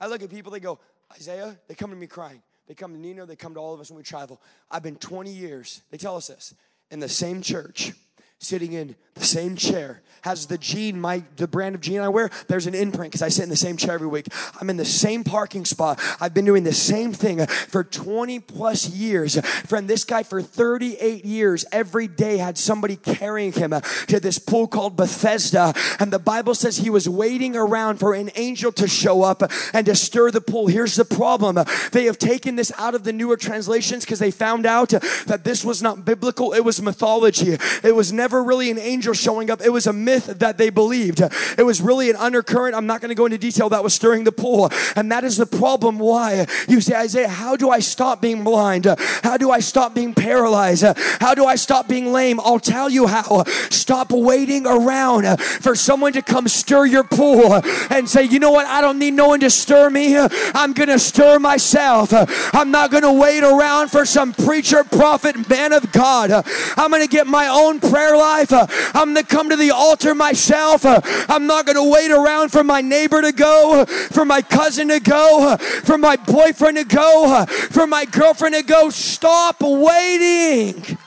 I 0.00 0.06
look 0.06 0.22
at 0.22 0.30
people, 0.30 0.52
they 0.52 0.60
go, 0.60 0.78
Isaiah, 1.12 1.58
they 1.66 1.74
come 1.74 1.90
to 1.90 1.96
me 1.96 2.06
crying. 2.06 2.40
They 2.68 2.74
come 2.74 2.92
to 2.92 3.00
Nino, 3.00 3.26
they 3.26 3.34
come 3.34 3.54
to 3.54 3.60
all 3.60 3.74
of 3.74 3.80
us 3.80 3.90
when 3.90 3.96
we 3.96 4.04
travel. 4.04 4.40
I've 4.70 4.82
been 4.84 4.96
20 4.96 5.32
years, 5.32 5.82
they 5.90 5.96
tell 5.96 6.16
us 6.16 6.28
this, 6.28 6.54
in 6.92 7.00
the 7.00 7.08
same 7.08 7.42
church 7.42 7.94
sitting 8.38 8.72
in 8.72 8.94
the 9.14 9.24
same 9.24 9.56
chair 9.56 10.02
has 10.22 10.46
the 10.46 10.58
jean 10.58 11.00
my 11.00 11.22
the 11.36 11.46
brand 11.46 11.74
of 11.74 11.80
jean 11.80 12.00
i 12.00 12.08
wear 12.08 12.28
there's 12.48 12.66
an 12.66 12.74
imprint 12.74 13.10
because 13.10 13.22
i 13.22 13.28
sit 13.28 13.42
in 13.44 13.48
the 13.48 13.56
same 13.56 13.76
chair 13.76 13.94
every 13.94 14.06
week. 14.06 14.26
I'm 14.60 14.70
in 14.70 14.76
the 14.76 14.84
same 14.84 15.24
parking 15.24 15.64
spot. 15.64 16.00
I've 16.20 16.34
been 16.34 16.44
doing 16.44 16.64
the 16.64 16.72
same 16.72 17.12
thing 17.12 17.44
for 17.46 17.82
20 17.82 18.38
plus 18.40 18.88
years. 18.88 19.38
Friend 19.66 19.88
this 19.88 20.04
guy 20.04 20.22
for 20.22 20.40
38 20.40 21.24
years 21.24 21.64
every 21.72 22.06
day 22.06 22.36
had 22.36 22.58
somebody 22.58 22.96
carrying 22.96 23.52
him 23.52 23.74
to 24.06 24.20
this 24.20 24.38
pool 24.38 24.66
called 24.66 24.96
bethesda. 24.96 25.74
And 25.98 26.12
the 26.12 26.18
bible 26.18 26.54
says 26.54 26.78
he 26.78 26.90
was 26.90 27.08
waiting 27.08 27.56
around 27.56 27.98
for 27.98 28.14
an 28.14 28.30
angel 28.36 28.72
to 28.72 28.86
show 28.86 29.22
up 29.22 29.42
and 29.72 29.86
to 29.86 29.94
stir 29.94 30.30
the 30.30 30.40
pool. 30.40 30.66
Here's 30.66 30.96
the 30.96 31.04
problem. 31.04 31.58
They 31.92 32.04
have 32.04 32.18
taken 32.18 32.56
this 32.56 32.72
out 32.78 32.94
of 32.94 33.04
the 33.04 33.12
newer 33.12 33.36
translations 33.36 34.04
because 34.04 34.18
they 34.18 34.30
found 34.30 34.66
out 34.66 34.90
that 34.90 35.42
this 35.44 35.64
was 35.64 35.82
not 35.82 36.04
biblical. 36.04 36.52
It 36.52 36.64
was 36.64 36.80
mythology. 36.80 37.56
It 37.82 37.96
was 37.96 38.12
never 38.12 38.27
never 38.28 38.44
really 38.44 38.70
an 38.70 38.78
angel 38.78 39.14
showing 39.14 39.50
up. 39.50 39.62
It 39.62 39.70
was 39.70 39.86
a 39.86 39.92
myth 39.92 40.26
that 40.26 40.58
they 40.58 40.68
believed. 40.68 41.22
It 41.56 41.64
was 41.64 41.80
really 41.80 42.10
an 42.10 42.16
undercurrent. 42.16 42.74
I'm 42.74 42.86
not 42.86 43.00
going 43.00 43.08
to 43.08 43.14
go 43.14 43.24
into 43.24 43.38
detail 43.38 43.70
that 43.70 43.82
was 43.82 43.94
stirring 43.94 44.24
the 44.24 44.32
pool. 44.32 44.68
And 44.96 45.10
that 45.10 45.24
is 45.24 45.38
the 45.38 45.46
problem 45.46 45.98
why 45.98 46.46
you 46.68 46.82
say, 46.82 46.94
Isaiah, 46.94 47.28
how 47.28 47.56
do 47.56 47.70
I 47.70 47.78
stop 47.78 48.20
being 48.20 48.44
blind? 48.44 48.84
How 49.22 49.38
do 49.38 49.50
I 49.50 49.60
stop 49.60 49.94
being 49.94 50.12
paralyzed? 50.12 50.84
How 51.20 51.34
do 51.34 51.46
I 51.46 51.54
stop 51.54 51.88
being 51.88 52.12
lame? 52.12 52.38
I'll 52.40 52.58
tell 52.58 52.90
you 52.90 53.06
how. 53.06 53.44
Stop 53.70 54.10
waiting 54.10 54.66
around 54.66 55.40
for 55.40 55.74
someone 55.74 56.12
to 56.12 56.20
come 56.20 56.48
stir 56.48 56.84
your 56.84 57.04
pool 57.04 57.54
and 57.88 58.06
say, 58.06 58.24
you 58.24 58.40
know 58.40 58.50
what? 58.50 58.66
I 58.66 58.82
don't 58.82 58.98
need 58.98 59.14
no 59.14 59.28
one 59.28 59.40
to 59.40 59.48
stir 59.48 59.88
me. 59.88 60.18
I'm 60.18 60.74
going 60.74 60.90
to 60.90 60.98
stir 60.98 61.38
myself. 61.38 62.12
I'm 62.54 62.70
not 62.70 62.90
going 62.90 63.04
to 63.04 63.12
wait 63.12 63.42
around 63.42 63.88
for 63.88 64.04
some 64.04 64.34
preacher, 64.34 64.84
prophet, 64.84 65.48
man 65.48 65.72
of 65.72 65.90
God. 65.92 66.30
I'm 66.76 66.90
going 66.90 67.00
to 67.00 67.08
get 67.08 67.26
my 67.26 67.48
own 67.48 67.80
prayer 67.80 68.17
life. 68.18 68.52
Uh, 68.52 68.66
I'm 68.94 69.14
going 69.14 69.24
to 69.24 69.34
come 69.36 69.50
to 69.50 69.56
the 69.56 69.70
altar 69.70 70.14
myself. 70.14 70.84
Uh, 70.84 71.00
I'm 71.28 71.46
not 71.46 71.66
going 71.66 71.76
to 71.76 71.90
wait 71.90 72.10
around 72.10 72.50
for 72.50 72.64
my 72.64 72.80
neighbor 72.80 73.22
to 73.22 73.32
go, 73.32 73.82
uh, 73.82 73.84
for 73.86 74.24
my 74.24 74.42
cousin 74.42 74.88
to 74.88 75.00
go, 75.00 75.56
for 75.58 75.98
my 75.98 76.16
boyfriend 76.16 76.76
to 76.76 76.84
go, 76.84 77.46
for 77.46 77.86
my 77.86 78.04
girlfriend 78.04 78.54
to 78.54 78.62
go. 78.62 78.90
Stop 78.90 79.60
waiting. 79.60 80.98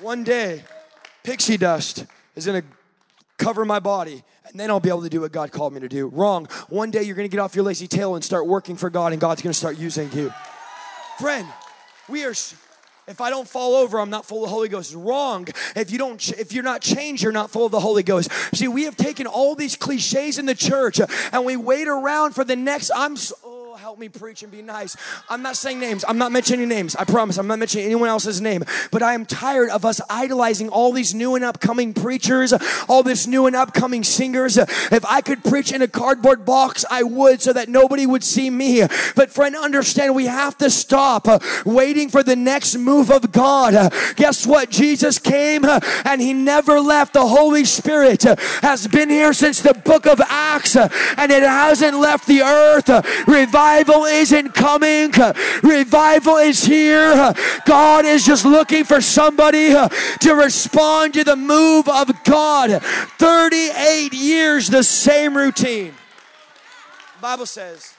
One 0.00 0.24
day, 0.24 0.62
pixie 1.22 1.56
dust 1.56 2.04
is 2.34 2.46
going 2.46 2.62
to 2.62 2.68
cover 3.38 3.64
my 3.64 3.80
body 3.80 4.22
and 4.56 4.60
then 4.60 4.70
I'll 4.70 4.80
be 4.80 4.88
able 4.88 5.02
to 5.02 5.08
do 5.08 5.20
what 5.20 5.32
God 5.32 5.52
called 5.52 5.74
me 5.74 5.80
to 5.80 5.88
do. 5.88 6.06
Wrong. 6.08 6.46
One 6.68 6.90
day 6.90 7.02
you're 7.02 7.16
going 7.16 7.28
to 7.28 7.30
get 7.30 7.40
off 7.40 7.54
your 7.54 7.64
lazy 7.64 7.86
tail 7.86 8.14
and 8.14 8.24
start 8.24 8.46
working 8.46 8.76
for 8.76 8.88
God, 8.88 9.12
and 9.12 9.20
God's 9.20 9.42
going 9.42 9.52
to 9.52 9.58
start 9.58 9.76
using 9.76 10.10
you. 10.12 10.32
Friend, 11.18 11.46
we 12.08 12.24
are. 12.24 12.32
If 13.08 13.20
I 13.20 13.30
don't 13.30 13.46
fall 13.46 13.76
over, 13.76 14.00
I'm 14.00 14.10
not 14.10 14.24
full 14.24 14.42
of 14.42 14.50
the 14.50 14.54
Holy 14.54 14.68
Ghost. 14.68 14.92
Wrong. 14.92 15.46
If 15.76 15.92
you 15.92 15.98
don't, 15.98 16.28
if 16.30 16.52
you're 16.52 16.64
not 16.64 16.80
changed, 16.80 17.22
you're 17.22 17.30
not 17.30 17.50
full 17.50 17.64
of 17.64 17.70
the 17.70 17.78
Holy 17.78 18.02
Ghost. 18.02 18.32
See, 18.52 18.66
we 18.66 18.82
have 18.82 18.96
taken 18.96 19.28
all 19.28 19.54
these 19.54 19.76
cliches 19.76 20.38
in 20.38 20.46
the 20.46 20.56
church, 20.56 21.00
and 21.32 21.44
we 21.44 21.56
wait 21.56 21.86
around 21.86 22.34
for 22.34 22.42
the 22.42 22.56
next. 22.56 22.90
I'm. 22.94 23.16
So, 23.16 23.36
help 23.76 23.98
me 23.98 24.08
preach 24.08 24.42
and 24.42 24.50
be 24.50 24.62
nice. 24.62 24.96
I'm 25.28 25.42
not 25.42 25.56
saying 25.56 25.80
names. 25.80 26.04
I'm 26.08 26.18
not 26.18 26.32
mentioning 26.32 26.68
names. 26.68 26.96
I 26.96 27.04
promise. 27.04 27.36
I'm 27.36 27.46
not 27.46 27.58
mentioning 27.58 27.84
anyone 27.84 28.08
else's 28.08 28.40
name. 28.40 28.64
But 28.90 29.02
I 29.02 29.12
am 29.12 29.26
tired 29.26 29.68
of 29.68 29.84
us 29.84 30.00
idolizing 30.08 30.70
all 30.70 30.92
these 30.92 31.14
new 31.14 31.34
and 31.34 31.44
upcoming 31.44 31.92
preachers, 31.92 32.54
all 32.88 33.02
this 33.02 33.26
new 33.26 33.46
and 33.46 33.54
upcoming 33.54 34.02
singers. 34.02 34.56
If 34.56 35.04
I 35.04 35.20
could 35.20 35.44
preach 35.44 35.72
in 35.72 35.82
a 35.82 35.88
cardboard 35.88 36.46
box, 36.46 36.84
I 36.90 37.02
would 37.02 37.42
so 37.42 37.52
that 37.52 37.68
nobody 37.68 38.06
would 38.06 38.24
see 38.24 38.48
me. 38.48 38.82
But 39.14 39.30
friend, 39.30 39.54
understand 39.54 40.14
we 40.14 40.26
have 40.26 40.56
to 40.58 40.70
stop 40.70 41.26
waiting 41.66 42.08
for 42.08 42.22
the 42.22 42.36
next 42.36 42.76
move 42.76 43.10
of 43.10 43.30
God. 43.30 43.92
Guess 44.16 44.46
what? 44.46 44.70
Jesus 44.70 45.18
came 45.18 45.64
and 45.64 46.20
he 46.20 46.32
never 46.32 46.80
left. 46.80 47.12
The 47.12 47.26
Holy 47.26 47.64
Spirit 47.64 48.22
has 48.22 48.86
been 48.86 49.10
here 49.10 49.32
since 49.32 49.60
the 49.60 49.74
book 49.74 50.06
of 50.06 50.20
Acts 50.20 50.76
and 50.76 51.30
it 51.30 51.42
hasn't 51.42 51.98
left 51.98 52.26
the 52.26 52.40
earth. 52.40 52.88
Revive 53.28 53.65
Revival 53.66 54.04
isn't 54.04 54.54
coming. 54.54 55.12
Revival 55.62 56.36
is 56.36 56.64
here. 56.64 57.34
God 57.64 58.04
is 58.04 58.24
just 58.24 58.44
looking 58.44 58.84
for 58.84 59.00
somebody 59.00 59.70
to 59.70 60.34
respond 60.34 61.14
to 61.14 61.24
the 61.24 61.34
move 61.34 61.88
of 61.88 62.12
God. 62.22 62.80
38 63.18 64.12
years, 64.12 64.68
the 64.68 64.84
same 64.84 65.36
routine. 65.36 65.94
The 67.16 67.22
Bible 67.22 67.46
says 67.46 67.92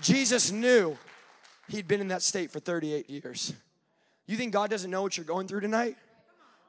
Jesus 0.00 0.50
knew 0.50 0.98
he'd 1.68 1.86
been 1.86 2.00
in 2.00 2.08
that 2.08 2.22
state 2.22 2.50
for 2.50 2.58
38 2.58 3.08
years. 3.08 3.52
You 4.26 4.36
think 4.36 4.52
God 4.52 4.68
doesn't 4.68 4.90
know 4.90 5.02
what 5.02 5.16
you're 5.16 5.24
going 5.24 5.46
through 5.46 5.60
tonight? 5.60 5.96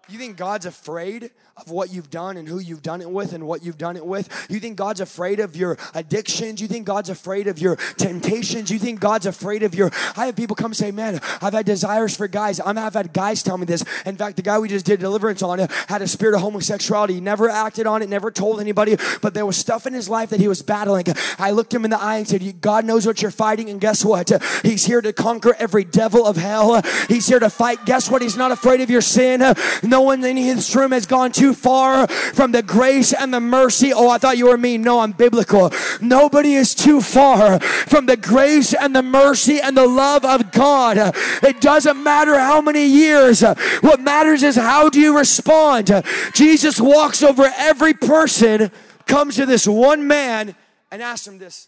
You 0.08 0.20
think 0.20 0.38
God's 0.38 0.68
afraid 0.68 1.32
of 1.58 1.72
what 1.72 1.92
you've 1.92 2.10
done 2.10 2.38
and 2.38 2.48
who 2.48 2.60
you've 2.60 2.84
done 2.84 3.02
it 3.02 3.10
with 3.10 3.34
and 3.34 3.48
what 3.48 3.64
you've 3.64 3.78
done 3.78 3.96
it 3.96 4.06
with? 4.06 4.30
You 4.50 4.60
think 4.60 4.78
God's 4.78 5.00
afraid 5.00 5.40
of 5.40 5.56
your 5.56 5.78
addictions? 5.96 6.62
You 6.62 6.68
think 6.68 6.86
God's 6.86 7.10
afraid 7.10 7.48
of 7.48 7.58
your 7.58 7.78
temptations? 7.98 8.70
You 8.70 8.78
think 8.78 9.00
God's 9.00 9.26
afraid 9.26 9.64
of 9.64 9.74
your. 9.74 9.90
I 10.16 10.28
have 10.28 10.36
people 10.36 10.56
come 10.56 10.76
say, 10.76 10.92
Man, 10.92 11.20
I've 11.42 11.54
had 11.54 11.66
desires 11.66 12.16
for 12.16 12.28
guys. 12.28 12.60
I've 12.60 12.94
had 12.94 13.14
guys 13.14 13.42
tell 13.42 13.58
me 13.58 13.66
this. 13.66 13.84
In 14.06 14.16
fact, 14.16 14.36
the 14.36 14.44
guy 14.44 14.60
we 14.60 14.70
just 14.70 14.86
did 14.86 15.00
deliverance 15.00 15.42
on 15.42 15.60
uh, 15.60 15.68
had 15.88 16.02
a 16.04 16.08
spirit 16.08 16.36
of 16.36 16.42
homosexuality. 16.42 17.16
He 17.16 17.22
never 17.22 17.50
acted 17.50 17.88
on 17.88 18.04
it, 18.04 18.10
never 18.10 18.30
told 18.30 18.60
anybody, 18.60 18.98
but 19.22 19.34
there 19.34 19.46
was 19.46 19.58
stuff 19.58 19.88
in 19.88 19.94
his 19.94 20.08
life 20.08 20.30
that 20.30 20.40
he 20.40 20.48
was 20.48 20.62
battling. 20.62 21.06
I 21.40 21.52
looked 21.52 21.74
him 21.74 21.84
in 21.84 21.92
the 21.92 22.00
eye 22.00 22.18
and 22.18 22.28
said, 22.28 22.62
God 22.62 22.86
knows 22.86 23.08
what 23.08 23.22
you're 23.22 23.32
fighting, 23.32 23.70
and 23.70 23.82
guess 23.82 24.06
what? 24.06 24.32
He's 24.62 24.86
here 24.86 25.02
to 25.02 25.14
conquer 25.14 25.56
every 25.58 25.84
devil 25.84 26.28
of 26.28 26.38
hell. 26.38 26.82
He's 27.08 27.28
here 27.28 27.40
to 27.40 27.50
fight. 27.50 27.86
Guess 27.86 28.12
what? 28.12 28.22
He's 28.22 28.38
not 28.38 28.52
afraid 28.52 28.82
of 28.82 28.90
your 28.90 29.02
sin. 29.02 29.42
No 29.82 29.95
one 30.02 30.24
in 30.24 30.36
this 30.36 30.76
room 30.76 30.92
has 30.92 31.06
gone 31.06 31.32
too 31.32 31.54
far 31.54 32.08
from 32.08 32.52
the 32.52 32.64
grace 32.64 33.14
and 33.14 33.34
the 33.34 33.40
mercy. 33.40 33.94
Oh, 33.94 34.10
I 34.10 34.18
thought 34.18 34.38
you 34.38 34.48
were 34.48 34.58
me. 34.58 34.78
No, 34.78 35.00
I'm 35.00 35.12
biblical. 35.12 35.72
Nobody 36.02 36.56
is 36.56 36.76
too 36.76 37.02
far 37.02 37.60
from 37.60 38.06
the 38.06 38.18
grace 38.18 38.74
and 38.74 38.96
the 38.96 39.04
mercy 39.04 39.60
and 39.60 39.76
the 39.76 39.88
love 39.88 40.26
of 40.26 40.52
God. 40.52 40.98
It 41.44 41.62
doesn't 41.62 42.02
matter 42.02 42.38
how 42.40 42.62
many 42.62 42.86
years. 42.86 43.42
What 43.42 44.02
matters 44.02 44.44
is 44.44 44.56
how 44.56 44.90
do 44.90 45.00
you 45.00 45.18
respond? 45.18 45.92
Jesus 46.34 46.80
walks 46.80 47.24
over 47.24 47.52
every 47.58 47.94
person, 47.94 48.72
comes 49.06 49.36
to 49.36 49.46
this 49.46 49.68
one 49.68 50.08
man, 50.08 50.56
and 50.92 51.02
asks 51.02 51.28
him 51.28 51.38
this, 51.38 51.68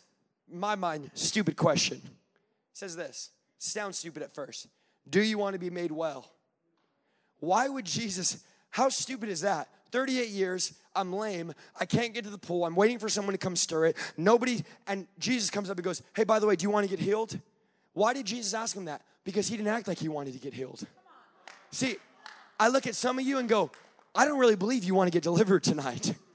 in 0.51 0.59
my 0.59 0.75
mind, 0.75 1.11
stupid 1.13 1.57
question. 1.57 2.01
says 2.73 2.95
this. 2.95 3.31
Sounds 3.57 3.97
stupid 3.97 4.23
at 4.23 4.33
first. 4.33 4.67
Do 5.09 5.21
you 5.21 5.37
want 5.37 5.53
to 5.53 5.59
be 5.59 5.69
made 5.69 5.91
well? 5.91 6.29
Why 7.39 7.67
would 7.67 7.85
Jesus, 7.85 8.43
how 8.69 8.89
stupid 8.89 9.29
is 9.29 9.41
that? 9.41 9.69
38 9.91 10.29
years, 10.29 10.73
I'm 10.95 11.13
lame, 11.13 11.53
I 11.79 11.85
can't 11.85 12.13
get 12.13 12.23
to 12.25 12.29
the 12.29 12.37
pool, 12.37 12.65
I'm 12.65 12.75
waiting 12.75 12.99
for 12.99 13.09
someone 13.09 13.33
to 13.33 13.37
come 13.37 13.55
stir 13.55 13.85
it. 13.85 13.97
Nobody, 14.17 14.63
and 14.87 15.07
Jesus 15.19 15.49
comes 15.49 15.69
up 15.69 15.77
and 15.77 15.83
goes, 15.83 16.01
Hey, 16.15 16.23
by 16.23 16.39
the 16.39 16.47
way, 16.47 16.55
do 16.55 16.63
you 16.63 16.69
want 16.69 16.89
to 16.89 16.89
get 16.89 17.03
healed? 17.03 17.39
Why 17.93 18.13
did 18.13 18.25
Jesus 18.25 18.53
ask 18.53 18.75
him 18.75 18.85
that? 18.85 19.01
Because 19.23 19.47
he 19.47 19.57
didn't 19.57 19.69
act 19.69 19.87
like 19.87 19.97
he 19.97 20.09
wanted 20.09 20.33
to 20.33 20.39
get 20.39 20.53
healed. 20.53 20.85
See, 21.71 21.97
I 22.59 22.69
look 22.69 22.87
at 22.87 22.95
some 22.95 23.19
of 23.19 23.25
you 23.25 23.37
and 23.37 23.47
go, 23.47 23.71
I 24.13 24.25
don't 24.25 24.39
really 24.39 24.55
believe 24.55 24.83
you 24.83 24.95
want 24.95 25.07
to 25.07 25.11
get 25.11 25.23
delivered 25.23 25.63
tonight. 25.63 26.13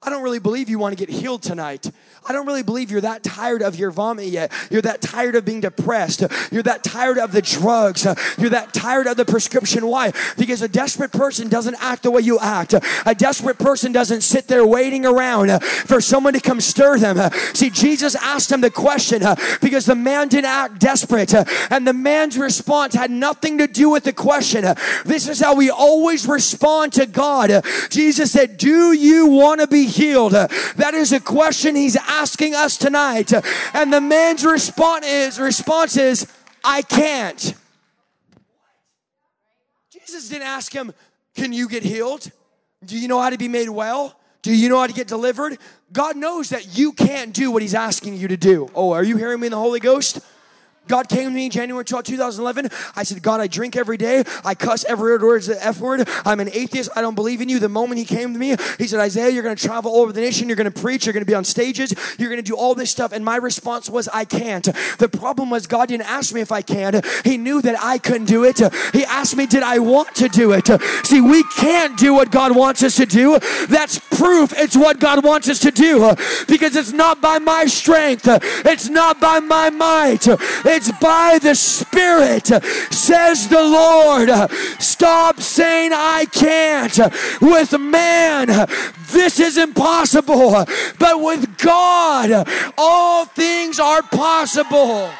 I 0.00 0.10
don't 0.10 0.22
really 0.22 0.38
believe 0.38 0.68
you 0.68 0.78
want 0.78 0.96
to 0.96 1.06
get 1.06 1.12
healed 1.12 1.42
tonight. 1.42 1.90
I 2.28 2.32
don't 2.32 2.46
really 2.46 2.62
believe 2.62 2.88
you're 2.88 3.00
that 3.00 3.24
tired 3.24 3.62
of 3.62 3.76
your 3.76 3.90
vomit 3.90 4.26
yet. 4.26 4.52
You're 4.70 4.82
that 4.82 5.00
tired 5.00 5.34
of 5.34 5.44
being 5.44 5.60
depressed. 5.60 6.22
You're 6.52 6.62
that 6.62 6.84
tired 6.84 7.18
of 7.18 7.32
the 7.32 7.42
drugs. 7.42 8.06
You're 8.38 8.50
that 8.50 8.72
tired 8.72 9.08
of 9.08 9.16
the 9.16 9.24
prescription. 9.24 9.84
Why? 9.88 10.12
Because 10.36 10.62
a 10.62 10.68
desperate 10.68 11.10
person 11.10 11.48
doesn't 11.48 11.74
act 11.80 12.04
the 12.04 12.12
way 12.12 12.20
you 12.20 12.38
act. 12.38 12.74
A 12.74 13.14
desperate 13.14 13.58
person 13.58 13.90
doesn't 13.90 14.20
sit 14.20 14.46
there 14.46 14.64
waiting 14.64 15.04
around 15.04 15.60
for 15.64 16.00
someone 16.00 16.34
to 16.34 16.40
come 16.40 16.60
stir 16.60 16.98
them. 16.98 17.32
See, 17.54 17.68
Jesus 17.68 18.14
asked 18.14 18.52
him 18.52 18.60
the 18.60 18.70
question 18.70 19.22
because 19.60 19.84
the 19.84 19.96
man 19.96 20.28
didn't 20.28 20.44
act 20.46 20.78
desperate, 20.78 21.34
and 21.34 21.86
the 21.86 21.92
man's 21.92 22.38
response 22.38 22.94
had 22.94 23.10
nothing 23.10 23.58
to 23.58 23.66
do 23.66 23.90
with 23.90 24.04
the 24.04 24.12
question. 24.12 24.64
This 25.04 25.28
is 25.28 25.40
how 25.40 25.56
we 25.56 25.70
always 25.70 26.28
respond 26.28 26.92
to 26.92 27.06
God. 27.06 27.64
Jesus 27.90 28.30
said, 28.30 28.58
Do 28.58 28.92
you 28.92 29.26
want 29.26 29.60
to 29.60 29.66
be 29.66 29.87
healed? 29.88 30.32
That 30.32 30.94
is 30.94 31.12
a 31.12 31.20
question 31.20 31.74
he's 31.76 31.96
asking 31.96 32.54
us 32.54 32.76
tonight. 32.76 33.32
And 33.74 33.92
the 33.92 34.00
man's 34.00 34.44
response 34.44 35.06
is, 35.06 35.38
response 35.40 35.96
is 35.96 36.26
I 36.64 36.82
can't. 36.82 37.54
Jesus 39.90 40.28
didn't 40.28 40.46
ask 40.46 40.72
him, 40.72 40.92
Can 41.34 41.52
you 41.52 41.68
get 41.68 41.82
healed? 41.82 42.30
Do 42.84 42.98
you 42.98 43.08
know 43.08 43.20
how 43.20 43.30
to 43.30 43.38
be 43.38 43.48
made 43.48 43.68
well? 43.68 44.18
Do 44.42 44.54
you 44.54 44.68
know 44.68 44.78
how 44.78 44.86
to 44.86 44.92
get 44.92 45.08
delivered? 45.08 45.58
God 45.92 46.16
knows 46.16 46.50
that 46.50 46.78
you 46.78 46.92
can't 46.92 47.34
do 47.34 47.50
what 47.50 47.62
He's 47.62 47.74
asking 47.74 48.16
you 48.16 48.28
to 48.28 48.36
do. 48.36 48.68
Oh, 48.74 48.92
are 48.92 49.02
you 49.02 49.16
hearing 49.16 49.40
me 49.40 49.48
in 49.48 49.50
the 49.50 49.58
Holy 49.58 49.80
Ghost? 49.80 50.20
God 50.88 51.08
came 51.08 51.24
to 51.24 51.30
me 51.30 51.46
in 51.46 51.50
January 51.50 51.84
12, 51.84 52.04
2011. 52.04 52.70
I 52.96 53.02
said, 53.02 53.22
God, 53.22 53.40
I 53.40 53.46
drink 53.46 53.76
every 53.76 53.96
day. 53.96 54.24
I 54.44 54.54
cuss 54.54 54.84
every 54.84 55.18
word 55.18 55.38
is 55.38 55.46
the 55.46 55.64
F 55.64 55.80
word. 55.80 56.08
I'm 56.24 56.40
an 56.40 56.50
atheist. 56.52 56.90
I 56.96 57.00
don't 57.00 57.14
believe 57.14 57.40
in 57.40 57.48
you. 57.48 57.58
The 57.58 57.68
moment 57.68 57.98
he 57.98 58.04
came 58.04 58.32
to 58.32 58.38
me, 58.38 58.56
he 58.78 58.86
said, 58.86 59.00
Isaiah, 59.00 59.30
you're 59.30 59.42
going 59.42 59.56
to 59.56 59.66
travel 59.66 59.92
all 59.92 60.02
over 60.02 60.12
the 60.12 60.20
nation. 60.20 60.48
You're 60.48 60.56
going 60.56 60.70
to 60.70 60.80
preach. 60.80 61.06
You're 61.06 61.12
going 61.12 61.24
to 61.24 61.30
be 61.30 61.34
on 61.34 61.44
stages. 61.44 61.94
You're 62.18 62.28
going 62.28 62.42
to 62.42 62.46
do 62.46 62.56
all 62.56 62.74
this 62.74 62.90
stuff. 62.90 63.12
And 63.12 63.24
my 63.24 63.36
response 63.36 63.88
was, 63.88 64.08
I 64.08 64.24
can't. 64.24 64.64
The 64.98 65.08
problem 65.08 65.50
was 65.50 65.66
God 65.66 65.88
didn't 65.88 66.08
ask 66.08 66.34
me 66.34 66.40
if 66.40 66.52
I 66.52 66.62
can. 66.62 67.02
He 67.24 67.36
knew 67.36 67.62
that 67.62 67.76
I 67.82 67.98
couldn't 67.98 68.26
do 68.26 68.44
it. 68.44 68.58
He 68.92 69.04
asked 69.04 69.36
me, 69.36 69.46
did 69.46 69.62
I 69.62 69.78
want 69.78 70.14
to 70.16 70.28
do 70.28 70.52
it? 70.52 70.68
See, 71.04 71.20
we 71.20 71.42
can't 71.56 71.98
do 71.98 72.14
what 72.14 72.30
God 72.30 72.54
wants 72.54 72.82
us 72.82 72.96
to 72.96 73.06
do. 73.06 73.38
That's 73.68 73.98
proof 73.98 74.52
it's 74.56 74.76
what 74.76 75.00
God 75.00 75.24
wants 75.24 75.48
us 75.48 75.60
to 75.60 75.70
do 75.70 76.14
because 76.46 76.76
it's 76.76 76.92
not 76.92 77.20
by 77.20 77.38
my 77.38 77.64
strength. 77.66 78.26
It's 78.26 78.88
not 78.88 79.20
by 79.20 79.40
my 79.40 79.70
might. 79.70 80.26
It's 80.26 80.77
by 81.00 81.38
the 81.40 81.54
Spirit, 81.54 82.46
says 82.92 83.48
the 83.48 83.62
Lord. 83.62 84.30
Stop 84.80 85.40
saying 85.40 85.92
I 85.94 86.26
can't. 86.26 86.98
With 87.40 87.78
man, 87.78 88.48
this 89.10 89.40
is 89.40 89.56
impossible. 89.56 90.64
But 90.98 91.20
with 91.20 91.58
God, 91.58 92.48
all 92.76 93.24
things 93.24 93.78
are 93.78 94.02
possible. 94.02 95.10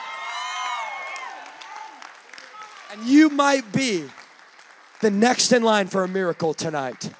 And 2.92 3.04
you 3.04 3.28
might 3.28 3.70
be 3.72 4.04
the 5.00 5.10
next 5.10 5.52
in 5.52 5.62
line 5.62 5.86
for 5.86 6.04
a 6.04 6.08
miracle 6.08 6.54
tonight? 6.54 7.10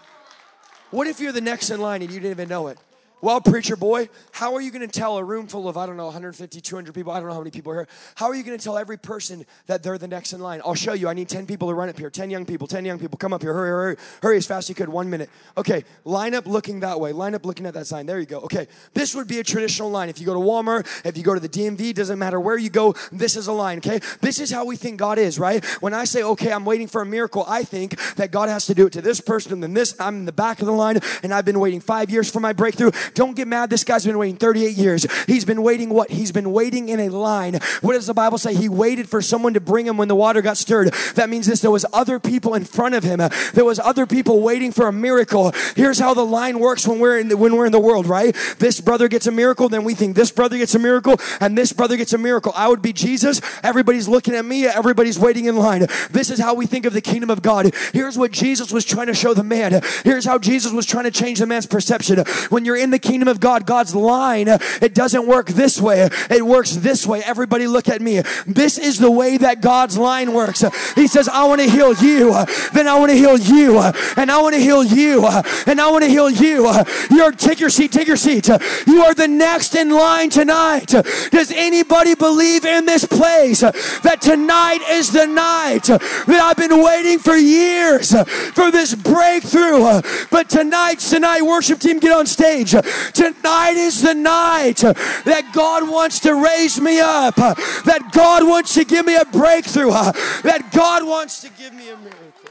What 0.91 1.07
if 1.07 1.21
you're 1.21 1.33
the 1.33 1.41
next 1.41 1.71
in 1.71 1.81
line 1.81 2.03
and 2.03 2.11
you 2.11 2.21
didn't 2.21 2.33
even 2.33 2.49
know 2.49 2.69
it? 2.69 2.79
Well, 3.21 3.41
preacher 3.41 3.77
boy, 3.77 4.09
how 4.31 4.55
are 4.55 4.61
you 4.61 4.71
going 4.71 4.89
to 4.89 5.01
tell 5.01 5.19
a 5.19 5.25
room 5.25 5.49
full 5.49 5.69
of, 5.69 5.77
I 5.77 5.87
don't 5.87 5.97
know, 5.97 6.05
150, 6.05 6.61
200 6.61 6.95
people? 6.95 7.13
I 7.13 7.19
don't 7.19 7.29
know 7.29 7.35
how 7.35 7.41
many 7.41 7.51
people 7.51 7.73
are 7.73 7.77
here. 7.77 7.89
How 8.15 8.27
are 8.27 8.35
you 8.35 8.45
going 8.45 8.57
to 8.57 8.63
tell 8.63 8.79
every 8.79 8.97
person 8.97 9.45
that 9.67 9.83
they're 9.83 9.99
the 9.99 10.07
next 10.07 10.33
in 10.33 10.41
line? 10.41 10.61
I'll 10.65 10.75
show 10.75 10.93
you. 10.93 11.09
I 11.09 11.15
need 11.15 11.29
10 11.29 11.47
people 11.47 11.69
to 11.69 11.75
run 11.75 11.89
up 11.89 11.99
here. 11.99 12.11
10 12.11 12.31
young 12.31 12.47
people, 12.47 12.69
10 12.69 12.85
young 12.85 12.99
people. 12.99 13.19
Come 13.19 13.33
up 13.33 13.43
here. 13.43 13.53
Hurry, 13.53 13.71
hurry, 13.71 13.97
hurry 14.23 14.37
as 14.37 14.47
fast 14.47 14.67
as 14.67 14.69
you 14.69 14.75
could. 14.77 14.89
One 14.89 15.11
minute. 15.11 15.31
Okay, 15.57 15.85
line 16.05 16.35
up 16.35 16.47
looking 16.47 16.81
that 16.81 17.01
way. 17.01 17.13
Line 17.13 17.35
up 17.35 17.45
looking 17.45 17.67
at 17.67 17.75
that 17.75 17.87
sign. 17.87 18.07
There 18.07 18.21
you 18.21 18.27
go. 18.27 18.41
Okay, 18.41 18.69
this 18.95 19.15
would 19.15 19.27
be 19.27 19.41
a 19.41 19.45
traditional 19.45 19.91
line. 19.91 20.09
If 20.09 20.21
you 20.21 20.27
go 20.27 20.35
to 20.35 20.41
Walmart, 20.41 20.87
if 21.05 21.17
you 21.17 21.25
go 21.25 21.35
to 21.35 21.41
the 21.41 21.49
DMV, 21.49 21.95
doesn't 21.95 22.19
matter 22.19 22.39
where 22.39 22.57
you 22.57 22.71
go, 22.71 22.95
this 23.11 23.37
is 23.37 23.49
a 23.49 23.53
line, 23.53 23.79
okay? 23.79 24.01
This 24.21 24.39
is 24.39 24.51
how 24.51 24.65
we 24.65 24.77
think 24.77 24.99
God 24.99 25.19
is, 25.19 25.39
right? 25.39 25.65
When 25.81 25.95
I 25.95 26.05
say, 26.05 26.23
okay, 26.23 26.53
I'm 26.53 26.65
waiting 26.65 26.87
for 26.87 27.03
a 27.03 27.07
miracle, 27.07 27.45
I 27.49 27.65
think 27.65 27.99
that 28.15 28.31
God 28.31 28.49
has 28.49 28.67
to 28.67 28.75
do 28.75 28.87
it 28.87 28.93
to 28.93 29.03
this 29.03 29.21
person 29.21 29.53
and 29.53 29.63
then 29.63 29.75
this. 29.75 29.95
I'm 30.01 30.17
in 30.17 30.25
the 30.25 30.33
back 30.33 30.61
of 30.61 30.67
the 30.67 30.73
line 30.73 31.01
and 31.23 31.35
I've 31.35 31.45
been 31.45 31.61
waiting 31.61 31.81
five 31.81 32.11
years 32.11 32.31
for 32.31 32.41
my 32.41 32.53
breakthrough. 32.53 32.93
Don't 33.15 33.37
get 33.37 33.49
mad. 33.49 33.71
This 33.71 33.85
guy's 33.85 34.05
been 34.05 34.19
waiting 34.19 34.37
38 34.37 34.77
years. 34.77 35.07
He's 35.27 35.45
been 35.45 35.63
waiting 35.63 35.91
what? 35.91 36.11
He's 36.11 36.33
been 36.33 36.53
waiting 36.53 36.89
in 36.89 37.01
a 37.01 37.09
line. 37.09 37.59
What 37.81 37.95
does 37.95 38.07
the 38.07 38.15
Bible 38.15 38.39
say? 38.39 38.55
He 38.55 38.69
waited 38.69 39.09
for 39.09 39.23
someone 39.23 39.55
to 39.55 39.61
bring 39.61 39.87
him 39.87 39.97
when 39.97 40.09
the 40.09 40.17
water 40.17 40.43
got 40.43 40.57
stirred. 40.57 40.93
That 41.15 41.29
means 41.29 41.47
this 41.47 41.61
there 41.61 41.71
was 41.71 41.87
other 41.93 42.19
people 42.19 42.55
in 42.55 42.65
front 42.65 42.95
of 42.95 43.05
him. 43.05 43.21
There 43.55 43.65
was 43.65 43.79
other 43.79 44.07
people 44.07 44.41
waiting 44.41 44.73
for 44.73 44.89
a 44.89 44.93
miracle. 44.93 45.53
Here's 45.77 45.99
how 45.99 46.15
the 46.15 46.25
line 46.25 46.59
works 46.59 46.87
when 46.87 46.99
we're 46.99 47.19
in 47.19 47.29
the, 47.29 47.37
when 47.37 47.57
we're 47.57 47.67
in 47.67 47.73
the 47.73 47.81
world, 47.81 48.07
right? 48.07 48.35
This 48.59 48.81
brother 48.81 49.09
gets 49.09 49.27
a 49.27 49.33
miracle, 49.33 49.69
then 49.69 49.85
we 49.85 49.95
think 49.95 50.17
this 50.17 50.31
brother 50.31 50.59
gets 50.59 50.75
a 50.75 50.79
miracle, 50.79 51.17
and 51.41 51.57
this 51.57 51.73
brother 51.73 51.97
gets 51.97 52.13
a 52.13 52.19
miracle. 52.19 52.53
I 52.55 52.69
would 52.69 52.83
be 52.83 52.93
Jesus. 52.93 53.41
Everybody's 53.63 54.09
looking 54.09 54.35
at 54.35 54.45
me. 54.45 54.67
Everybody's 54.67 55.19
waiting 55.19 55.47
in 55.47 55.57
line. 55.57 55.87
This 56.11 56.31
is 56.31 56.39
how 56.39 56.55
we 56.55 56.67
think 56.67 56.87
of 56.87 56.93
the 56.93 57.01
kingdom 57.01 57.31
of 57.31 57.43
God. 57.43 57.75
Here's 57.93 58.19
what 58.19 58.33
Jesus 58.33 58.73
was 58.73 58.85
trying 58.85 59.07
to 59.09 59.15
show 59.15 59.35
the 59.35 59.45
man. 59.45 59.81
Here's 60.05 60.25
how 60.25 60.39
Jesus 60.39 60.73
was 60.73 60.87
trying 60.87 61.05
to 61.05 61.11
change 61.11 61.39
the 61.39 61.47
man's 61.47 61.67
perception. 61.67 62.19
When 62.49 62.65
you're 62.65 62.77
in 62.77 62.91
the 62.91 62.98
kingdom 62.99 63.29
of 63.29 63.41
God, 63.41 63.67
God's 63.67 63.95
line, 63.95 64.49
it 64.49 64.95
doesn't 64.95 65.27
work 65.27 65.49
this 65.49 65.81
way. 65.81 66.09
It 66.31 66.45
works 66.45 66.73
this 66.73 67.07
way. 67.07 67.23
Everybody 67.25 67.67
look 67.67 67.89
at 67.89 68.01
me. 68.01 68.23
This 68.47 68.79
is 68.79 68.99
the 68.99 69.11
way 69.11 69.37
that 69.37 69.61
God's 69.61 69.99
line 69.99 70.33
works. 70.33 70.65
He 70.95 71.07
says, 71.07 71.29
I 71.29 71.45
want 71.45 71.61
to 71.61 71.69
heal 71.69 71.95
you. 71.95 72.33
Then 72.73 72.89
I 72.89 72.99
want 72.99 73.11
to 73.11 73.17
heal 73.17 73.39
you. 73.39 73.79
And 74.17 74.31
I 74.31 74.41
want 74.41 74.55
to 74.55 74.61
heal 74.61 74.85
you. 74.85 75.27
And 75.67 75.81
I 75.81 75.91
want 75.91 76.05
to 76.05 76.11
heal 76.11 76.31
you. 76.31 76.71
You're, 77.11 77.33
take 77.33 77.61
your 77.61 77.71
seat. 77.71 77.93
Take 77.93 78.07
your 78.07 78.17
seat. 78.17 78.49
You 78.87 79.03
are 79.03 79.15
the 79.15 79.29
next 79.29 79.75
in 79.75 79.91
line 79.91 80.31
tonight. 80.31 80.87
Does 80.87 81.53
anybody 81.53 82.15
believe 82.15 82.65
in 82.65 82.87
this 82.87 83.05
place 83.05 83.61
that 83.61 84.21
tonight 84.21 84.81
is 84.91 85.11
the 85.11 85.27
night 85.27 85.85
that 85.85 86.01
I've 86.31 86.57
been 86.57 86.83
waiting 86.83 87.19
for 87.19 87.37
years 87.37 88.11
for 88.53 88.71
this 88.71 88.95
breakthrough? 88.95 90.01
But 90.31 90.49
tonight's 90.49 91.11
tonight. 91.11 91.43
Worship 91.43 91.79
team, 91.79 91.99
get 91.99 92.13
on 92.13 92.27
stage. 92.27 92.75
Tonight 93.13 93.75
is 93.77 94.03
the 94.03 94.15
night 94.15 94.77
that 94.79 95.51
God 95.53 95.89
wants 95.89 96.21
to 96.21 96.35
raise 96.35 96.81
me 96.81 97.01
up, 97.01 97.37
that 97.37 98.11
God 98.13 98.47
wants 98.47 98.75
to 98.75 98.85
give 98.85 99.07
me 99.07 99.17
a 99.17 99.25
breakthrough, 99.25 99.91
that 99.91 100.71
God 100.73 101.07
wants 101.07 101.41
to 101.43 101.51
give 101.51 101.73
me 101.73 101.91
a 101.91 101.97
miracle. 101.97 102.51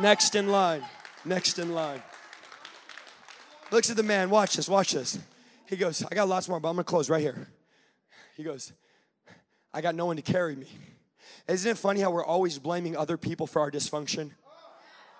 Next 0.00 0.34
in 0.34 0.48
line, 0.48 0.82
next 1.24 1.58
in 1.58 1.74
line. 1.74 2.02
Looks 3.70 3.90
at 3.90 3.96
the 3.96 4.02
man, 4.02 4.30
watch 4.30 4.56
this, 4.56 4.68
watch 4.68 4.92
this. 4.92 5.18
He 5.66 5.76
goes, 5.76 6.04
I 6.10 6.14
got 6.14 6.28
lots 6.28 6.48
more, 6.48 6.60
but 6.60 6.68
I'm 6.68 6.76
gonna 6.76 6.84
close 6.84 7.08
right 7.08 7.20
here. 7.20 7.48
He 8.36 8.42
goes, 8.42 8.72
I 9.72 9.80
got 9.80 9.94
no 9.94 10.06
one 10.06 10.16
to 10.16 10.22
carry 10.22 10.54
me. 10.56 10.66
Isn't 11.48 11.70
it 11.70 11.78
funny 11.78 12.00
how 12.00 12.10
we're 12.10 12.24
always 12.24 12.58
blaming 12.58 12.96
other 12.96 13.16
people 13.16 13.46
for 13.46 13.60
our 13.60 13.70
dysfunction? 13.70 14.32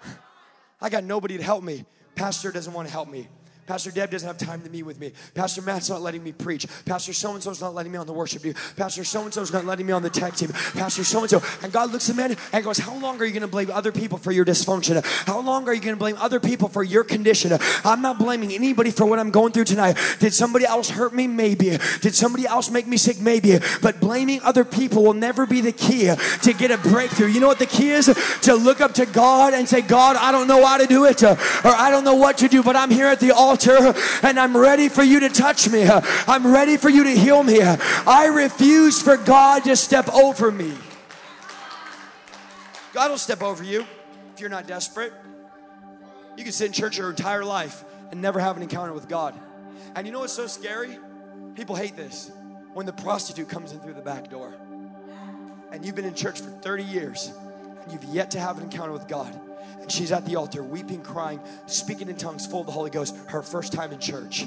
I 0.80 0.88
got 0.90 1.04
nobody 1.04 1.38
to 1.38 1.42
help 1.42 1.64
me. 1.64 1.84
Pastor 2.14 2.52
doesn't 2.52 2.72
want 2.72 2.88
to 2.88 2.92
help 2.92 3.08
me. 3.08 3.28
Pastor 3.66 3.92
Deb 3.92 4.10
doesn't 4.10 4.26
have 4.26 4.38
time 4.38 4.60
to 4.62 4.70
meet 4.70 4.82
with 4.82 4.98
me. 4.98 5.12
Pastor 5.34 5.62
Matt's 5.62 5.88
not 5.88 6.02
letting 6.02 6.24
me 6.24 6.32
preach. 6.32 6.66
Pastor 6.84 7.12
so 7.12 7.34
and 7.34 7.42
so's 7.42 7.60
not 7.60 7.74
letting 7.74 7.92
me 7.92 7.98
on 7.98 8.08
the 8.08 8.12
worship 8.12 8.42
team. 8.42 8.54
Pastor 8.76 9.04
so 9.04 9.22
and 9.22 9.32
so's 9.32 9.52
not 9.52 9.64
letting 9.64 9.86
me 9.86 9.92
on 9.92 10.02
the 10.02 10.10
tech 10.10 10.34
team. 10.34 10.48
Pastor 10.48 11.04
so 11.04 11.20
and 11.20 11.30
so. 11.30 11.40
And 11.62 11.72
God 11.72 11.92
looks 11.92 12.10
at 12.10 12.16
me 12.16 12.36
and 12.52 12.64
goes, 12.64 12.78
How 12.78 12.98
long 12.98 13.20
are 13.20 13.24
you 13.24 13.30
going 13.30 13.42
to 13.42 13.48
blame 13.48 13.70
other 13.70 13.92
people 13.92 14.18
for 14.18 14.32
your 14.32 14.44
dysfunction? 14.44 15.00
How 15.26 15.40
long 15.40 15.68
are 15.68 15.74
you 15.74 15.80
going 15.80 15.94
to 15.94 15.98
blame 15.98 16.16
other 16.18 16.40
people 16.40 16.68
for 16.68 16.82
your 16.82 17.04
condition? 17.04 17.56
I'm 17.84 18.02
not 18.02 18.18
blaming 18.18 18.50
anybody 18.50 18.90
for 18.90 19.06
what 19.06 19.20
I'm 19.20 19.30
going 19.30 19.52
through 19.52 19.64
tonight. 19.64 19.96
Did 20.18 20.34
somebody 20.34 20.64
else 20.64 20.90
hurt 20.90 21.14
me? 21.14 21.28
Maybe. 21.28 21.78
Did 22.00 22.16
somebody 22.16 22.46
else 22.46 22.68
make 22.68 22.88
me 22.88 22.96
sick? 22.96 23.20
Maybe. 23.20 23.58
But 23.80 24.00
blaming 24.00 24.42
other 24.42 24.64
people 24.64 25.04
will 25.04 25.14
never 25.14 25.46
be 25.46 25.60
the 25.60 25.72
key 25.72 26.12
to 26.42 26.52
get 26.52 26.72
a 26.72 26.78
breakthrough. 26.78 27.28
You 27.28 27.38
know 27.38 27.48
what 27.48 27.60
the 27.60 27.66
key 27.66 27.90
is? 27.90 28.06
To 28.42 28.54
look 28.54 28.80
up 28.80 28.94
to 28.94 29.06
God 29.06 29.54
and 29.54 29.68
say, 29.68 29.82
God, 29.82 30.16
I 30.16 30.32
don't 30.32 30.48
know 30.48 30.66
how 30.66 30.78
to 30.78 30.86
do 30.86 31.04
it, 31.04 31.22
or 31.22 31.36
I 31.64 31.90
don't 31.92 32.02
know 32.02 32.16
what 32.16 32.38
to 32.38 32.48
do, 32.48 32.64
but 32.64 32.74
I'm 32.74 32.90
here 32.90 33.06
at 33.06 33.20
the 33.20 33.30
altar 33.30 33.51
altar 33.52 33.94
and 34.22 34.40
I'm 34.40 34.56
ready 34.56 34.88
for 34.88 35.02
you 35.02 35.20
to 35.20 35.28
touch 35.28 35.68
me. 35.68 35.86
I'm 36.26 36.52
ready 36.52 36.76
for 36.76 36.88
you 36.88 37.04
to 37.04 37.10
heal 37.10 37.42
me. 37.42 37.60
I 37.60 38.30
refuse 38.32 39.02
for 39.02 39.16
God 39.16 39.64
to 39.64 39.76
step 39.76 40.08
over 40.08 40.50
me. 40.50 40.72
God 42.94 43.10
will 43.10 43.18
step 43.18 43.42
over 43.42 43.62
you 43.62 43.86
if 44.34 44.40
you're 44.40 44.50
not 44.50 44.66
desperate. 44.66 45.12
You 46.36 46.44
can 46.44 46.52
sit 46.52 46.66
in 46.66 46.72
church 46.72 46.96
your 46.96 47.10
entire 47.10 47.44
life 47.44 47.84
and 48.10 48.22
never 48.22 48.40
have 48.40 48.56
an 48.56 48.62
encounter 48.62 48.92
with 48.92 49.08
God. 49.08 49.38
And 49.94 50.06
you 50.06 50.12
know 50.12 50.20
what's 50.20 50.32
so 50.32 50.46
scary? 50.46 50.98
People 51.54 51.76
hate 51.76 51.96
this. 51.96 52.30
When 52.72 52.86
the 52.86 52.92
prostitute 52.92 53.50
comes 53.50 53.72
in 53.72 53.80
through 53.80 53.94
the 53.94 54.02
back 54.02 54.30
door 54.30 54.54
and 55.70 55.84
you've 55.84 55.94
been 55.94 56.06
in 56.06 56.14
church 56.14 56.40
for 56.40 56.48
30 56.48 56.84
years 56.84 57.32
and 57.82 57.92
you've 57.92 58.04
yet 58.04 58.30
to 58.30 58.40
have 58.40 58.56
an 58.56 58.64
encounter 58.64 58.92
with 58.92 59.06
God 59.08 59.38
and 59.82 59.92
she's 59.92 60.12
at 60.12 60.24
the 60.24 60.36
altar, 60.36 60.62
weeping, 60.62 61.02
crying, 61.02 61.40
speaking 61.66 62.08
in 62.08 62.16
tongues, 62.16 62.46
full 62.46 62.60
of 62.60 62.66
the 62.66 62.72
Holy 62.72 62.90
Ghost, 62.90 63.16
her 63.28 63.42
first 63.42 63.72
time 63.72 63.92
in 63.92 63.98
church. 63.98 64.46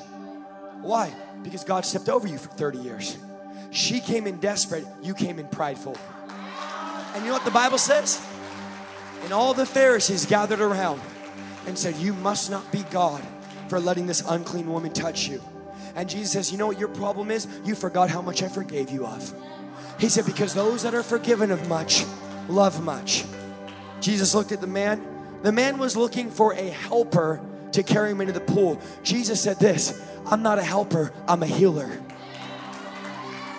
Why? 0.81 1.13
Because 1.43 1.63
God 1.63 1.85
stepped 1.85 2.09
over 2.09 2.27
you 2.27 2.37
for 2.37 2.49
30 2.49 2.79
years. 2.79 3.17
She 3.71 3.99
came 3.99 4.27
in 4.27 4.37
desperate, 4.37 4.85
you 5.01 5.13
came 5.13 5.39
in 5.39 5.47
prideful. 5.47 5.97
And 7.13 7.23
you 7.23 7.29
know 7.29 7.33
what 7.33 7.45
the 7.45 7.51
Bible 7.51 7.77
says? 7.77 8.25
And 9.23 9.33
all 9.33 9.53
the 9.53 9.65
Pharisees 9.65 10.25
gathered 10.25 10.61
around 10.61 11.01
and 11.65 11.77
said, 11.77 11.95
You 11.95 12.13
must 12.13 12.51
not 12.51 12.71
be 12.71 12.83
God 12.91 13.23
for 13.69 13.79
letting 13.79 14.05
this 14.05 14.21
unclean 14.27 14.71
woman 14.71 14.93
touch 14.93 15.27
you. 15.27 15.41
And 15.95 16.09
Jesus 16.09 16.31
says, 16.33 16.51
You 16.51 16.57
know 16.57 16.67
what 16.67 16.79
your 16.79 16.89
problem 16.89 17.31
is? 17.31 17.47
You 17.63 17.75
forgot 17.75 18.09
how 18.09 18.21
much 18.21 18.43
I 18.43 18.47
forgave 18.47 18.91
you 18.91 19.05
of. 19.05 19.33
He 19.99 20.09
said, 20.09 20.25
Because 20.25 20.53
those 20.53 20.83
that 20.83 20.93
are 20.93 21.03
forgiven 21.03 21.51
of 21.51 21.67
much 21.67 22.05
love 22.47 22.83
much. 22.83 23.25
Jesus 24.01 24.35
looked 24.35 24.51
at 24.51 24.61
the 24.61 24.67
man 24.67 25.14
the 25.45 25.51
man 25.51 25.77
was 25.77 25.95
looking 25.95 26.31
for 26.31 26.53
a 26.53 26.69
helper 26.69 27.39
to 27.71 27.83
carry 27.83 28.09
him 28.09 28.19
into 28.19 28.33
the 28.33 28.39
pool. 28.39 28.81
Jesus 29.03 29.39
said 29.39 29.59
this 29.59 30.01
I'm 30.25 30.41
not 30.41 30.57
a 30.57 30.63
helper, 30.63 31.13
I'm 31.27 31.43
a 31.43 31.45
healer. 31.45 32.01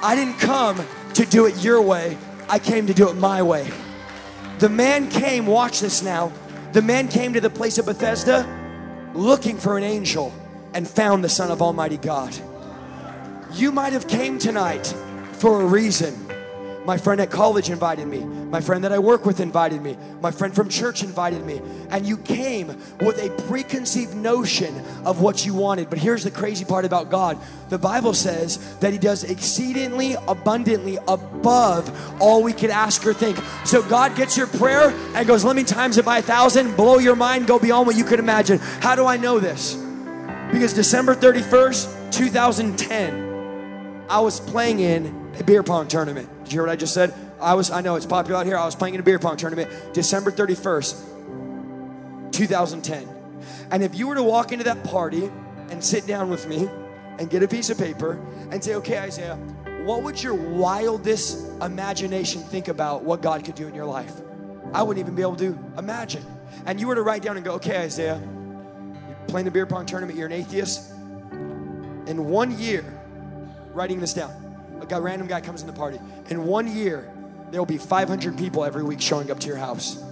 I 0.02 0.16
didn't 0.16 0.38
come 0.38 0.84
to 1.14 1.24
do 1.24 1.46
it 1.46 1.62
your 1.62 1.80
way, 1.80 2.18
I 2.48 2.58
came 2.58 2.88
to 2.88 2.92
do 2.92 3.08
it 3.08 3.14
my 3.14 3.40
way. 3.40 3.70
The 4.58 4.68
man 4.68 5.08
came, 5.08 5.46
watch 5.46 5.78
this 5.78 6.02
now. 6.02 6.32
The 6.72 6.82
man 6.82 7.06
came 7.06 7.32
to 7.34 7.40
the 7.40 7.50
place 7.50 7.78
of 7.78 7.86
Bethesda 7.86 8.44
looking 9.14 9.56
for 9.56 9.78
an 9.78 9.84
angel 9.84 10.34
and 10.74 10.88
found 10.88 11.22
the 11.22 11.28
Son 11.28 11.52
of 11.52 11.62
Almighty 11.62 11.98
God. 11.98 12.36
You 13.52 13.70
might 13.70 13.92
have 13.92 14.08
came 14.08 14.40
tonight 14.40 14.92
for 15.34 15.62
a 15.62 15.64
reason. 15.64 16.25
My 16.86 16.96
friend 16.96 17.20
at 17.20 17.32
college 17.32 17.68
invited 17.68 18.06
me. 18.06 18.20
My 18.20 18.60
friend 18.60 18.84
that 18.84 18.92
I 18.92 19.00
work 19.00 19.26
with 19.26 19.40
invited 19.40 19.82
me. 19.82 19.96
My 20.20 20.30
friend 20.30 20.54
from 20.54 20.68
church 20.68 21.02
invited 21.02 21.44
me. 21.44 21.60
And 21.90 22.06
you 22.06 22.16
came 22.16 22.68
with 23.00 23.20
a 23.20 23.28
preconceived 23.48 24.14
notion 24.14 24.72
of 25.04 25.20
what 25.20 25.44
you 25.44 25.52
wanted. 25.52 25.90
But 25.90 25.98
here's 25.98 26.22
the 26.22 26.30
crazy 26.30 26.64
part 26.64 26.84
about 26.84 27.10
God 27.10 27.38
the 27.70 27.78
Bible 27.78 28.14
says 28.14 28.78
that 28.78 28.92
He 28.92 28.98
does 29.00 29.24
exceedingly 29.24 30.14
abundantly 30.28 30.96
above 31.08 32.22
all 32.22 32.44
we 32.44 32.52
could 32.52 32.70
ask 32.70 33.04
or 33.04 33.12
think. 33.12 33.36
So 33.64 33.82
God 33.82 34.14
gets 34.14 34.36
your 34.36 34.46
prayer 34.46 34.90
and 35.16 35.26
goes, 35.26 35.44
Let 35.44 35.56
me 35.56 35.64
times 35.64 35.98
it 35.98 36.04
by 36.04 36.18
a 36.18 36.22
thousand, 36.22 36.76
blow 36.76 36.98
your 36.98 37.16
mind, 37.16 37.48
go 37.48 37.58
beyond 37.58 37.88
what 37.88 37.96
you 37.96 38.04
could 38.04 38.20
imagine. 38.20 38.58
How 38.58 38.94
do 38.94 39.06
I 39.06 39.16
know 39.16 39.40
this? 39.40 39.74
Because 40.52 40.72
December 40.72 41.16
31st, 41.16 42.12
2010, 42.12 44.04
I 44.08 44.20
was 44.20 44.38
playing 44.38 44.78
in 44.78 45.32
a 45.40 45.42
beer 45.42 45.64
pong 45.64 45.88
tournament. 45.88 46.28
Did 46.46 46.52
you 46.52 46.58
hear 46.58 46.66
what 46.68 46.70
I 46.70 46.76
just 46.76 46.94
said? 46.94 47.12
I 47.40 47.54
was, 47.54 47.72
I 47.72 47.80
know 47.80 47.96
it's 47.96 48.06
popular 48.06 48.38
out 48.38 48.46
here. 48.46 48.56
I 48.56 48.64
was 48.64 48.76
playing 48.76 48.94
in 48.94 49.00
a 49.00 49.02
beer 49.02 49.18
pong 49.18 49.36
tournament 49.36 49.68
December 49.92 50.30
31st, 50.30 52.30
2010. 52.30 53.08
And 53.72 53.82
if 53.82 53.96
you 53.96 54.06
were 54.06 54.14
to 54.14 54.22
walk 54.22 54.52
into 54.52 54.62
that 54.62 54.84
party 54.84 55.28
and 55.70 55.82
sit 55.82 56.06
down 56.06 56.30
with 56.30 56.46
me 56.46 56.68
and 57.18 57.28
get 57.28 57.42
a 57.42 57.48
piece 57.48 57.68
of 57.68 57.78
paper 57.78 58.24
and 58.52 58.62
say, 58.62 58.76
okay, 58.76 58.96
Isaiah, 58.96 59.34
what 59.82 60.04
would 60.04 60.22
your 60.22 60.34
wildest 60.34 61.48
imagination 61.60 62.42
think 62.42 62.68
about 62.68 63.02
what 63.02 63.22
God 63.22 63.44
could 63.44 63.56
do 63.56 63.66
in 63.66 63.74
your 63.74 63.86
life? 63.86 64.12
I 64.72 64.84
wouldn't 64.84 65.04
even 65.04 65.16
be 65.16 65.22
able 65.22 65.34
to 65.34 65.58
imagine. 65.76 66.24
And 66.64 66.78
you 66.78 66.86
were 66.86 66.94
to 66.94 67.02
write 67.02 67.22
down 67.22 67.36
and 67.36 67.44
go, 67.44 67.54
okay, 67.54 67.78
Isaiah, 67.78 68.22
you're 68.22 69.26
playing 69.26 69.46
the 69.46 69.50
beer 69.50 69.66
pong 69.66 69.84
tournament, 69.84 70.16
you're 70.16 70.28
an 70.28 70.32
atheist. 70.32 70.92
In 72.06 72.26
one 72.28 72.56
year, 72.56 72.84
writing 73.74 73.98
this 73.98 74.14
down, 74.14 74.45
a 74.80 74.86
guy, 74.86 74.98
random 74.98 75.28
guy 75.28 75.40
comes 75.40 75.60
in 75.60 75.66
the 75.66 75.72
party. 75.72 75.98
In 76.30 76.44
one 76.44 76.74
year, 76.74 77.10
there 77.50 77.60
will 77.60 77.66
be 77.66 77.78
500 77.78 78.36
people 78.36 78.64
every 78.64 78.82
week 78.82 79.00
showing 79.00 79.30
up 79.30 79.38
to 79.40 79.46
your 79.46 79.56
house. 79.56 80.02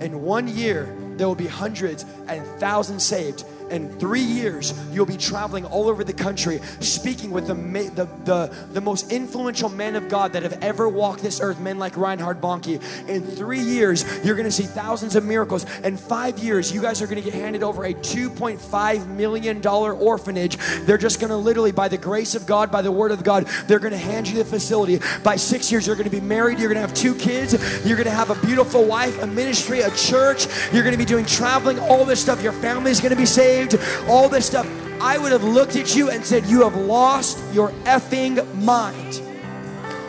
In 0.00 0.22
one 0.22 0.48
year, 0.48 0.94
there 1.16 1.28
will 1.28 1.34
be 1.34 1.46
hundreds 1.46 2.04
and 2.26 2.44
thousands 2.58 3.04
saved 3.04 3.44
in 3.72 3.88
three 3.98 4.20
years, 4.20 4.74
you'll 4.92 5.06
be 5.06 5.16
traveling 5.16 5.64
all 5.64 5.88
over 5.88 6.04
the 6.04 6.12
country, 6.12 6.60
speaking 6.80 7.30
with 7.30 7.46
the, 7.46 7.54
the, 7.54 8.08
the, 8.24 8.54
the 8.72 8.80
most 8.80 9.10
influential 9.10 9.68
men 9.70 9.96
of 9.96 10.08
God 10.08 10.34
that 10.34 10.42
have 10.42 10.62
ever 10.62 10.88
walked 10.88 11.22
this 11.22 11.40
earth, 11.40 11.58
men 11.58 11.78
like 11.78 11.96
Reinhard 11.96 12.40
Bonnke. 12.40 12.80
In 13.08 13.22
three 13.22 13.60
years, 13.60 14.04
you're 14.24 14.36
going 14.36 14.46
to 14.46 14.52
see 14.52 14.64
thousands 14.64 15.16
of 15.16 15.24
miracles. 15.24 15.64
In 15.80 15.96
five 15.96 16.38
years, 16.38 16.72
you 16.72 16.82
guys 16.82 17.00
are 17.00 17.06
going 17.06 17.22
to 17.22 17.24
get 17.24 17.34
handed 17.34 17.62
over 17.62 17.84
a 17.84 17.94
$2.5 17.94 19.06
million 19.08 19.66
orphanage. 19.66 20.56
They're 20.84 20.98
just 20.98 21.18
going 21.18 21.30
to 21.30 21.36
literally, 21.36 21.72
by 21.72 21.88
the 21.88 21.98
grace 21.98 22.34
of 22.34 22.46
God, 22.46 22.70
by 22.70 22.82
the 22.82 22.92
word 22.92 23.10
of 23.10 23.24
God, 23.24 23.46
they're 23.66 23.78
going 23.78 23.92
to 23.92 23.98
hand 23.98 24.28
you 24.28 24.36
the 24.36 24.44
facility. 24.44 25.00
By 25.22 25.36
six 25.36 25.72
years, 25.72 25.86
you're 25.86 25.96
going 25.96 26.08
to 26.08 26.14
be 26.14 26.20
married. 26.20 26.58
You're 26.58 26.68
going 26.68 26.80
to 26.80 26.86
have 26.86 26.94
two 26.94 27.14
kids. 27.14 27.52
You're 27.86 27.96
going 27.96 28.08
to 28.08 28.10
have 28.10 28.30
a 28.30 28.46
beautiful 28.46 28.84
wife, 28.84 29.22
a 29.22 29.26
ministry, 29.26 29.80
a 29.80 29.90
church. 29.92 30.46
You're 30.72 30.82
going 30.82 30.92
to 30.92 30.98
be 30.98 31.04
doing 31.04 31.24
traveling, 31.24 31.78
all 31.78 32.04
this 32.04 32.20
stuff. 32.20 32.42
Your 32.42 32.52
family 32.52 32.90
is 32.90 33.00
going 33.00 33.10
to 33.10 33.16
be 33.16 33.26
saved 33.26 33.61
saved, 33.70 34.08
all 34.08 34.28
this 34.28 34.46
stuff, 34.46 34.66
I 35.00 35.18
would 35.18 35.32
have 35.32 35.44
looked 35.44 35.76
at 35.76 35.96
you 35.96 36.10
and 36.10 36.24
said, 36.24 36.46
You 36.46 36.62
have 36.62 36.76
lost 36.76 37.52
your 37.52 37.70
effing 37.84 38.54
mind. 38.54 39.20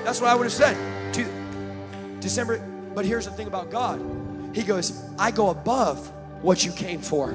That's 0.04 0.22
what 0.22 0.30
I 0.30 0.36
would 0.36 0.44
have 0.44 0.54
said 0.54 0.78
to 1.14 1.26
December. 2.20 2.60
But 2.94 3.06
here's 3.06 3.26
the 3.26 3.32
thing 3.32 3.48
about 3.48 3.72
God 3.72 4.00
He 4.54 4.62
goes, 4.62 5.04
I 5.18 5.32
go 5.32 5.50
above 5.50 6.12
what 6.42 6.64
you 6.64 6.72
came 6.72 7.02
for, 7.02 7.34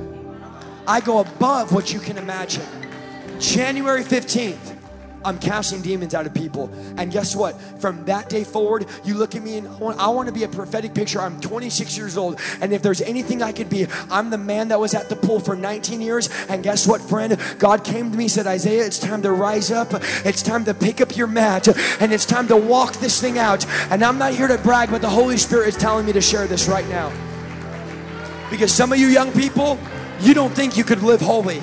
I 0.87 1.01
go 1.01 1.19
above 1.19 1.73
what 1.73 1.93
you 1.93 2.01
can 2.01 2.19
imagine. 2.19 2.65
January 3.39 4.03
15th, 4.03 4.77
I'm 5.25 5.39
casting 5.39 5.83
demons 5.83 6.15
out 6.15 6.27
of 6.27 6.35
people. 6.35 6.71
And 6.97 7.11
guess 7.11 7.35
what? 7.35 7.61
From 7.81 8.05
that 8.05 8.29
day 8.29 8.45
forward, 8.45 8.87
you 9.05 9.15
look 9.15 9.35
at 9.35 9.43
me 9.43 9.59
and 9.59 9.69
I 9.69 9.77
want, 9.77 9.99
I 9.99 10.09
want, 10.09 10.29
to 10.29 10.33
be 10.33 10.45
a 10.45 10.49
prophetic 10.49 10.95
picture. 10.95 11.21
I'm 11.21 11.41
26 11.41 11.97
years 11.97 12.17
old. 12.17 12.41
And 12.61 12.73
if 12.73 12.83
there's 12.83 13.01
anything 13.01 13.43
I 13.43 13.53
could 13.53 13.71
be, 13.71 13.87
I'm 14.11 14.31
the 14.31 14.39
man 14.39 14.69
that 14.69 14.79
was 14.79 14.95
at 14.95 15.09
the 15.09 15.17
pool 15.17 15.41
for 15.41 15.57
19 15.57 16.01
years. 16.01 16.29
And 16.49 16.63
guess 16.63 16.87
what, 16.87 17.01
friend? 17.01 17.39
God 17.59 17.85
came 17.85 18.11
to 18.11 18.17
me 18.17 18.25
and 18.25 18.31
said, 18.31 18.47
Isaiah, 18.47 18.85
it's 18.85 18.99
time 18.99 19.23
to 19.23 19.33
rise 19.33 19.71
up. 19.71 19.89
It's 20.25 20.43
time 20.43 20.65
to 20.67 20.75
pick 20.75 21.01
up 21.01 21.17
your 21.17 21.27
mat. 21.27 21.69
And 22.01 22.13
it's 22.13 22.27
time 22.27 22.49
to 22.49 22.57
walk 22.57 22.95
this 22.95 23.21
thing 23.21 23.39
out. 23.39 23.67
And 23.91 24.05
I'm 24.05 24.19
not 24.19 24.35
here 24.35 24.49
to 24.49 24.59
brag, 24.59 24.91
but 24.91 25.01
the 25.01 25.11
Holy 25.11 25.37
Spirit 25.37 25.69
is 25.69 25.77
telling 25.77 26.07
me 26.07 26.13
to 26.13 26.21
share 26.21 26.47
this 26.47 26.69
right 26.69 26.89
now. 26.89 27.13
Because 28.51 28.73
some 28.73 28.93
of 28.93 28.99
you 28.99 29.09
young 29.09 29.33
people, 29.33 29.79
you 30.21 30.35
don't 30.35 30.53
think 30.53 30.77
you 30.77 30.85
could 30.85 31.03
live 31.03 31.21
holy. 31.21 31.61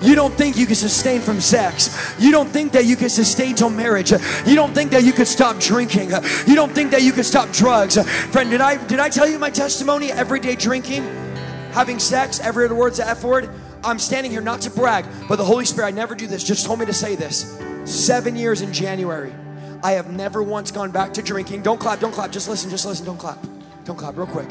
You 0.00 0.14
don't 0.14 0.32
think 0.32 0.56
you 0.56 0.66
can 0.66 0.76
sustain 0.76 1.20
from 1.20 1.40
sex. 1.40 2.14
You 2.18 2.30
don't 2.30 2.48
think 2.48 2.72
that 2.72 2.84
you 2.84 2.96
can 2.96 3.08
sustain 3.08 3.54
till 3.54 3.70
marriage. 3.70 4.12
You 4.46 4.54
don't 4.54 4.72
think 4.72 4.90
that 4.92 5.04
you 5.04 5.12
could 5.12 5.26
stop 5.26 5.58
drinking. 5.58 6.10
You 6.46 6.54
don't 6.54 6.72
think 6.72 6.90
that 6.92 7.02
you 7.02 7.12
could 7.12 7.26
stop 7.26 7.50
drugs. 7.50 7.98
Friend, 8.30 8.48
did 8.50 8.60
I 8.60 8.84
did 8.86 9.00
I 9.00 9.08
tell 9.08 9.28
you 9.28 9.38
my 9.38 9.50
testimony? 9.50 10.12
Everyday 10.12 10.54
drinking, 10.54 11.02
having 11.72 11.98
sex, 11.98 12.40
every 12.40 12.64
other 12.64 12.74
word's 12.74 12.98
an 13.00 13.08
F 13.08 13.24
word. 13.24 13.50
I'm 13.84 13.98
standing 13.98 14.32
here 14.32 14.40
not 14.40 14.60
to 14.62 14.70
brag, 14.70 15.04
but 15.28 15.36
the 15.36 15.44
Holy 15.44 15.64
Spirit, 15.64 15.88
I 15.88 15.90
never 15.92 16.14
do 16.14 16.26
this, 16.26 16.42
just 16.42 16.66
told 16.66 16.80
me 16.80 16.86
to 16.86 16.92
say 16.92 17.14
this. 17.14 17.60
Seven 17.84 18.36
years 18.36 18.60
in 18.60 18.72
January. 18.72 19.32
I 19.82 19.92
have 19.92 20.10
never 20.10 20.42
once 20.42 20.72
gone 20.72 20.90
back 20.90 21.14
to 21.14 21.22
drinking. 21.22 21.62
Don't 21.62 21.78
clap, 21.78 22.00
don't 22.00 22.12
clap, 22.12 22.32
just 22.32 22.48
listen, 22.48 22.70
just 22.70 22.84
listen, 22.84 23.06
don't 23.06 23.18
clap. 23.18 23.38
Don't 23.84 23.96
clap, 23.96 24.16
real 24.16 24.26
quick. 24.26 24.50